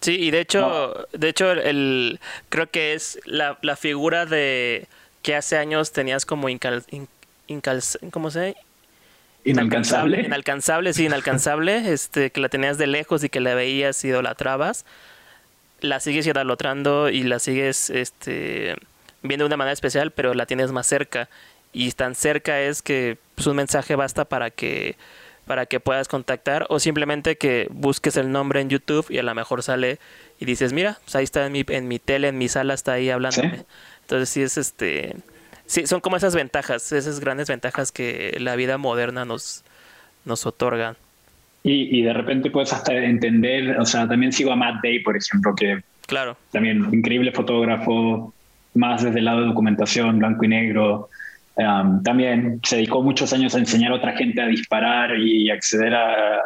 [0.00, 4.86] Sí, y de hecho, de hecho el, creo que es la, figura de
[5.22, 6.84] que hace años tenías como incal,
[8.10, 8.56] ¿cómo se
[9.46, 10.22] Inalcanzable.
[10.22, 14.84] Inalcanzable, sí, inalcanzable, este, que la tenías de lejos y que la veías y idolatrabas.
[15.80, 18.74] La sigues idolatrando y la sigues este,
[19.22, 21.28] viendo de una manera especial, pero la tienes más cerca.
[21.72, 24.96] Y tan cerca es que pues, un mensaje basta para que,
[25.46, 29.34] para que puedas contactar o simplemente que busques el nombre en YouTube y a lo
[29.34, 30.00] mejor sale
[30.40, 32.94] y dices, mira, pues ahí está en mi, en mi tele, en mi sala, está
[32.94, 33.64] ahí hablándome.
[34.02, 35.14] Entonces sí es este
[35.66, 39.64] sí, son como esas ventajas, esas grandes ventajas que la vida moderna nos,
[40.24, 40.96] nos otorga.
[41.62, 45.16] Y, y de repente puedes hasta entender, o sea, también sigo a Matt Day, por
[45.16, 46.36] ejemplo, que claro.
[46.52, 48.32] también increíble fotógrafo,
[48.74, 51.08] más desde el lado de documentación, blanco y negro.
[51.56, 55.94] Um, también se dedicó muchos años a enseñar a otra gente a disparar y acceder
[55.94, 56.42] a,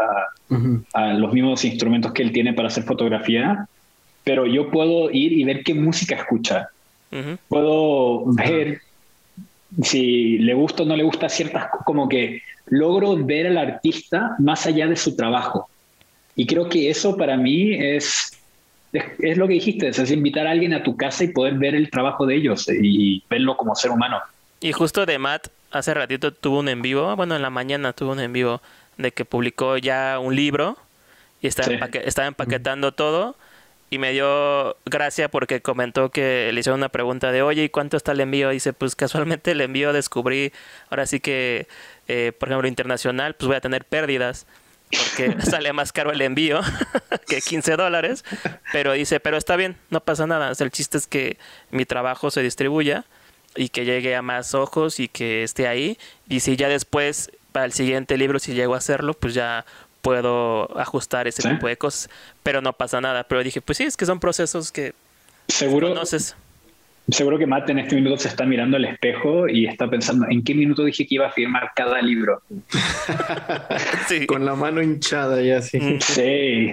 [0.95, 3.67] a, los mismos instrumentos que él tiene para hacer fotografía,
[4.23, 6.69] pero yo puedo ir y ver qué música escucha.
[7.49, 8.81] Puedo ver
[9.83, 14.67] si le gusta o no le gusta ciertas, como que logro ver al artista más
[14.67, 15.69] allá de su trabajo.
[16.37, 18.33] Y creo que eso para mí es,
[18.93, 21.91] es, lo que dijiste, es invitar a alguien a tu casa y poder ver el
[21.91, 24.19] trabajo de ellos y verlo como ser humano.
[24.61, 28.13] Y justo de Matt, hace ratito tuvo un en vivo, bueno, en la mañana tuvo
[28.13, 28.61] un en vivo
[28.99, 30.77] de que publicó ya un libro
[31.41, 33.37] y estaba, estaba empaquetando todo
[33.91, 37.97] y me dio gracia porque comentó que le hicieron una pregunta de, oye, ¿y cuánto
[37.97, 38.51] está el envío?
[38.51, 40.53] dice, pues casualmente el envío descubrí,
[40.89, 41.67] ahora sí que,
[42.07, 44.47] eh, por ejemplo, internacional, pues voy a tener pérdidas
[44.91, 46.61] porque sale más caro el envío
[47.27, 48.25] que 15 dólares,
[48.73, 51.37] pero dice, pero está bien, no pasa nada, el chiste es que
[51.73, 53.05] mi trabajo se distribuya
[53.57, 55.99] y que llegue a más ojos y que esté ahí,
[56.29, 59.65] y si ya después para el siguiente libro, si llego a hacerlo, pues ya
[60.03, 62.11] puedo ajustar ese tipo de cosas,
[62.43, 63.25] pero no pasa nada.
[63.25, 64.95] Pero dije, pues sí, es que son procesos que
[65.49, 66.37] seguro conoces.
[67.09, 70.45] Seguro que Matt en este minuto se está mirando al espejo y está pensando, ¿en
[70.45, 72.43] qué minuto dije que iba a firmar cada libro?
[74.09, 74.27] sí.
[74.27, 75.81] Con la mano hinchada ya así.
[75.81, 76.01] Mm.
[76.01, 76.73] Sí.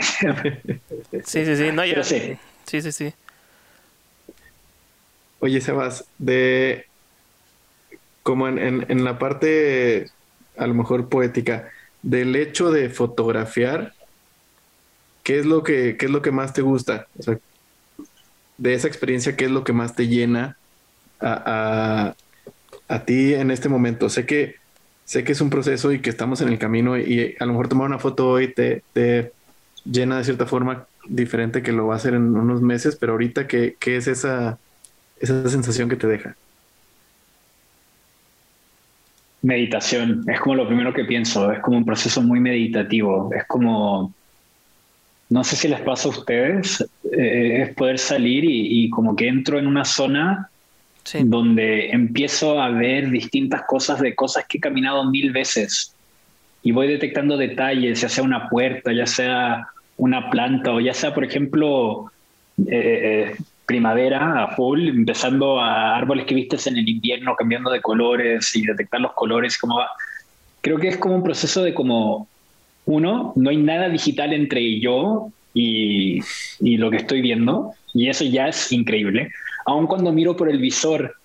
[1.23, 1.71] sí, sí, sí.
[1.73, 2.37] No, ya, sí.
[2.65, 3.13] sí, sí, sí.
[5.39, 6.85] Oye, Sebas, de
[8.23, 10.07] como en, en, la parte
[10.57, 11.69] a lo mejor poética,
[12.01, 13.93] del hecho de fotografiar,
[15.23, 17.07] ¿qué es lo que, qué es lo que más te gusta?
[18.57, 20.57] De esa experiencia, ¿qué es lo que más te llena
[21.19, 22.15] a,
[22.87, 24.09] a, ti en este momento?
[24.09, 24.55] Sé que,
[25.05, 27.67] sé que es un proceso y que estamos en el camino y a lo mejor
[27.67, 29.31] tomar una foto hoy te, te
[29.85, 33.47] llena de cierta forma diferente que lo va a hacer en unos meses, pero ahorita,
[33.47, 34.57] ¿qué, qué es esa,
[35.19, 36.35] esa sensación que te deja?
[39.47, 44.13] Meditación, es como lo primero que pienso, es como un proceso muy meditativo, es como
[45.29, 49.59] no sé si les pasa a ustedes, eh, es poder salir y, como que entro
[49.59, 50.49] en una zona
[51.23, 55.95] donde empiezo a ver distintas cosas de cosas que he caminado mil veces.
[56.63, 61.13] Y voy detectando detalles, ya sea una puerta, ya sea una planta o ya sea,
[61.13, 62.11] por ejemplo,
[62.67, 63.35] eh, eh,
[63.67, 68.65] primavera a full, empezando a árboles que vistes en el invierno, cambiando de colores y
[68.65, 69.89] detectar los colores, cómo va.
[70.61, 72.27] Creo que es como un proceso de como
[72.85, 76.21] uno, no hay nada digital entre yo y,
[76.61, 79.31] lo que estoy viendo, y eso ya es increíble.
[79.65, 81.15] Aun cuando miro por el visor,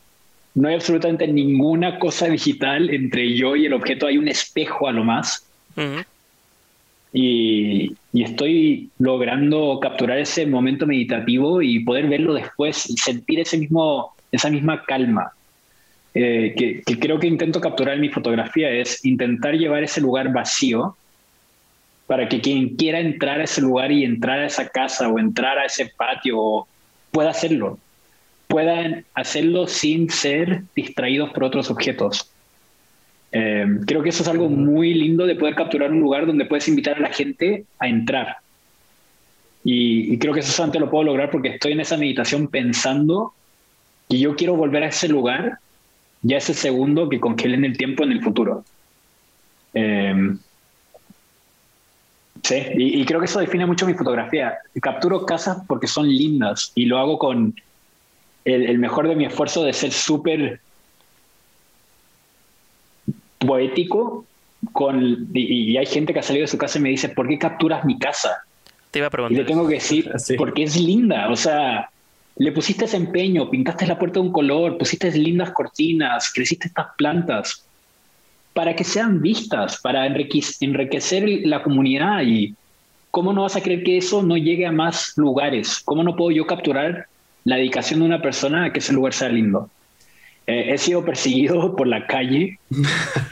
[0.54, 4.92] no hay absolutamente ninguna cosa digital entre yo y el objeto, hay un espejo a
[4.92, 5.46] lo más.
[7.12, 14.14] Y, estoy logrando capturar ese momento meditativo y poder verlo después y sentir ese mismo,
[14.30, 15.32] esa misma calma.
[16.14, 20.30] Eh, que, que, creo que intento capturar en mi fotografía es intentar llevar ese lugar
[20.32, 20.94] vacío
[22.06, 25.58] para que quien quiera entrar a ese lugar y entrar a esa casa o entrar
[25.58, 26.66] a ese patio
[27.10, 27.78] pueda hacerlo,
[28.48, 32.31] puedan hacerlo sin ser distraídos por otros objetos.
[33.32, 36.68] Eh, creo que eso es algo muy lindo de poder capturar un lugar donde puedes
[36.68, 38.36] invitar a la gente a entrar.
[39.64, 43.32] Y, creo que eso solamente lo puedo lograr porque estoy en esa meditación pensando
[44.08, 45.58] que yo quiero volver a ese lugar
[46.22, 48.64] ya ese segundo que congelen el tiempo en el futuro.
[49.74, 50.36] Eh,
[52.42, 54.58] Sí, y, creo que eso define mucho mi fotografía.
[54.80, 57.54] Capturo casas porque son lindas y lo hago con
[58.44, 60.60] el, mejor de mi esfuerzo de ser súper
[63.46, 64.24] poético.
[64.72, 67.38] Con, y, hay gente que ha salido de su casa y me dice, ¿por qué
[67.38, 68.42] capturas mi casa?
[68.90, 69.36] Te iba a preguntar.
[69.36, 71.30] Y le tengo que decir, porque es linda.
[71.30, 71.90] O sea,
[72.36, 76.86] le pusiste ese empeño, pintaste la puerta de un color, pusiste lindas cortinas, creciste estas
[76.96, 77.66] plantas
[78.52, 82.54] para que sean vistas, para enriquecer la comunidad y
[83.10, 86.30] cómo no vas a creer que eso no llegue a más lugares, cómo no puedo
[86.30, 87.06] yo capturar
[87.44, 89.70] la dedicación de una persona a que ese lugar sea lindo.
[90.46, 92.58] Eh, he sido perseguido por la calle,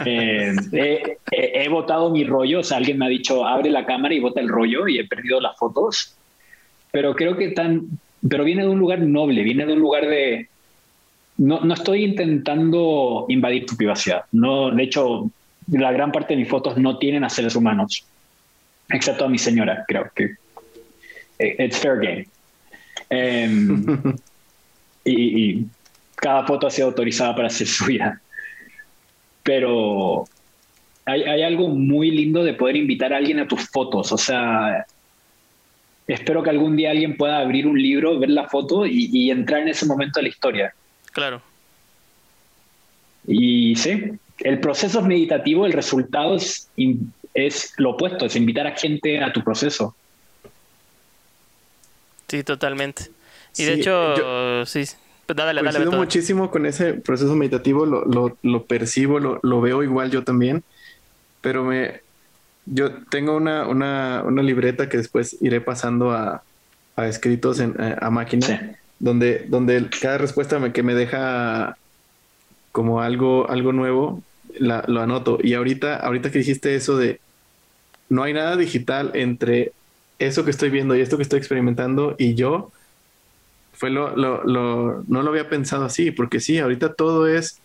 [0.04, 4.14] eh, he, he, botado mi rollo, o sea, alguien me ha dicho, abre la cámara
[4.14, 6.14] y bota el rollo y he perdido las fotos,
[6.92, 10.48] pero creo que tan, pero viene de un lugar noble, viene de un lugar de,
[11.40, 14.24] no, no estoy intentando invadir tu privacidad.
[14.30, 15.30] No, de hecho,
[15.68, 18.04] la gran parte de mis fotos no tienen a seres humanos,
[18.90, 20.34] excepto a mi señora, creo que.
[21.38, 22.26] Eh, it's fair game.
[23.08, 24.14] Em,
[25.04, 25.64] y,
[26.20, 28.20] cada foto ha sido autorizada para ser suya.
[29.42, 30.24] Pero
[31.04, 34.12] hay, hay, algo muy lindo de poder invitar a alguien a tus fotos.
[34.12, 34.86] O sea,
[36.06, 39.62] espero que algún día alguien pueda abrir un libro, ver la foto y, y entrar
[39.62, 40.74] en ese momento de la historia.
[41.12, 41.42] Claro.
[43.26, 46.70] Y sí, el proceso es meditativo, el resultado es,
[47.34, 49.94] es lo opuesto, es invitar a gente a tu proceso.
[52.28, 53.10] Sí, totalmente.
[53.56, 54.84] Y de hecho, sí,
[55.34, 59.82] pues dale, dale, muchísimo con ese proceso meditativo, lo, lo, lo percibo, lo, lo, veo
[59.82, 60.62] igual yo también,
[61.40, 62.00] pero me,
[62.66, 66.42] yo tengo una, una, una libreta que después iré pasando a,
[66.96, 71.76] a escritos en, a máquina donde, donde cada respuesta que me deja
[72.70, 74.22] como algo, algo nuevo,
[74.58, 75.38] lo anoto.
[75.42, 77.18] Y ahorita, ahorita que dijiste eso de
[78.08, 79.72] no hay nada digital entre
[80.18, 82.70] eso que estoy viendo y esto que estoy experimentando y yo,
[83.80, 87.62] fue lo, lo, lo, no lo había pensado así, porque sí, ahorita todo es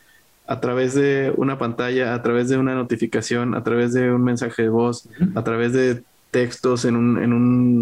[0.48, 4.64] a través de una pantalla, a través de una notificación, a través de un mensaje
[4.64, 7.82] de voz, a través de textos en un, en un,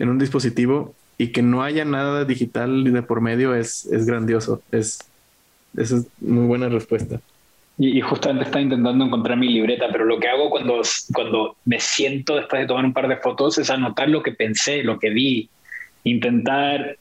[0.00, 4.60] en un dispositivo y que no haya nada digital de por medio es, es grandioso.
[4.72, 4.98] Es,
[5.76, 7.20] esa es muy buena respuesta.
[7.78, 10.82] Y, justamente está intentando encontrar mi libreta, pero lo que hago cuando,
[11.14, 14.82] cuando me siento después de tomar un par de fotos es anotar lo que pensé,
[14.82, 15.48] lo que vi,
[16.04, 16.96] intentar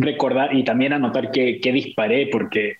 [0.00, 2.76] recordar y también anotar qué, qué disparé, porque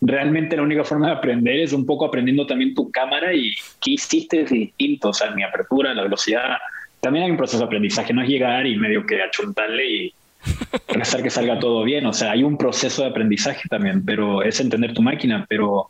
[0.00, 3.92] realmente la única forma de aprender es un poco aprendiendo también tu cámara y qué
[3.92, 6.58] hiciste distinto, o sea, mi apertura, la velocidad.
[7.00, 10.14] También hay un proceso de aprendizaje, no es llegar y medio que achuntarle y
[10.88, 14.60] rezar que salga todo bien, o sea, hay un proceso de aprendizaje también, pero es
[14.60, 15.88] entender tu máquina, pero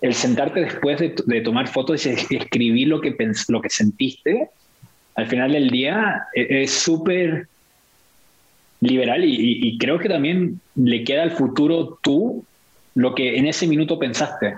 [0.00, 3.16] el sentarte después de, tomar fotos y escribir lo que,
[3.48, 4.50] lo que sentiste,
[5.16, 7.48] al final del día e, es súper
[8.80, 12.44] liberal y, creo que también le queda al futuro tú
[12.94, 14.56] lo que en ese minuto pensaste.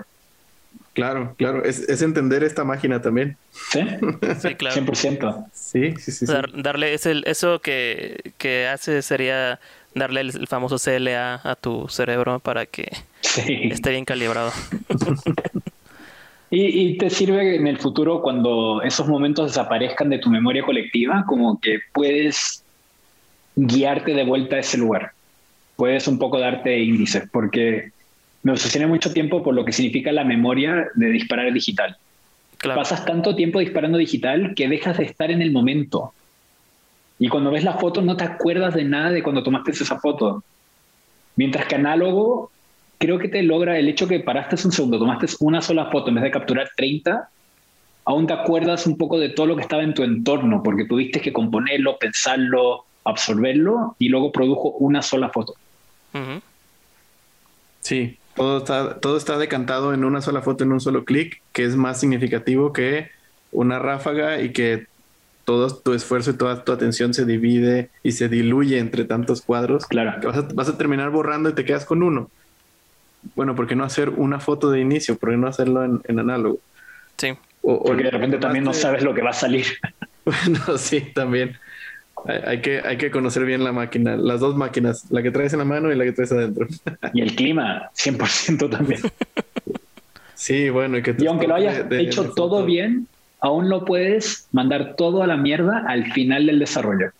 [0.93, 3.37] Claro, claro, es, entender esta máquina también.
[3.51, 3.79] Sí,
[4.39, 4.81] sí claro.
[4.81, 5.45] 100%.
[5.53, 6.25] Sí, sí, sí.
[6.55, 9.59] darle es el, eso que, que hace sería
[9.95, 12.91] darle el, famoso CLA a tu cerebro para que
[13.23, 14.51] esté bien calibrado.
[16.49, 21.23] y, y, te sirve en el futuro cuando esos momentos desaparezcan de tu memoria colectiva,
[21.25, 22.63] como que puedes
[23.55, 25.11] guiarte de vuelta a ese lugar.
[25.75, 27.91] Puedes un poco darte índices, porque
[28.43, 31.97] me obsesioné mucho tiempo por lo que significa la memoria de disparar digital.
[32.63, 36.13] Pasas tanto tiempo disparando digital que dejas de estar en el momento.
[37.17, 40.43] Y cuando ves la foto no te acuerdas de nada de cuando tomaste esa foto.
[41.35, 42.51] Mientras que análogo,
[42.97, 46.15] creo que te logra el hecho que paraste un segundo, tomaste una sola foto en
[46.15, 47.29] vez de capturar 30,
[48.05, 51.19] aún te acuerdas un poco de todo lo que estaba en tu entorno, porque tuviste
[51.19, 55.55] que componerlo, pensarlo, absorberlo y luego produjo una sola foto.
[57.81, 61.63] Sí, todo está, todo está decantado en una sola foto, en un solo clic, que
[61.63, 63.09] es más significativo que
[63.51, 64.87] una ráfaga y que
[65.45, 69.85] todo tu esfuerzo y toda tu atención se divide y se diluye entre tantos cuadros.
[69.85, 70.19] Claro.
[70.21, 72.29] Que vas, a, terminar borrando y te quedas con uno.
[73.35, 75.17] Bueno, ¿por qué no hacer una foto de inicio?
[75.17, 76.59] ¿Por qué no hacerlo en, análogo?
[77.17, 77.33] Sí.
[77.61, 79.65] O, Porque de repente también no sabes lo que va a salir.
[80.23, 81.57] Bueno, sí, también.
[82.25, 85.59] Hay, que, hay que conocer bien la máquina, las dos máquinas, la que traes en
[85.59, 86.67] la mano y la que traes adentro.
[87.13, 89.01] Y el clima, 100% también.
[90.35, 93.07] Sí, bueno, y, que y aunque lo hayas hecho todo bien,
[93.39, 97.11] aún no puedes mandar todo a la mierda al final del desarrollo.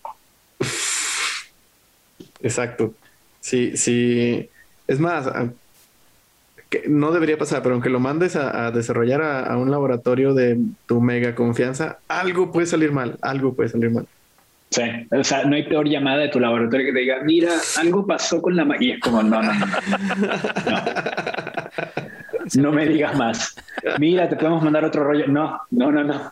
[2.41, 2.93] Exacto.
[3.39, 4.49] Sí, sí.
[4.87, 5.29] Es más,
[6.69, 11.01] que no debería pasar, pero aunque lo mandes a, desarrollar a, un laboratorio de tu
[11.01, 14.07] mega confianza, algo puede salir mal, algo puede salir mal.
[14.71, 18.07] Sí, o sea, no hay peor llamada de tu laboratorio que te diga, mira, algo
[18.07, 18.95] pasó con la magia.
[18.95, 19.65] es como, no, no, no.
[22.55, 23.55] No, me digas más.
[23.99, 25.27] Mira, te podemos mandar otro rollo.
[25.27, 26.31] No, no, no, no.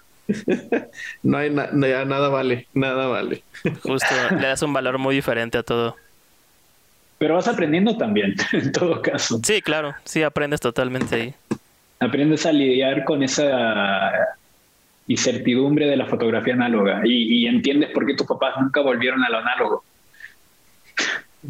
[1.24, 3.44] No hay nada vale, nada vale.
[3.84, 5.96] Justo, le das un valor muy diferente a todo.
[7.20, 9.40] Pero vas aprendiendo también, en todo caso.
[9.44, 11.34] Sí, claro, sí aprendes totalmente ahí.
[12.00, 14.12] Aprendes a lidiar con esa
[15.10, 19.40] incertidumbre de la fotografía análoga y, entiendes por qué tus papás nunca volvieron a lo
[19.40, 19.84] análogo.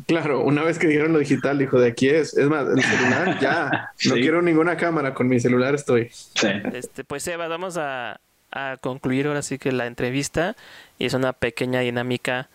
[0.07, 2.37] Claro, una vez que dijeron lo digital, dijo, de aquí es.
[2.37, 3.91] Es más, el celular ya.
[4.05, 6.09] No quiero ninguna cámara, con mi celular estoy.
[6.11, 6.47] Sí.
[6.73, 8.21] Este, pues Eva, vamos a,
[8.51, 10.55] a, concluir ahora sí que la entrevista.
[10.97, 12.47] Y es una pequeña dinámica,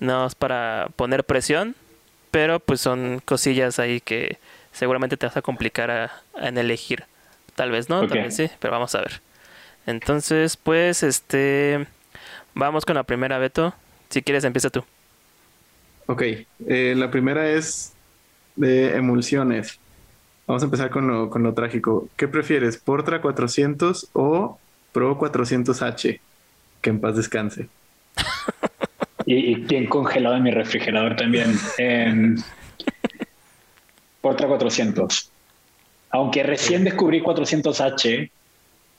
[0.00, 1.76] no es para poner presión,
[2.30, 4.38] pero pues son cosillas ahí que
[4.72, 7.04] seguramente te vas a complicar en elegir.
[7.54, 9.20] Tal vez no, tal vez sí, pero vamos a ver.
[9.86, 11.86] Entonces, pues, este,
[12.54, 13.74] vamos con la primera, Beto.
[14.10, 14.84] Si quieres, empieza tú.
[16.06, 16.22] Ok,
[16.66, 17.92] eh, la primera es
[18.56, 19.78] de emulsiones.
[20.46, 22.08] Vamos a empezar con lo, con lo trágico.
[22.16, 24.58] ¿Qué prefieres, Portra 400 o
[24.92, 26.20] Pro 400H?
[26.80, 27.68] Que en paz descanse.
[29.26, 31.56] y, bien congelado en mi refrigerador también.
[34.20, 35.30] Portra 400.
[36.10, 38.30] Aunque recién descubrí 400H,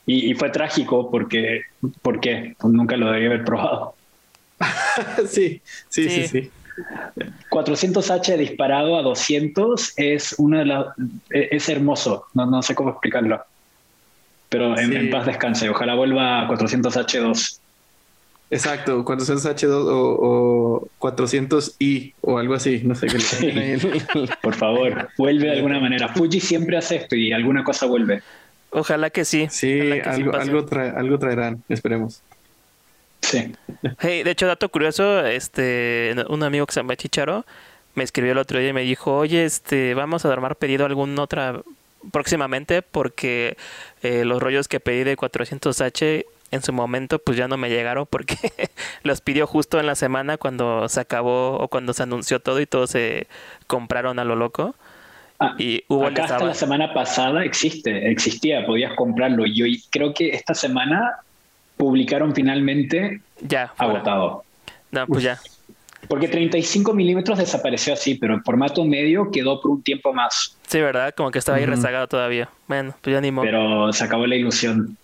[0.06, 1.62] y, fue trágico porque,
[2.02, 3.96] porque nunca lo debía haber probado.
[5.28, 6.52] sí, sí, sí, sí,
[7.50, 10.86] 400H disparado a 200 es una de las
[11.30, 13.42] e, es hermoso, no, no sé cómo explicarlo.
[14.50, 17.60] Pero en, paz descanse, ojalá vuelva a 400H2.
[18.52, 23.80] Exacto, 400H2 o, 400i o algo así, no sé qué.
[24.44, 26.10] Por favor, vuelve de alguna manera.
[26.10, 28.22] Fuji siempre hace esto y alguna cosa vuelve.
[28.74, 29.48] Ojalá que sí.
[29.50, 32.22] Sí, algo, algo, traerán, esperemos.
[33.22, 33.54] Sí.
[34.00, 37.46] Hey, de hecho, dato curioso, este, un amigo que se llama Chicharo
[37.96, 41.18] me escribió el otro día y me dijo, oye, este, vamos a armar pedido algún
[41.20, 41.62] otra
[42.12, 43.56] próximamente porque
[44.02, 48.06] eh, los rollos que pedí de 400H en su momento pues ya no me llegaron
[48.10, 48.38] porque
[49.04, 52.66] los pidió justo en la semana cuando se acabó o cuando se anunció todo y
[52.66, 53.28] todos se
[53.68, 54.76] compraron a lo loco.
[55.44, 59.46] Ah, y hubo acá hasta la semana pasada existe, existía, podías comprarlo.
[59.46, 61.18] Yo creo que esta semana
[61.78, 64.44] publicaron finalmente ya agotado.
[64.92, 65.40] No, pues ya.
[66.08, 70.58] Porque 35 milímetros desapareció así, pero en formato medio quedó por un tiempo más.
[70.68, 71.14] Sí, ¿verdad?
[71.16, 72.50] Como que estaba ahí rezagado todavía.
[72.68, 73.46] Bueno, pues ya ni modo.
[73.46, 74.98] Pero se acabó la ilusión.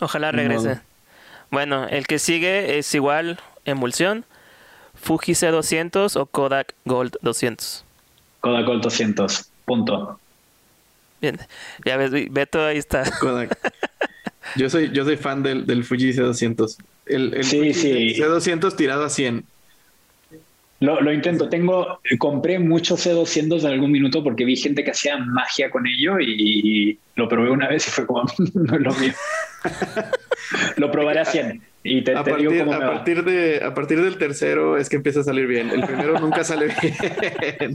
[0.00, 0.80] Ojalá regrese.
[1.50, 4.24] Bueno, el que sigue es igual, emulsión.
[4.94, 7.84] Fuji C200 o Kodak Gold 200.
[8.40, 10.18] Kodak Gold 200, punto.
[11.20, 11.38] Bien,
[11.84, 13.04] ya ves, Beto ahí está.
[13.20, 13.56] Kodak.
[14.56, 16.76] Yo soy, yo soy fan del, del Fuji C200.
[17.06, 18.14] El, el Sí, Fuji sí.
[18.20, 19.44] C200 tirado a 100.
[20.80, 21.48] Lo, lo intento.
[21.48, 26.18] Tengo, compré muchos C200 en algún minuto porque vi gente que hacía magia con ello
[26.18, 28.22] y, lo probé una vez y fue como,
[28.54, 29.12] no es lo mío.
[30.78, 34.18] lo probaré a 100 y te, A te partir, a, partir de, a partir del
[34.18, 35.70] tercero es que empieza a salir bien.
[35.70, 37.74] El primero nunca sale bien.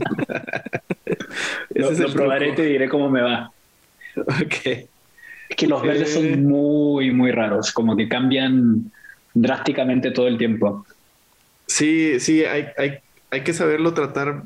[1.74, 3.50] Lo, lo probaré y te diré cómo me va.
[4.16, 4.66] Ok.
[5.48, 6.12] Es que los verdes Eh.
[6.32, 8.90] son muy, muy raros, como que cambian
[9.34, 10.86] drásticamente todo el tiempo.
[11.66, 12.98] Sí, sí, hay, hay,
[13.30, 14.42] hay que saberlo tratar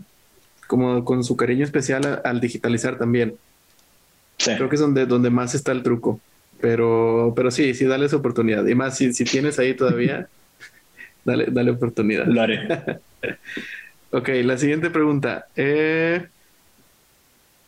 [0.67, 3.35] como con su cariño especial a- al digitalizar también.
[4.39, 6.21] Sí, Creo que es donde, donde más está el truco.
[6.61, 8.67] Pero, pero sí, sí, dale esa oportunidad.
[8.67, 10.29] Y más, si, si tienes ahí todavía,
[11.25, 12.27] dale, dale oportunidad.
[12.27, 12.69] lo haré.
[14.13, 15.47] Ok, la siguiente pregunta.
[15.55, 16.27] Eh,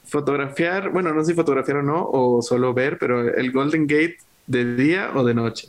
[0.04, 4.16] fotografiar, bueno, no sé si fotografiar o no, o solo ver, pero el Golden Gate
[4.48, 5.68] de día o de noche.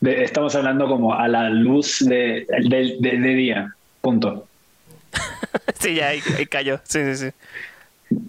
[0.00, 4.46] De- estamos hablando como a la luz de, de, de- de día, punto.
[5.78, 6.80] sí, ya ahí, ahí cayó.
[6.84, 7.30] Sí, sí, sí.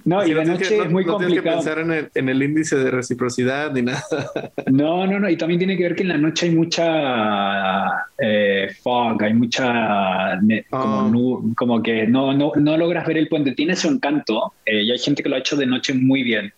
[0.05, 1.57] No, y de noche que- es muy no tienes que complicado.
[1.57, 4.03] pensar en el, en el índice de reciprocidad ni nada.
[4.71, 8.69] No, no, no, y también tiene que ver que en la noche hay mucha eh,
[8.83, 10.39] fog, hay mucha
[10.69, 11.09] como, Ah.
[11.11, 13.53] nu- como que no, no, no logras ver el puente.
[13.53, 16.53] Tiene su encanto, eh, y hay gente que lo ha hecho de noche muy bien.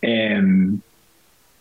[0.00, 0.78] Em,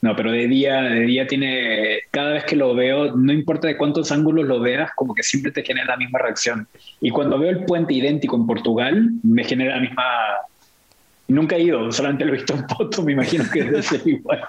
[0.02, 3.78] no, pero de día, de día tiene, cada vez que lo veo, no importa de
[3.78, 6.68] cuántos ángulos lo veas, como que siempre te genera la misma reacción.
[7.02, 10.04] Y cuando veo el puente idéntico en Portugal, me genera la misma...
[11.28, 14.42] Nunca he ido, solamente lo he visto en foto, me imagino que debe ser igual.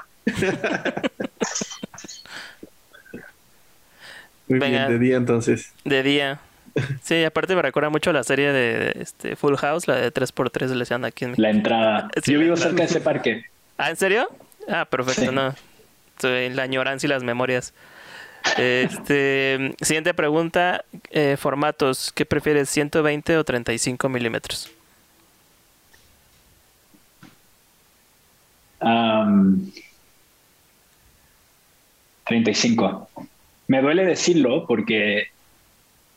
[4.48, 4.86] Muy Venga.
[4.86, 5.72] bien, de día entonces.
[5.84, 6.40] De día.
[7.02, 10.68] Sí, aparte me recuerda mucho a la serie de este, Full House, la de 3x3
[10.68, 11.42] le decían aquí en México.
[11.42, 12.09] La entrada.
[12.22, 13.44] Sí, Yo vivo cerca de ese parque.
[13.76, 14.28] Ah, ¿en serio?
[14.68, 15.28] Ah, perfecto, Sí.
[15.32, 15.55] no.
[16.20, 17.74] Soy la añoranza y las memorias.
[18.56, 24.70] Este, siguiente pregunta, eh, formatos, ¿qué prefieres, 120 o 35 milímetros?
[28.80, 29.70] Am,
[32.26, 33.10] 35.
[33.68, 35.24] Me duele decirlo porque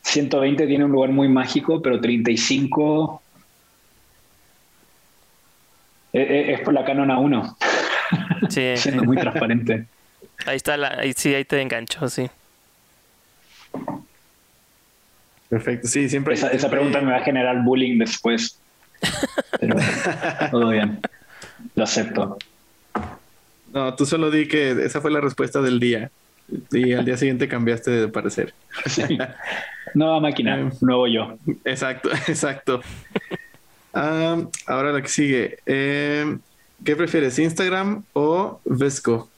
[0.03, 3.23] 120 tiene un lugar muy mágico, pero 35
[6.13, 7.55] e- e- es por la Canon A1,
[8.49, 9.87] Sí, siendo muy transparente.
[10.45, 12.29] ahí está, la, ahí sí, ahí te engancho, sí.
[15.49, 15.87] Perfecto.
[15.87, 16.33] Sí, siempre.
[16.33, 18.61] Esa, esa pregunta me va a generar bullying después.
[19.59, 19.75] Pero
[20.51, 21.01] todo bien.
[21.75, 22.37] Lo acepto.
[23.73, 26.11] No, tú solo di que esa fue la respuesta del día.
[26.71, 28.53] Y al día siguiente cambiaste de parecer.
[28.85, 29.17] Sí.
[29.93, 31.37] Nueva máquina, nuevo yo.
[31.63, 32.81] Exacto, exacto.
[33.93, 34.37] Ah,
[34.67, 35.59] ahora la que sigue.
[35.65, 36.37] Eh,
[36.83, 39.29] ¿Qué prefieres, Instagram o Vesco?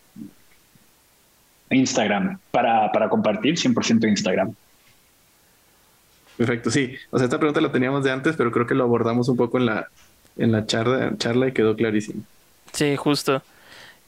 [1.70, 2.40] Instagram.
[2.52, 4.54] Para, para compartir, 100% Instagram.
[6.38, 6.96] Perfecto, sí.
[7.12, 9.58] O sea, esta pregunta la teníamos de antes, pero creo que lo abordamos un poco
[9.58, 9.88] en la,
[10.38, 12.24] en la charla, charla y quedó clarísimo.
[12.72, 13.42] Sí, justo.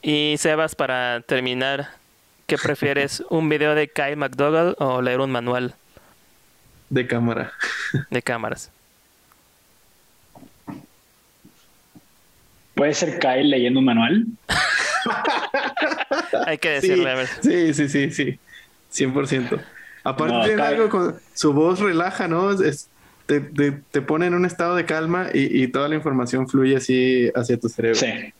[0.08, 1.88] Y Sebas, para terminar,
[2.46, 5.74] ¿qué prefieres, un video de Kyle McDougall o leer un manual
[6.90, 7.52] De cámara.
[8.08, 8.70] de cámaras?
[12.76, 14.26] ¿Puede ser Kyle leyendo un manual?
[16.46, 17.26] Hay que Sí, decirle, a ver.
[17.40, 18.38] sí, sí, sí, sí.
[18.92, 19.60] 100%.
[20.04, 22.52] Aparte No, tiene Kyle- algo con su voz relaja, ¿no?
[22.52, 22.88] Es- es-
[23.26, 26.76] te, te, te pone en un estado de calma y, y toda la información fluye
[26.76, 27.98] así hacia tu cerebro.
[27.98, 28.32] Sí.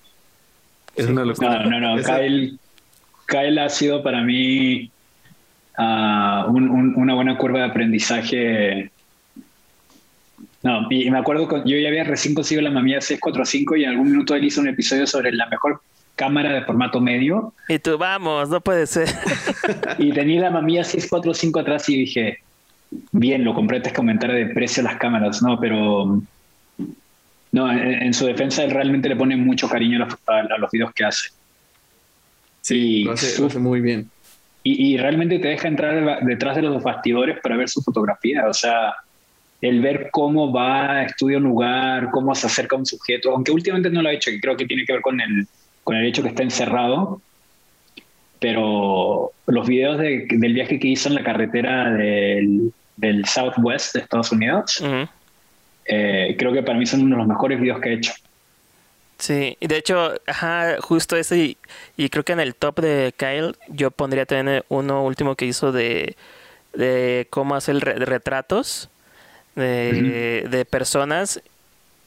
[0.97, 1.63] Es una locura.
[1.65, 1.99] No, no, no.
[1.99, 2.59] Esa- Kyle,
[3.27, 4.91] Kyle ha sido para mí
[5.79, 8.91] ah, un- un- una buena curva de aprendizaje.
[10.63, 13.91] No, y me acuerdo, con- yo ya había recién conseguido la Mamiya 645 y en
[13.91, 15.81] algún minuto él hizo un episodio sobre la mejor
[16.17, 19.07] cámara de formato medio Y tú, vamos, no puede ser.
[19.99, 22.39] y tenía la Mamiya 645 atrás y dije,
[23.13, 26.21] bien, lo compré antes que aumentara de precio las cámaras, no, pero
[27.57, 30.59] no, en, en su defensa él realmente le pone mucho cariño a los, a- a
[30.59, 31.31] los videos que hace.
[32.61, 34.11] Sí, lo hace, su- lo hace muy bien.
[34.63, 38.47] Y, y realmente te deja entrar detrás de los bastidores para ver su fotografía.
[38.49, 38.95] O sea,
[39.61, 43.91] el ver cómo va, estudia un lugar, cómo se acerca a un sujeto, aunque últimamente
[43.91, 45.47] no lo ha hecho, que creo que tiene que ver con el,
[45.85, 47.21] con el hecho que está encerrado.
[48.39, 54.31] pero los videos del viaje que hizo en la carretera del, del Southwest de Estados
[54.33, 54.83] Unidos,
[55.89, 58.13] eh, creo que para mí son uno de los mejores videos que he hecho.
[59.19, 61.57] Sí, y de hecho, ajá, justo ese,
[61.97, 65.73] y, creo que en el top de Kyle yo pondría también uno último que hizo
[65.73, 66.17] de,
[66.75, 68.91] de cómo hacer retratos
[69.55, 71.41] de, de personas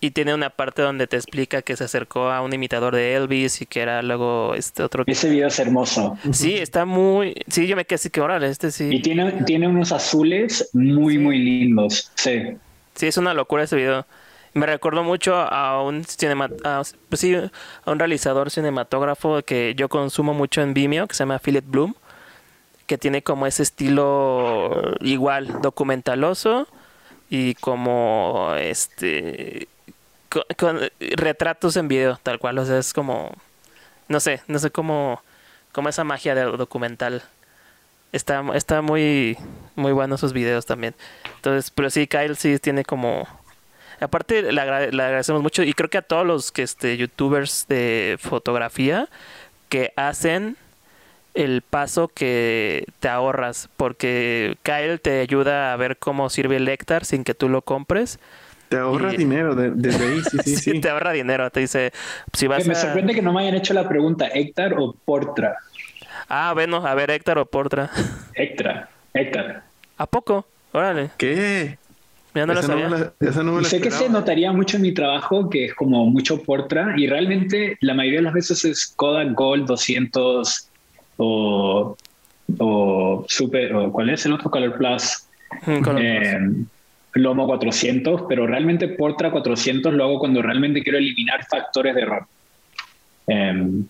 [0.01, 3.61] y tiene una parte donde te explica que se acercó a un imitador de Elvis
[3.61, 5.03] y que era luego este otro.
[5.07, 6.17] Ese video es hermoso.
[6.31, 7.35] Sí, está muy.
[7.47, 8.89] Sí, yo me quedé así que órale, este sí.
[8.91, 12.11] Y tiene, tiene unos azules muy, muy lindos.
[12.15, 12.55] Sí.
[12.99, 14.05] Sí, es una locura ese video.
[14.53, 16.49] Me recordó mucho a un cinema,
[17.07, 17.49] pues sí, a
[17.89, 21.95] un realizador cinematógrafo que yo consumo mucho en Vimeo, que se llama Philip Bloom,
[22.87, 26.67] que tiene como ese estilo igual, documentaloso
[27.29, 29.69] y como este
[30.57, 32.57] con, retratos en video, tal cual.
[32.57, 33.31] O sea, es como.
[34.09, 35.23] No sé, no sé cómo.
[35.71, 37.23] Como esa magia de documental.
[38.11, 39.37] Está, está muy,
[39.75, 40.95] muy bueno sus videos también.
[41.35, 43.27] Entonces, pero sí, Kyle sí tiene como.
[43.99, 45.63] Aparte, le, agradecemos mucho.
[45.63, 49.09] Y creo que a todos los que este, youtubers de fotografía
[49.67, 50.57] que hacen
[51.33, 53.69] el paso que te ahorras.
[53.77, 58.19] Porque Kyle te ayuda a ver cómo sirve el Lectar sin que tú lo compres
[58.69, 61.91] te ahorra dinero desde ahí, sí, sí, sí, Te ahorra dinero, te dice,
[62.33, 65.57] si vas Me sorprende que no me hayan hecho la pregunta, ¿Héctor o Portra?
[66.29, 67.89] Ah, bueno, a ver, Héctor o Portra.
[68.35, 69.63] Héctor, Héctor.
[69.97, 70.45] ¿A poco?
[70.71, 71.09] Órale.
[71.17, 71.77] ¿Qué?
[72.35, 73.13] Ya no lo sabía.
[73.63, 77.77] sé que se notaría mucho en mi trabajo, que es como mucho Portra, y realmente
[77.81, 80.69] la mayoría de las veces es Kodak Gold 200
[81.17, 81.97] o,
[82.59, 84.51] o Super, o ¿cuál es el otro?
[84.51, 85.25] Color Plus.
[85.65, 86.67] Color eh, Plus
[87.15, 92.27] Lomo 400, pero realmente Portra 400 lo hago cuando realmente quiero eliminar factores de error.
[93.27, 93.87] Em,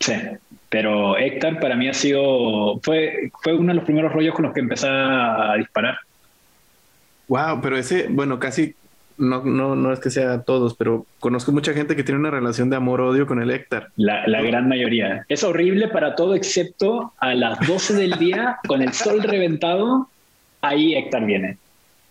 [0.00, 0.12] sí,
[0.68, 4.54] pero Héctor para mí ha sido, fue, fue uno de los primeros rollos con los
[4.54, 5.98] que empecé a disparar.
[7.28, 8.74] Wow, pero ese, bueno, casi,
[9.18, 12.70] no, no, no es que sea todos, pero conozco mucha gente que tiene una relación
[12.70, 13.90] de amor-odio con el Héctor.
[13.96, 15.26] La, la, gran mayoría.
[15.28, 20.08] Es horrible para todo excepto a las 12 del día con el sol reventado
[20.62, 21.58] ahí Héctor viene.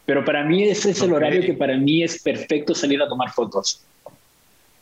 [0.06, 3.32] Pero para mí ese es el horario que para mí es perfecto salir a tomar
[3.32, 3.84] fotos.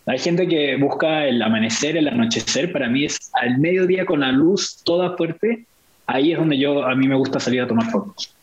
[0.07, 4.31] Hay gente que busca el amanecer, el anochecer, para mí es al mediodía con la
[4.31, 5.65] luz toda fuerte,
[6.05, 8.33] ahí es donde yo a mí me gusta salir a tomar fotos.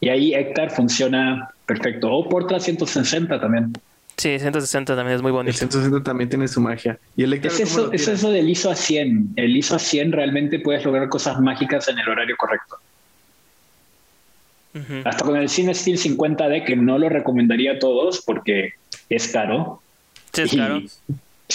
[0.00, 2.12] Y ahí Héctor funciona perfecto.
[2.12, 3.72] O Portra 160 también.
[4.16, 5.50] Sí, 160 también es muy bonito.
[5.50, 6.98] El 160 también tiene su magia.
[7.16, 9.30] ¿Y el es, eso, es eso del ISO a 100.
[9.36, 12.76] El ISO a 100 realmente puedes lograr cosas mágicas en el horario correcto.
[15.04, 18.74] Hasta con el Cine Steel 50D, que no lo recomendaría a todos porque
[19.08, 19.80] es caro.
[20.34, 20.82] Sí, es caro.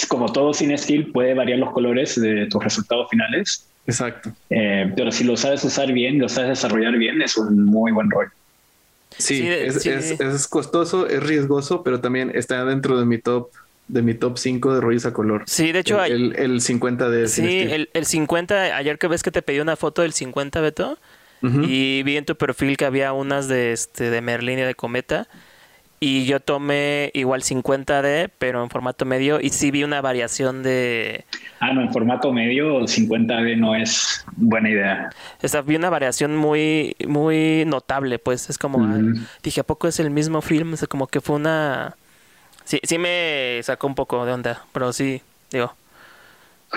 [0.08, 3.66] Como todo Cine Steel, puede variar los colores de tus resultados finales.
[3.86, 4.32] Exacto.
[4.48, 8.10] Eh, pero si lo sabes usar bien, lo sabes desarrollar bien, es un muy buen
[8.10, 8.30] rol.
[9.18, 13.50] Sí, es, costoso, es riesgoso, pero también está dentro de mi top
[13.88, 15.42] de mi top 5 de rollos a color.
[15.46, 16.44] Sí, de hecho el, hay...
[16.44, 20.02] el, 50 de Sí, el, el, 50, ayer que ves que te pedí una foto
[20.02, 20.96] del 50, Beto,
[21.42, 25.26] y vi en tu perfil que había unas de, este, de Merlin y de Cometa.
[26.02, 29.38] Y yo tomé igual 50D, pero en formato medio.
[29.38, 31.26] Y sí vi una variación de.
[31.60, 35.10] Ah, no, en formato medio 50D no es buena idea.
[35.42, 38.48] Esta, vi una variación muy, muy notable, pues.
[38.48, 38.88] Es como.
[39.42, 40.72] Dije, ¿a poco es el mismo film?
[40.72, 41.94] O como que fue una.
[42.64, 45.20] Sí, sí me sacó un poco de onda, pero sí,
[45.52, 45.74] digo.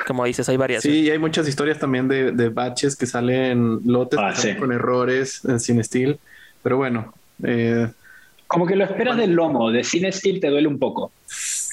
[0.06, 0.84] Como dices, hay varias.
[0.84, 5.46] Sí, y hay muchas historias también de, de baches que salen lotes ah, con errores
[5.46, 6.20] en Cine Steel.
[6.62, 7.14] Pero bueno.
[7.42, 7.88] Eh,
[8.54, 11.12] Como que lo esperas del lomo, de Cine Steel te duele un poco.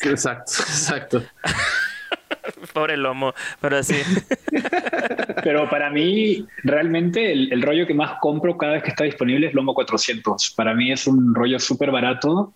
[0.02, 1.22] Exacto, exacto.
[2.72, 3.96] Pobre lomo, pero sí.
[5.44, 9.52] pero para mí, realmente, el, rollo que más compro cada vez que está disponible es
[9.52, 10.54] Lomo 400.
[10.56, 12.50] Para mí es un rollo súper barato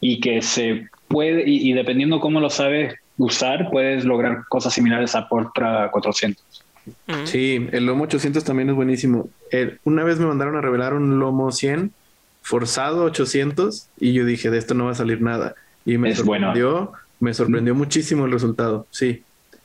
[0.00, 5.16] y que se puede, y, y, dependiendo cómo lo sabes usar, puedes lograr cosas similares
[5.16, 6.44] a Portra 400.
[7.24, 9.28] Sí, el Lomo 800 también es buenísimo.
[9.82, 11.92] una vez me mandaron a revelar un Lomo 100
[12.46, 15.56] forzado 800 y yo dije, de esto no va a salir nada.
[15.84, 19.24] Y me sorprendió, me sorprendió muchísimo el resultado, sí.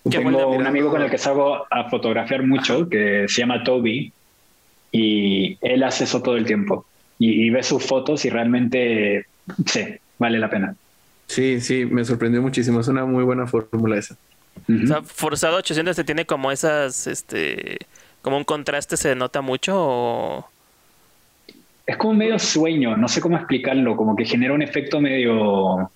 [0.10, 4.12] Tengo un amigo con el que salgo a fotografiar mucho, que se llama Toby,
[4.92, 6.88] y él hace eso todo el tiempo.
[7.20, 9.28] Y, y ve sus fotos y realmente,
[9.68, 9.86] sí,
[10.18, 10.76] vale la pena.
[11.28, 12.80] Sí, sí, me sorprendió muchísimo.
[12.80, 14.18] Es una muy buena fórmula esa.
[14.68, 17.78] O sea, forzado 800 se tiene como esas, este,
[18.24, 20.50] como un contraste, se nota mucho o...
[21.86, 25.92] Es como medio sueño, no sé cómo explicarlo, como que genera un efecto medio...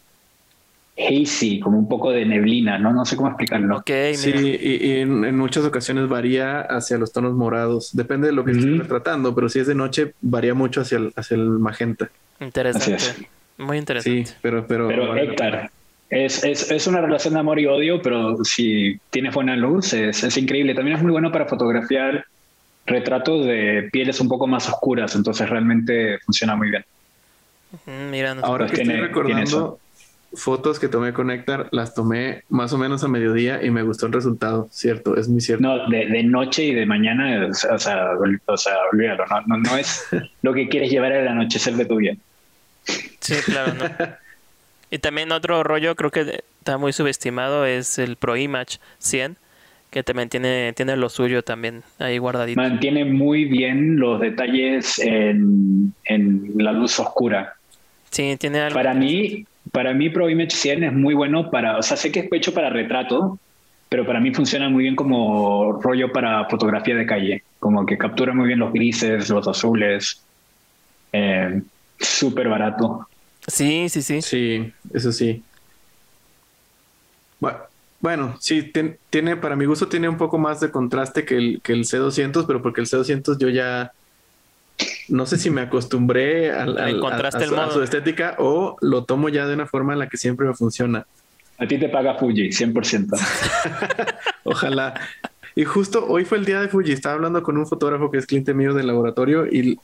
[0.97, 2.93] hazy, como un poco de neblina, ¿no?
[2.93, 3.77] No sé cómo explicarlo.
[3.77, 4.41] Ok, Sí, mira.
[4.41, 7.91] y, y en, en muchas ocasiones varía hacia los tonos morados.
[7.93, 8.81] Depende de lo que estés Ujú.
[8.83, 12.09] retratando, pero si es de noche, varía mucho hacia el, hacia el magenta.
[12.39, 13.29] Interesante.
[13.57, 14.25] Muy interesante.
[14.25, 14.65] Sí, pero...
[14.67, 15.69] Pero, Pero vale la Héctor,
[16.09, 20.23] es, es, es una relación de amor y odio, pero si tienes buena luz, es,
[20.23, 20.75] es increíble.
[20.75, 22.23] También es muy bueno para fotografiar
[22.85, 26.85] retratos de pieles un poco más oscuras, entonces realmente funciona muy bien.
[28.11, 29.79] Mira, no- Ahora que tiene- estoy tiene recordando
[30.33, 34.05] fotos que tomé con Héctor, las tomé más o menos a mediodía y me gustó
[34.07, 34.67] el resultado.
[34.71, 35.61] Cierto, es muy cierto.
[35.63, 39.25] No, de, de noche y de mañana, o sea, o sea, ol- o sea, olvídalo,
[39.27, 40.05] no, no, no es
[40.41, 42.13] lo que quieres llevar al anochecer de tu vida.
[43.19, 43.85] Sí, claro, ¿no?
[44.91, 49.37] y también otro rollo, creo que está muy subestimado, es el Pro Image 100,
[49.95, 52.59] que también tiene, tiene lo suyo también ahí guardadito.
[52.59, 57.53] Mantiene muy bien los detalles en, en la luz oscura.
[58.11, 58.75] Sí, tiene algo.
[58.75, 62.19] Para mí, para mí Pro Image 100 es muy bueno para, o sea, sé que
[62.19, 63.39] es hecho para retrato,
[63.87, 68.33] pero para mí funciona muy bien como rollo para fotografía de calle, como que captura
[68.33, 70.25] muy bien los grises, los azules,
[71.13, 71.61] eh,
[72.01, 73.07] súper barato.
[73.47, 74.21] Sí, sí, sí.
[74.21, 75.41] Sí, eso sí.
[77.39, 77.74] Bu-
[78.05, 81.59] Bueno, sí, tien- tiene, para mi gusto tiene un poco más de contraste que el,
[81.63, 83.93] que el C200, pero porque el C200 yo ya
[85.09, 87.71] no sé si me acostumbré al- a, encontraste a el su, a modo.
[87.71, 91.07] su estética o lo tomo ya de una forma en la que siempre me funciona.
[91.57, 93.07] A ti te paga Fuji, 100%.
[94.43, 94.93] Ojalá.
[95.55, 96.91] Y justo hoy fue el día de Fuji.
[96.91, 99.79] Estaba hablando con un fotógrafo que es cliente mío del laboratorio y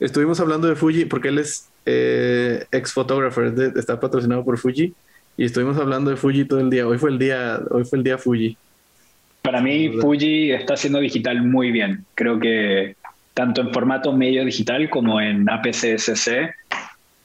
[0.00, 4.56] estuvimos hablando de Fuji porque él es eh, ex fotógrafo, es de- está patrocinado por
[4.56, 4.94] Fuji
[5.36, 6.86] y estuvimos hablando de Fuji todo el día.
[6.86, 8.56] Hoy fue el día, hoy fue el día Fuji.
[9.42, 9.90] Para mí.
[10.00, 12.04] Fuji está haciendo digital muy bien.
[12.14, 12.96] Creo que
[13.34, 16.54] tanto en formato medio digital como en APC-SC,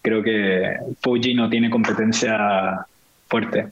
[0.01, 2.85] creo que Fuji no tiene competencia
[3.27, 3.67] fuerte.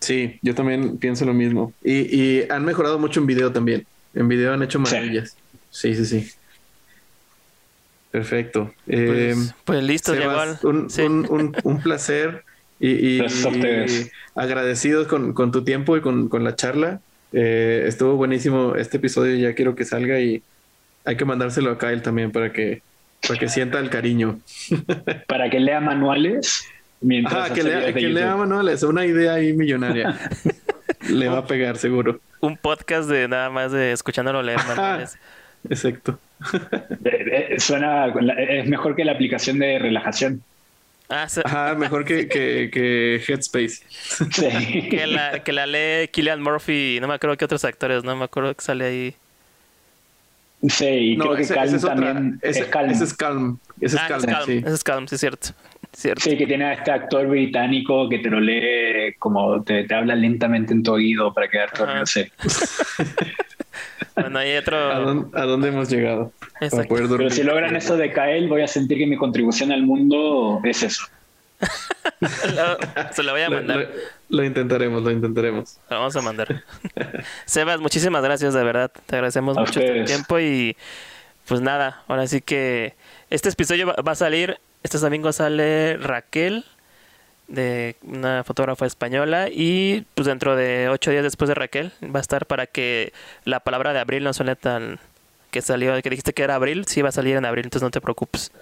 [0.00, 1.72] Sí, yo también pienso lo mismo.
[1.84, 3.86] Y, y han mejorado mucho en video también.
[4.14, 4.94] En video han hecho Sí.
[4.94, 5.36] maravillas.
[5.70, 6.30] Sí, sí, sí.
[8.10, 8.74] Perfecto.
[8.86, 9.34] Pues, Eh,
[9.64, 11.02] pues listo, Sebas, llegó al- un, sí.
[11.02, 12.44] un- un- un placer
[12.80, 14.06] y, y- Gracias a ustedes.
[14.06, 17.00] y agradecidos con, con tu tiempo y con, con la charla.
[17.32, 20.42] Eh, estuvo buenísimo este episodio, ya quiero que salga y
[21.04, 22.82] hay que mandárselo a Kyle también para que,
[23.28, 24.40] para que sienta el cariño.
[25.28, 26.64] Para que lea manuales
[27.00, 30.18] mientras Ajá, que lea, que lea manuales, una idea ahí millonaria.
[31.08, 32.20] Le va a pegar seguro.
[32.40, 35.16] un podcast de nada más de escuchándolo leer manuales.
[35.68, 36.18] Exacto.
[37.58, 38.06] Suena,
[38.38, 40.42] es mejor que la aplicación de relajación.
[41.10, 43.82] Ah, se- Ajá, mejor que, que, que Headspace.
[44.30, 44.88] Sí.
[44.90, 48.24] que la, que la lee Killian Murphy, no me acuerdo qué otros actores, no me
[48.24, 49.16] acuerdo que sale ahí.
[50.68, 52.90] Sí, y creo que ese- Calm ese es otra- también ese- es Calm.
[52.90, 53.58] Ese es Calm.
[53.80, 54.62] Ese es ah, Calm, es Calm, sí.
[54.64, 55.48] ese es Calm, sí es cierto.
[55.92, 56.22] Cierto.
[56.22, 60.14] Sí, que tiene a este actor británico que te lo lee como te, te habla
[60.14, 61.86] lentamente en tu oído para quedarte Ajá.
[61.86, 62.06] dormido.
[62.06, 62.24] Sí.
[64.16, 65.00] Bueno, hay ¿A otro.
[65.04, 66.32] dónde, a dónde hemos llegado?
[66.58, 70.82] Pero si logran eso de Kael, voy a sentir que mi contribución al mundo es
[70.82, 71.04] eso.
[72.20, 73.78] Lo- se lo voy a mandar.
[73.78, 75.78] lo- lo intentaremos, lo intentaremos.
[75.88, 76.62] Lo vamos a mandar.
[77.46, 78.90] Sebas, muchísimas gracias, de verdad.
[79.06, 80.76] Te agradecemos A mucho tu tiempo y
[81.46, 82.94] pues nada, ahora sí que
[83.30, 86.64] este episodio va, va a salir, este domingo sale Raquel,
[87.48, 92.22] de una fotógrafa española y pues dentro de ocho días después de Raquel va a
[92.22, 93.12] estar para que
[93.44, 95.00] la palabra de abril no suene tan
[95.50, 97.90] que salió, que dijiste que era abril, sí va a salir en abril, entonces no
[97.90, 98.52] te preocupes.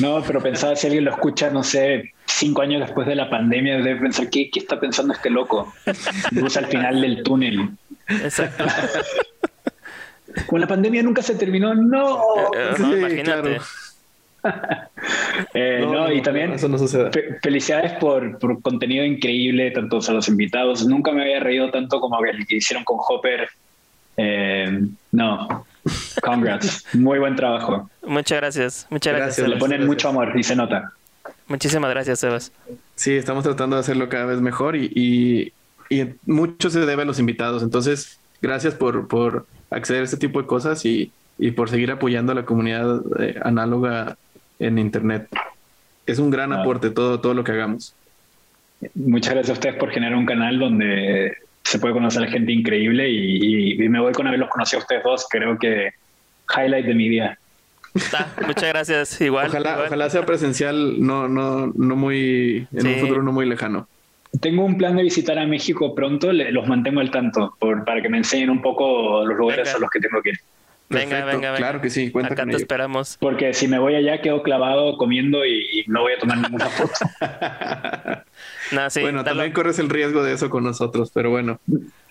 [0.00, 3.76] No, pero pensaba si alguien lo escucha, no sé, cinco años después de la pandemia,
[3.76, 5.72] debe pensar, ¿qué, qué está pensando este loco?
[6.32, 7.68] Luz al final del túnel.
[8.08, 8.64] Exacto.
[10.46, 12.18] Con la pandemia nunca se terminó, no.
[12.52, 13.22] Eh, Sí, no, imagínate.
[13.42, 13.62] claro.
[15.52, 17.10] Eh, No, no, no, y también Eso no sucede.
[17.10, 20.86] fe- felicidades por, por contenido increíble, tanto a los invitados.
[20.86, 23.48] Nunca me había reído tanto como el que hicieron con Hopper.
[24.16, 24.80] Eh,
[25.12, 25.66] no,
[26.22, 27.90] congrats, muy buen trabajo.
[28.06, 29.36] Muchas gracias, muchas gracias.
[29.38, 29.88] Gracias, Le ponen gracias.
[29.88, 30.92] mucho amor y se nota.
[31.48, 32.52] Muchísimas gracias, Sebas.
[32.94, 35.52] Sí, estamos tratando de hacerlo cada vez mejor y, y,
[35.94, 37.62] y mucho se debe a los invitados.
[37.62, 42.32] Entonces, gracias por, por acceder a este tipo de cosas y, y por seguir apoyando
[42.32, 44.16] a la comunidad eh, análoga
[44.58, 45.28] en Internet.
[46.06, 46.60] Es un gran Ah.
[46.62, 47.94] aporte todo, todo lo que hagamos.
[48.94, 51.32] Muchas gracias a ustedes por generar un canal donde
[51.62, 53.36] se puede conocer a gente increíble y,
[53.76, 55.26] y- y me voy con haberlos conocido a ustedes dos.
[55.30, 55.90] Creo que
[56.54, 57.38] highlight de mi día.
[58.46, 59.20] Muchas gracias.
[59.20, 59.46] Igual.
[59.48, 59.86] ojalá, igual.
[59.86, 63.88] ojalá sea presencial, no, no, no muy, en un futuro no muy lejano.
[64.40, 68.02] Tengo un plan de visitar a México pronto, le- los mantengo al tanto por, para
[68.02, 69.76] que me enseñen un poco los lugares Venga.
[69.78, 70.38] a los que tengo que ir.
[70.90, 71.56] Venga, venga, venga.
[71.56, 72.62] Claro que sí, cuenta Acá con te ello.
[72.62, 73.16] esperamos.
[73.18, 76.66] Porque si me voy allá, quedo clavado comiendo y, y no voy a tomar ninguna
[76.68, 76.92] foto.
[78.72, 81.58] No, sí, bueno, también corres el riesgo de eso con nosotros, pero bueno.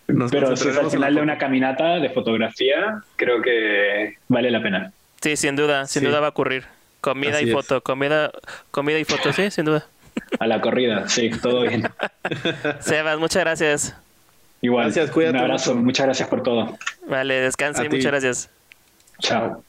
[0.07, 4.61] Nos Pero si es al final de una caminata de fotografía, creo que vale la
[4.61, 4.91] pena.
[5.21, 6.07] Sí, sin duda, sin Sí.
[6.07, 6.65] duda va a ocurrir.
[6.99, 7.53] Comida Así y es.
[7.53, 8.31] foto, comida,
[8.71, 9.85] comida y foto, sí, sin duda.
[10.39, 11.83] A la corrida, sí, todo bien.
[12.81, 13.95] Sebas, muchas gracias.
[14.61, 14.85] Igual.
[14.85, 15.85] Gracias, cuídate Un abrazo, mucho.
[15.85, 16.77] muchas gracias por todo.
[17.07, 17.95] Vale, descansa A y ti.
[17.97, 18.49] muchas gracias.
[19.22, 19.64] Chao.